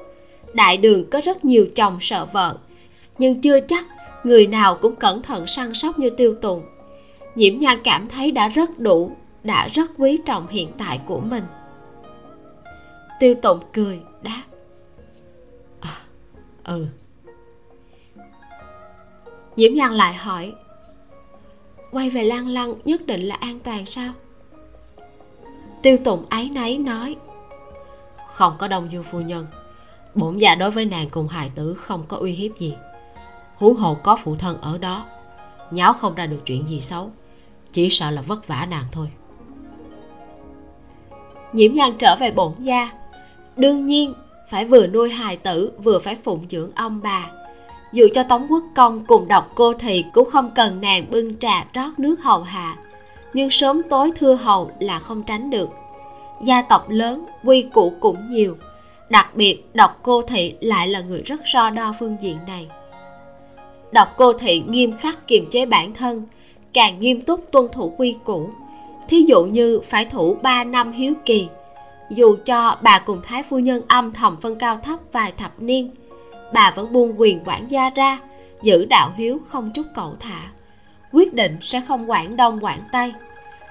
[0.53, 2.57] Đại đường có rất nhiều chồng sợ vợ
[3.21, 3.87] nhưng chưa chắc
[4.23, 6.63] người nào cũng cẩn thận săn sóc như tiêu tùng.
[7.35, 9.11] Nhiễm nhan cảm thấy đã rất đủ
[9.43, 11.43] đã rất quý trọng hiện tại của mình.
[13.19, 14.43] Tiêu tùng cười đáp
[15.81, 15.97] à,
[16.63, 16.85] ừ.
[19.55, 20.53] Nhiễm nhan lại hỏi
[21.91, 24.13] quay về lan lăng nhất định là an toàn sao?
[25.81, 27.15] Tiêu tùng ấy nấy nói
[28.33, 29.47] không có đông dương phu nhân
[30.15, 32.73] bổn gia đối với nàng cùng hài tử không có uy hiếp gì
[33.61, 35.05] huống hồ có phụ thân ở đó.
[35.71, 37.11] Nháo không ra được chuyện gì xấu.
[37.71, 39.07] Chỉ sợ là vất vả nàng thôi.
[41.53, 42.89] Nhiễm nhan trở về bổn gia.
[43.55, 44.13] Đương nhiên,
[44.49, 47.29] phải vừa nuôi hài tử, vừa phải phụng dưỡng ông bà.
[47.93, 51.65] Dù cho tống quốc công cùng độc cô thị cũng không cần nàng bưng trà
[51.73, 52.75] rót nước hầu hạ.
[53.33, 55.69] Nhưng sớm tối thưa hầu là không tránh được.
[56.43, 58.57] Gia tộc lớn, quy củ cũng nhiều.
[59.09, 62.67] Đặc biệt, độc cô thị lại là người rất so đo phương diện này
[63.91, 66.23] độc cô thị nghiêm khắc kiềm chế bản thân,
[66.73, 68.49] càng nghiêm túc tuân thủ quy củ.
[69.07, 71.47] Thí dụ như phải thủ 3 năm hiếu kỳ,
[72.09, 75.91] dù cho bà cùng thái phu nhân âm thầm phân cao thấp vài thập niên,
[76.53, 78.19] bà vẫn buông quyền quản gia ra,
[78.61, 80.51] giữ đạo hiếu không chút cậu thả.
[81.11, 83.13] Quyết định sẽ không quản đông quản tây.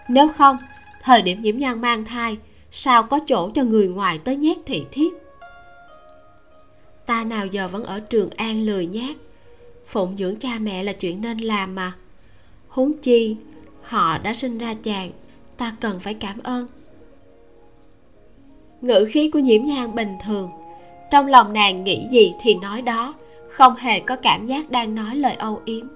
[0.09, 0.57] Nếu không,
[1.03, 2.37] thời điểm nhiễm nhan mang thai,
[2.71, 5.13] sao có chỗ cho người ngoài tới nhét thị thiếp
[7.11, 9.17] ta nào giờ vẫn ở trường an lười nhát?
[9.91, 11.93] Phụng dưỡng cha mẹ là chuyện nên làm mà.
[12.69, 13.37] Huống chi,
[13.83, 15.11] họ đã sinh ra chàng,
[15.57, 16.67] ta cần phải cảm ơn.
[18.81, 20.51] Ngữ khí của nhiễm nhan bình thường.
[21.11, 23.15] Trong lòng nàng nghĩ gì thì nói đó,
[23.49, 25.87] không hề có cảm giác đang nói lời âu yếm.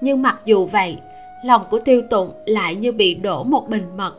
[0.00, 0.96] Nhưng mặc dù vậy,
[1.44, 4.14] lòng của tiêu tụng lại như bị đổ một bình mật.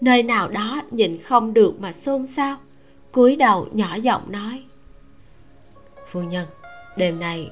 [0.00, 2.56] Nơi nào đó nhìn không được mà xôn xao.
[3.12, 4.62] Cúi đầu nhỏ giọng nói,
[6.10, 6.46] phu nhân
[6.96, 7.50] đêm nay,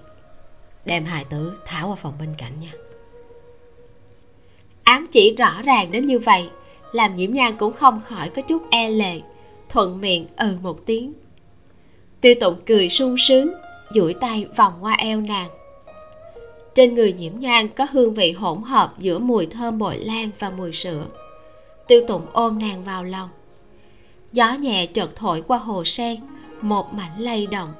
[0.84, 2.72] đem hài tử tháo vào phòng bên cạnh nha.
[4.82, 6.48] Ám chỉ rõ ràng đến như vậy,
[6.92, 9.20] làm nhiễm nhan cũng không khỏi có chút e lệ,
[9.68, 11.12] thuận miệng ừ một tiếng.
[12.20, 13.52] Tiêu tụng cười sung sướng,
[13.94, 15.48] duỗi tay vòng qua eo nàng.
[16.74, 20.50] Trên người nhiễm nhan có hương vị hỗn hợp giữa mùi thơm bội lan và
[20.50, 21.04] mùi sữa.
[21.86, 23.28] Tiêu tụng ôm nàng vào lòng.
[24.32, 26.16] Gió nhẹ chợt thổi qua hồ sen,
[26.60, 27.72] một mảnh lay động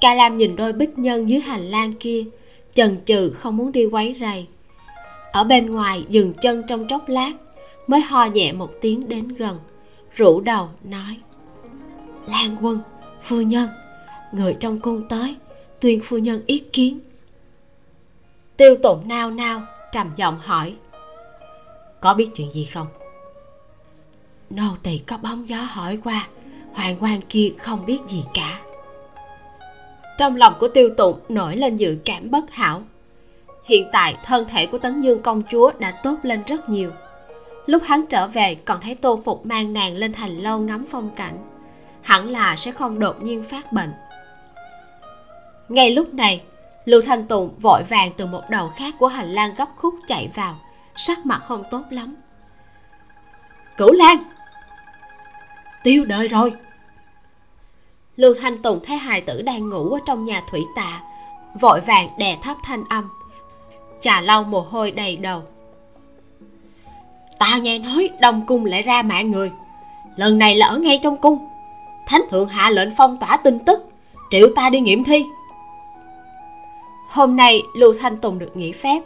[0.00, 2.24] ca lam nhìn đôi bích nhân dưới hành lang kia,
[2.74, 4.46] chần chừ không muốn đi quấy rầy.
[5.32, 7.32] Ở bên ngoài dừng chân trong chốc lát,
[7.86, 9.58] mới ho nhẹ một tiếng đến gần,
[10.14, 11.16] rủ đầu nói,
[12.26, 12.80] lan quân,
[13.22, 13.68] phu nhân,
[14.32, 15.36] người trong cung tới,
[15.80, 17.00] tuyên phu nhân ý kiến.
[18.56, 19.62] Tiêu tụng nao nao,
[19.92, 20.74] trầm giọng hỏi,
[22.00, 22.86] có biết chuyện gì không?
[24.50, 26.28] Nô tỳ có bóng gió hỏi qua,
[26.72, 28.60] hoàng quan kia không biết gì cả
[30.18, 32.82] trong lòng của tiêu tụng nổi lên dự cảm bất hảo.
[33.64, 36.90] Hiện tại, thân thể của tấn dương công chúa đã tốt lên rất nhiều.
[37.66, 41.10] Lúc hắn trở về, còn thấy tô phục mang nàng lên thành lâu ngắm phong
[41.16, 41.38] cảnh.
[42.02, 43.92] Hẳn là sẽ không đột nhiên phát bệnh.
[45.68, 46.42] Ngay lúc này,
[46.84, 50.30] lưu thanh tùng vội vàng từ một đầu khác của hành lang gấp khúc chạy
[50.34, 50.58] vào,
[50.96, 52.14] sắc mặt không tốt lắm.
[53.76, 54.16] Cửu lan,
[55.82, 56.52] tiêu đời rồi
[58.16, 61.02] lưu thanh tùng thấy hài tử đang ngủ ở trong nhà thủy tạ
[61.60, 63.10] vội vàng đè thấp thanh âm.
[64.00, 65.42] Trà lau mồ hôi đầy đầu.
[67.38, 69.50] Ta nghe nói đông cung lại ra mạng người.
[70.16, 71.38] Lần này là ở ngay trong cung.
[72.06, 73.88] Thánh thượng hạ lệnh phong tỏa tin tức.
[74.30, 75.24] Triệu ta đi nghiệm thi.
[77.08, 79.02] Hôm nay lưu thanh tùng được nghỉ phép.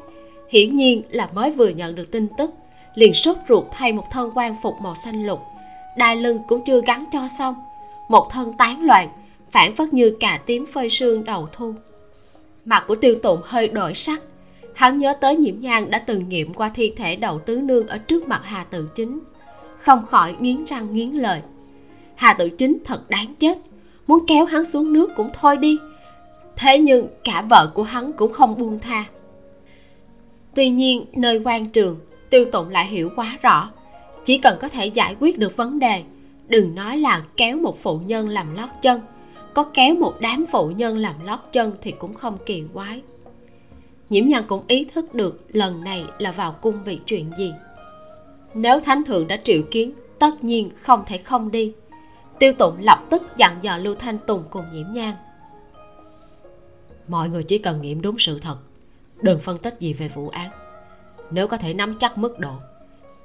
[0.51, 2.51] Hiển nhiên là mới vừa nhận được tin tức.
[2.95, 5.41] Liền sốt ruột thay một thân quan phục màu xanh lục.
[5.97, 7.55] Đai lưng cũng chưa gắn cho xong
[8.11, 9.09] một thân tán loạn,
[9.51, 11.75] phản phất như cà tím phơi sương đầu thu.
[12.65, 14.23] Mặt của tiêu tụng hơi đổi sắc.
[14.75, 17.99] Hắn nhớ tới nhiễm nhang đã từng nghiệm qua thi thể đậu tứ nương ở
[17.99, 19.21] trước mặt hà tự chính.
[19.77, 21.41] Không khỏi nghiến răng nghiến lời
[22.15, 23.59] hà tự chính thật đáng chết.
[24.07, 25.79] Muốn kéo hắn xuống nước cũng thôi đi.
[26.57, 29.05] Thế nhưng cả vợ của hắn cũng không buông tha.
[30.55, 31.99] Tuy nhiên, nơi quan trường,
[32.31, 33.71] tiêu tụng lại hiểu quá rõ.
[34.25, 36.03] Chỉ cần có thể giải quyết được vấn đề
[36.51, 39.01] đừng nói là kéo một phụ nhân làm lót chân.
[39.55, 43.03] Có kéo một đám phụ nhân làm lót chân thì cũng không kỳ quái.
[44.11, 47.53] Nhiễm nhan cũng ý thức được lần này là vào cung vì chuyện gì.
[48.55, 51.73] Nếu thánh thượng đã triệu kiến, tất nhiên không thể không đi.
[52.39, 55.15] Tiêu tụng lập tức dặn dò lưu thanh tùng cùng nhiễm nhan.
[57.09, 58.57] Mọi người chỉ cần nghiệm đúng sự thật,
[59.21, 60.51] đừng phân tích gì về vụ án.
[61.31, 62.53] Nếu có thể nắm chắc mức độ,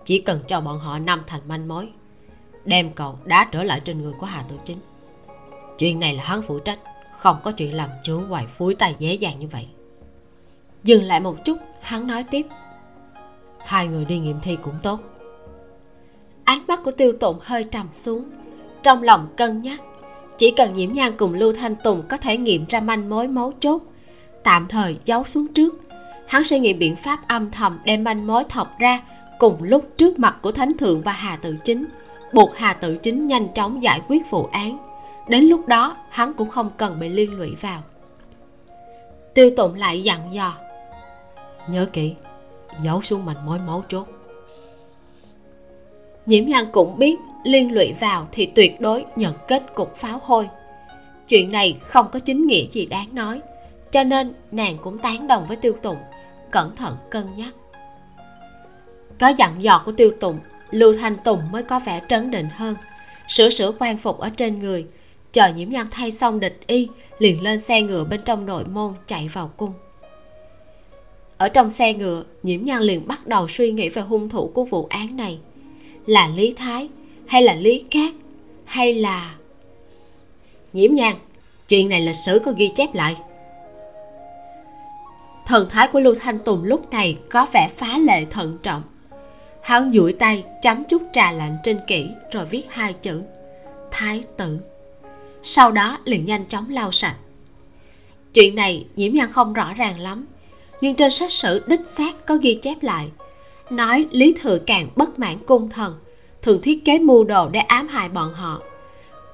[0.04, 1.90] chỉ cần cho bọn họ năm thành manh mối
[2.66, 4.78] đem cậu đá trở lại trên người của hà Tử chính.
[5.78, 6.80] Chuyện này là hắn phụ trách,
[7.18, 9.68] không có chuyện làm chú hoài phúi tay dễ dàng như vậy.
[10.84, 12.46] Dừng lại một chút, hắn nói tiếp.
[13.60, 15.00] Hai người đi nghiệm thi cũng tốt.
[16.44, 18.30] Ánh mắt của tiêu tụng hơi trầm xuống,
[18.84, 19.82] trong lòng cân nhắc.
[20.38, 23.54] Chỉ cần nhiễm nhan cùng lưu thanh tùng có thể nghiệm ra manh mối mấu
[23.60, 23.82] chốt,
[24.44, 25.76] tạm thời giấu xuống trước.
[26.28, 29.02] Hắn sẽ nghĩ biện pháp âm thầm đem manh mối thọc ra
[29.40, 31.86] cùng lúc trước mặt của thánh thượng và hà tự chính
[32.36, 34.78] buộc hà Tử chính nhanh chóng giải quyết vụ án.
[35.28, 37.82] Đến lúc đó, hắn cũng không cần bị liên lụy vào.
[39.34, 40.54] Tiêu tụng lại dặn dò,
[41.68, 42.16] nhớ kỹ,
[42.84, 44.08] giấu xuống mình mối máu chốt.
[46.26, 50.50] Nhiễm nhan cũng biết liên lụy vào thì tuyệt đối nhận kết cục pháo hôi.
[51.28, 53.42] Chuyện này không có chính nghĩa gì đáng nói,
[53.92, 55.98] cho nên nàng cũng tán đồng với tiêu tụng,
[56.52, 57.54] cẩn thận cân nhắc.
[59.20, 60.40] Có dặn dò của tiêu tụng
[60.76, 62.76] lưu thanh tùng mới có vẻ trấn định hơn.
[63.28, 64.86] Sửa sửa quan phục ở trên người.
[65.32, 66.88] Chờ nhiễm nhan thay xong địch y,
[67.20, 69.74] liền lên xe ngựa bên trong nội môn chạy vào cung.
[71.38, 74.64] Ở trong xe ngựa, nhiễm nhan liền bắt đầu suy nghĩ về hung thủ của
[74.66, 75.40] vụ án này.
[76.06, 76.90] Là lý thái,
[77.28, 78.14] hay là lý cát,
[78.66, 79.36] hay là
[80.74, 81.16] nhiễm nhan?
[81.68, 83.16] Chuyện này lịch sử có ghi chép lại.
[85.46, 88.82] Thần thái của lưu thanh tùng lúc này có vẻ phá lệ thận trọng
[89.66, 93.22] hắn duỗi tay chấm chút trà lạnh trên kỹ rồi viết hai chữ,
[93.92, 94.60] thái tử.
[95.44, 97.16] Sau đó liền nhanh chóng lau sạch.
[98.34, 100.26] Chuyện này nhiễm nhan không rõ ràng lắm,
[100.82, 103.10] nhưng trên sách sử đích xác có ghi chép lại,
[103.70, 106.00] nói lý thừa càng bất mãn cung thần,
[106.42, 108.62] thường thiết kế mưu đồ để ám hại bọn họ.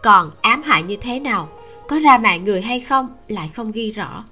[0.03, 1.49] Còn ám hại như thế nào,
[1.87, 4.25] có ra mạng người hay không lại không ghi rõ,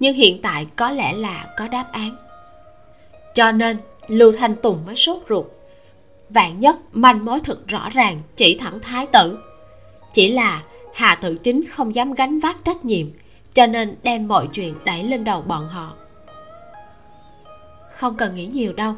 [0.00, 2.16] nhưng hiện tại có lẽ là có đáp án.
[3.34, 3.78] Cho nên
[4.12, 5.46] lưu thanh tùng mới sốt ruột.
[6.30, 9.38] Vạn nhất manh mối thật rõ ràng chỉ thẳng thái tử.
[10.12, 10.62] Chỉ là
[10.94, 13.06] hà tự chính không dám gánh vác trách nhiệm,
[13.54, 15.92] cho nên đem mọi chuyện đẩy lên đầu bọn họ.
[17.92, 18.94] Không cần nghĩ nhiều đâu,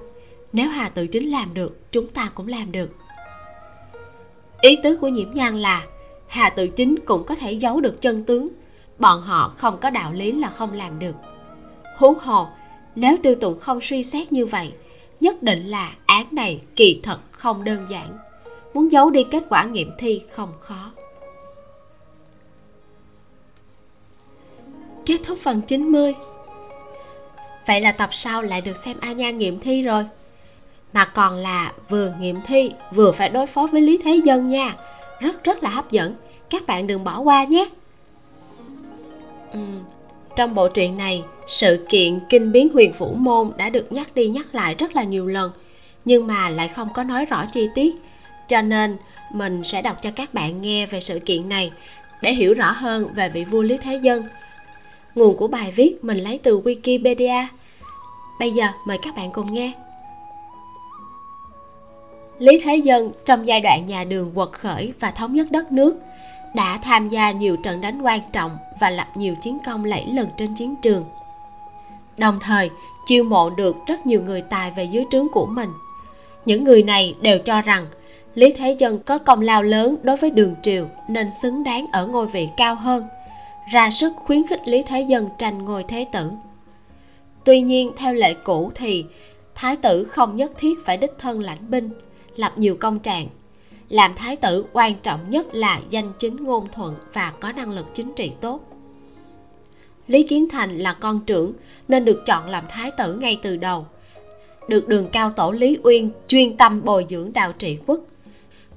[0.52, 2.96] nếu hà tự chính làm được, chúng ta cũng làm được.
[4.60, 5.82] Ý tứ của nhiễm nhan là
[6.26, 8.48] hà tự chính cũng có thể giấu được chân tướng,
[8.98, 11.14] bọn họ không có đạo lý là không làm được.
[11.96, 12.46] Huống hồ,
[12.94, 14.72] nếu tiêu tụng không suy xét như vậy
[15.24, 18.18] nhất định là án này kỳ thật không đơn giản.
[18.74, 20.90] Muốn giấu đi kết quả nghiệm thi không khó.
[25.06, 26.14] Kết thúc phần 90
[27.66, 30.06] vậy là tập sau lại được xem a nha nghiệm thi rồi.
[30.92, 34.76] Mà còn là vừa nghiệm thi, vừa phải đối phó với lý thế dân nha.
[35.20, 36.14] Rất rất là hấp dẫn.
[36.50, 37.68] Các bạn đừng bỏ qua nhé
[40.36, 44.28] trong bộ truyện này, sự kiện kinh biến huyền vũ môn đã được nhắc đi
[44.28, 45.52] nhắc lại rất là nhiều lần,
[46.04, 47.94] nhưng mà lại không có nói rõ chi tiết.
[48.48, 48.96] Cho nên,
[49.32, 51.72] mình sẽ đọc cho các bạn nghe về sự kiện này
[52.22, 54.24] để hiểu rõ hơn về vị vua lý thế dân.
[55.14, 57.46] Nguồn của bài viết mình lấy từ wikipedia.
[58.40, 59.72] Bây giờ, mời các bạn cùng nghe.
[62.38, 65.96] Lý thế dân trong giai đoạn nhà đường quật khởi và thống nhất đất nước
[66.54, 70.28] đã tham gia nhiều trận đánh quan trọng và lập nhiều chiến công lẫy lừng
[70.36, 71.04] trên chiến trường.
[72.16, 72.70] Đồng thời,
[73.06, 75.70] chiêu mộ được rất nhiều người tài về dưới trướng của mình.
[76.44, 77.86] Những người này đều cho rằng
[78.34, 82.06] lý thế dân có công lao lớn đối với đường triều nên xứng đáng ở
[82.06, 83.04] ngôi vị cao hơn,
[83.72, 86.30] ra sức khuyến khích lý thế dân tranh ngôi thế tử.
[87.44, 89.04] Tuy nhiên, theo lệ cũ thì
[89.54, 91.90] thái tử không nhất thiết phải đích thân lãnh binh,
[92.36, 93.26] lập nhiều công trạng
[93.94, 97.86] làm thái tử quan trọng nhất là danh chính ngôn thuận và có năng lực
[97.94, 98.60] chính trị tốt.
[100.06, 101.52] Lý kiến thành là con trưởng
[101.88, 103.86] nên được chọn làm thái tử ngay từ đầu.
[104.68, 108.00] Được đường cao tổ lý uyên chuyên tâm bồi dưỡng đào trị quốc.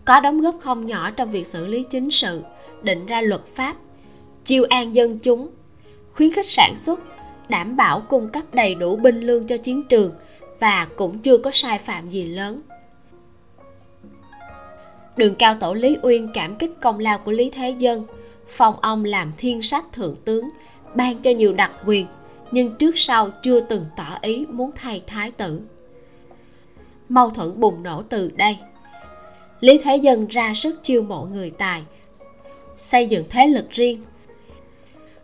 [0.06, 2.41] Có đóng góp không nhỏ trong việc xử lý chính sự,
[2.81, 3.76] định ra luật pháp,
[4.44, 5.49] chiêu an dân chúng,
[6.14, 6.99] khuyến khích sản xuất,
[7.49, 10.11] đảm bảo cung cấp đầy đủ binh lương cho chiến trường
[10.60, 12.61] và cũng chưa có sai phạm gì lớn
[15.18, 18.06] đường cao tổ lý uyên cảm kích công lao của lý thế dân.
[18.48, 20.49] Phong ông làm thiên sách thượng tướng,
[20.95, 22.06] ban cho nhiều đặc quyền,
[22.52, 25.61] nhưng trước sau chưa từng tỏ ý muốn thay thái tử.
[27.10, 28.57] Mâu thuẫn bùng nổ từ đây.
[29.60, 31.84] Lý thế dân ra sức chiêu mộ người tài,
[32.77, 34.02] xây dựng thế lực riêng.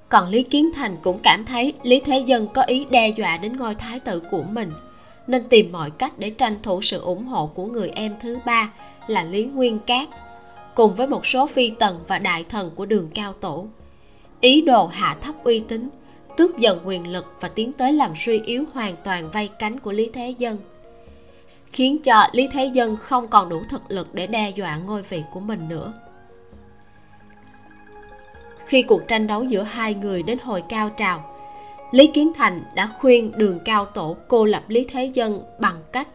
[0.10, 3.58] Còn lý kiến thành cũng cảm thấy lý thế dân có ý đe dọa đến
[3.58, 4.72] ngôi thái tử của mình,
[5.28, 8.74] nên tìm mọi cách để tranh thủ sự ủng hộ của người em thứ ba
[9.08, 10.10] là lý nguyên cát,
[10.76, 13.68] cùng với một số phi tần và đại thần của đường cao tổ.
[14.42, 15.90] Ý đồ hạ thấp uy tín,
[16.38, 19.92] tước dần quyền lực và tiến tới làm suy yếu hoàn toàn vây cánh của
[19.92, 20.58] lý thế dân,
[21.72, 25.24] khiến cho lý thế dân không còn đủ thực lực để đe dọa ngôi vị
[25.32, 25.94] của mình nữa.
[28.66, 31.36] Khi cuộc tranh đấu giữa hai người đến hồi cao trào,
[31.92, 36.08] lý kiến thành đã khuyên đường cao tổ cô lập lý thế dân bằng cách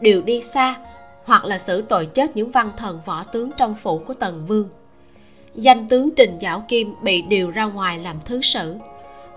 [0.00, 0.76] điều đi xa
[1.24, 4.68] hoặc là xử tội chết những văn thần võ tướng trong phủ của tần vương.
[5.54, 8.74] Danh tướng trình giảo kim bị điều ra ngoài làm thứ sử.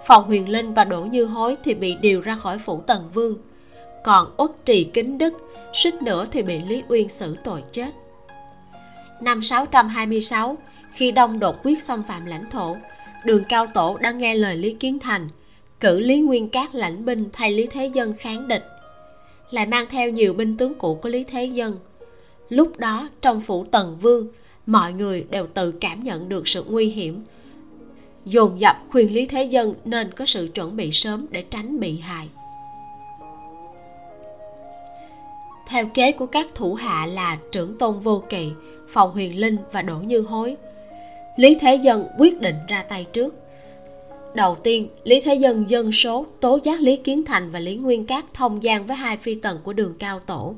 [0.05, 3.38] Phòng huyền linh và đỗ như hối thì bị điều ra khỏi phủ tần vương.
[4.03, 5.34] Còn uất trì kính đức,
[5.73, 7.89] suýt nữa thì bị lý uyên xử tội chết.
[9.22, 10.57] Năm 626
[10.91, 12.77] khi đông đột quyết xâm phạm lãnh thổ,
[13.23, 15.27] đường cao tổ đã nghe lời lý kiến thành,
[15.80, 18.65] cử lý nguyên cát lãnh binh thay lý thế dân kháng địch
[19.51, 21.79] lại mang theo nhiều binh tướng cũ của lý thế dân.
[22.49, 24.27] Lúc đó, trong phủ tần vương,
[24.65, 27.23] mọi người đều tự cảm nhận được sự nguy hiểm.
[28.25, 31.97] Dồn dập khuyên lý thế dân nên có sự chuẩn bị sớm để tránh bị
[31.97, 32.29] hại.
[35.67, 38.49] Theo kế của các thủ hạ là trưởng tôn vô kỵ,
[38.89, 40.57] phòng huyền linh và đỗ như hối,
[41.35, 43.35] lý thế dân quyết định ra tay trước
[44.38, 48.05] đầu tiên, lý thế dân dân số tố giác lý kiến thành và lý nguyên
[48.05, 50.55] cát thông gian với hai phi tần của đường cao tổ,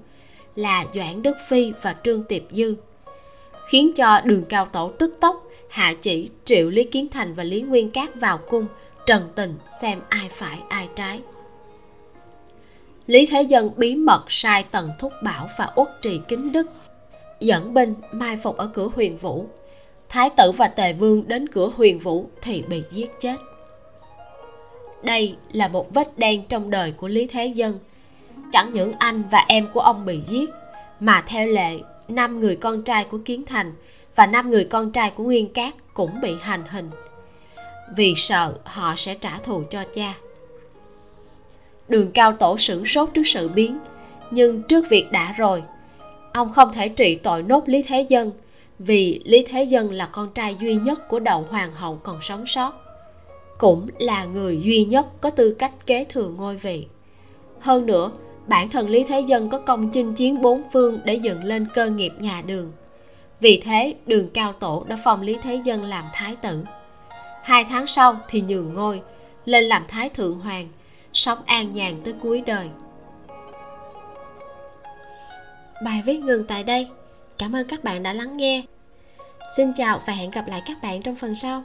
[0.55, 2.75] là doãn đức phi và trương tiệp dư,
[3.69, 7.61] khiến cho đường cao tổ tức tốc hạ chỉ triệu lý kiến thành và lý
[7.61, 8.65] nguyên cát vào cung,
[9.05, 11.21] trần tình xem ai phải ai trái.
[13.07, 16.67] Lý thế dân bí mật sai tần thúc bảo và uất trì kính đức,
[17.39, 19.45] dẫn binh mai phục ở cửa huyền vũ.
[20.09, 23.35] Thái tử và tề vương đến cửa huyền vũ thì bị giết chết
[25.03, 27.79] đây là một vết đen trong đời của lý thế dân.
[28.51, 30.49] Chẳng những anh và em của ông bị giết,
[30.99, 33.73] mà theo lệ, năm người con trai của kiến thành
[34.15, 36.89] và năm người con trai của nguyên cát cũng bị hành hình.
[37.95, 40.13] Vì sợ họ sẽ trả thù cho cha.
[41.87, 43.79] Đường cao tổ sửng sốt trước sự biến,
[44.31, 45.63] nhưng trước việc đã rồi,
[46.33, 48.31] ông không thể trị tội nốt lý thế dân
[48.79, 52.47] vì lý thế dân là con trai duy nhất của đậu hoàng hậu còn sống
[52.47, 52.88] sót
[53.59, 56.87] cũng là người duy nhất có tư cách kế thừa ngôi vị.
[57.59, 58.11] Hơn nữa,
[58.47, 61.89] bản thân lý thế dân có công chinh chiến bốn phương để dựng lên cơ
[61.89, 62.71] nghiệp nhà đường.
[63.39, 66.63] Vì thế, đường cao tổ đã phong lý thế dân làm thái tử.
[67.43, 69.01] Hai tháng sau thì nhường ngôi,
[69.45, 70.67] lên làm thái thượng hoàng,
[71.13, 72.69] sống an nhàn tới cuối đời.
[75.83, 76.87] Bài viết ngừng tại đây.
[77.37, 78.63] Cảm ơn các bạn đã lắng nghe.
[79.57, 81.63] Xin chào và hẹn gặp lại các bạn trong phần sau.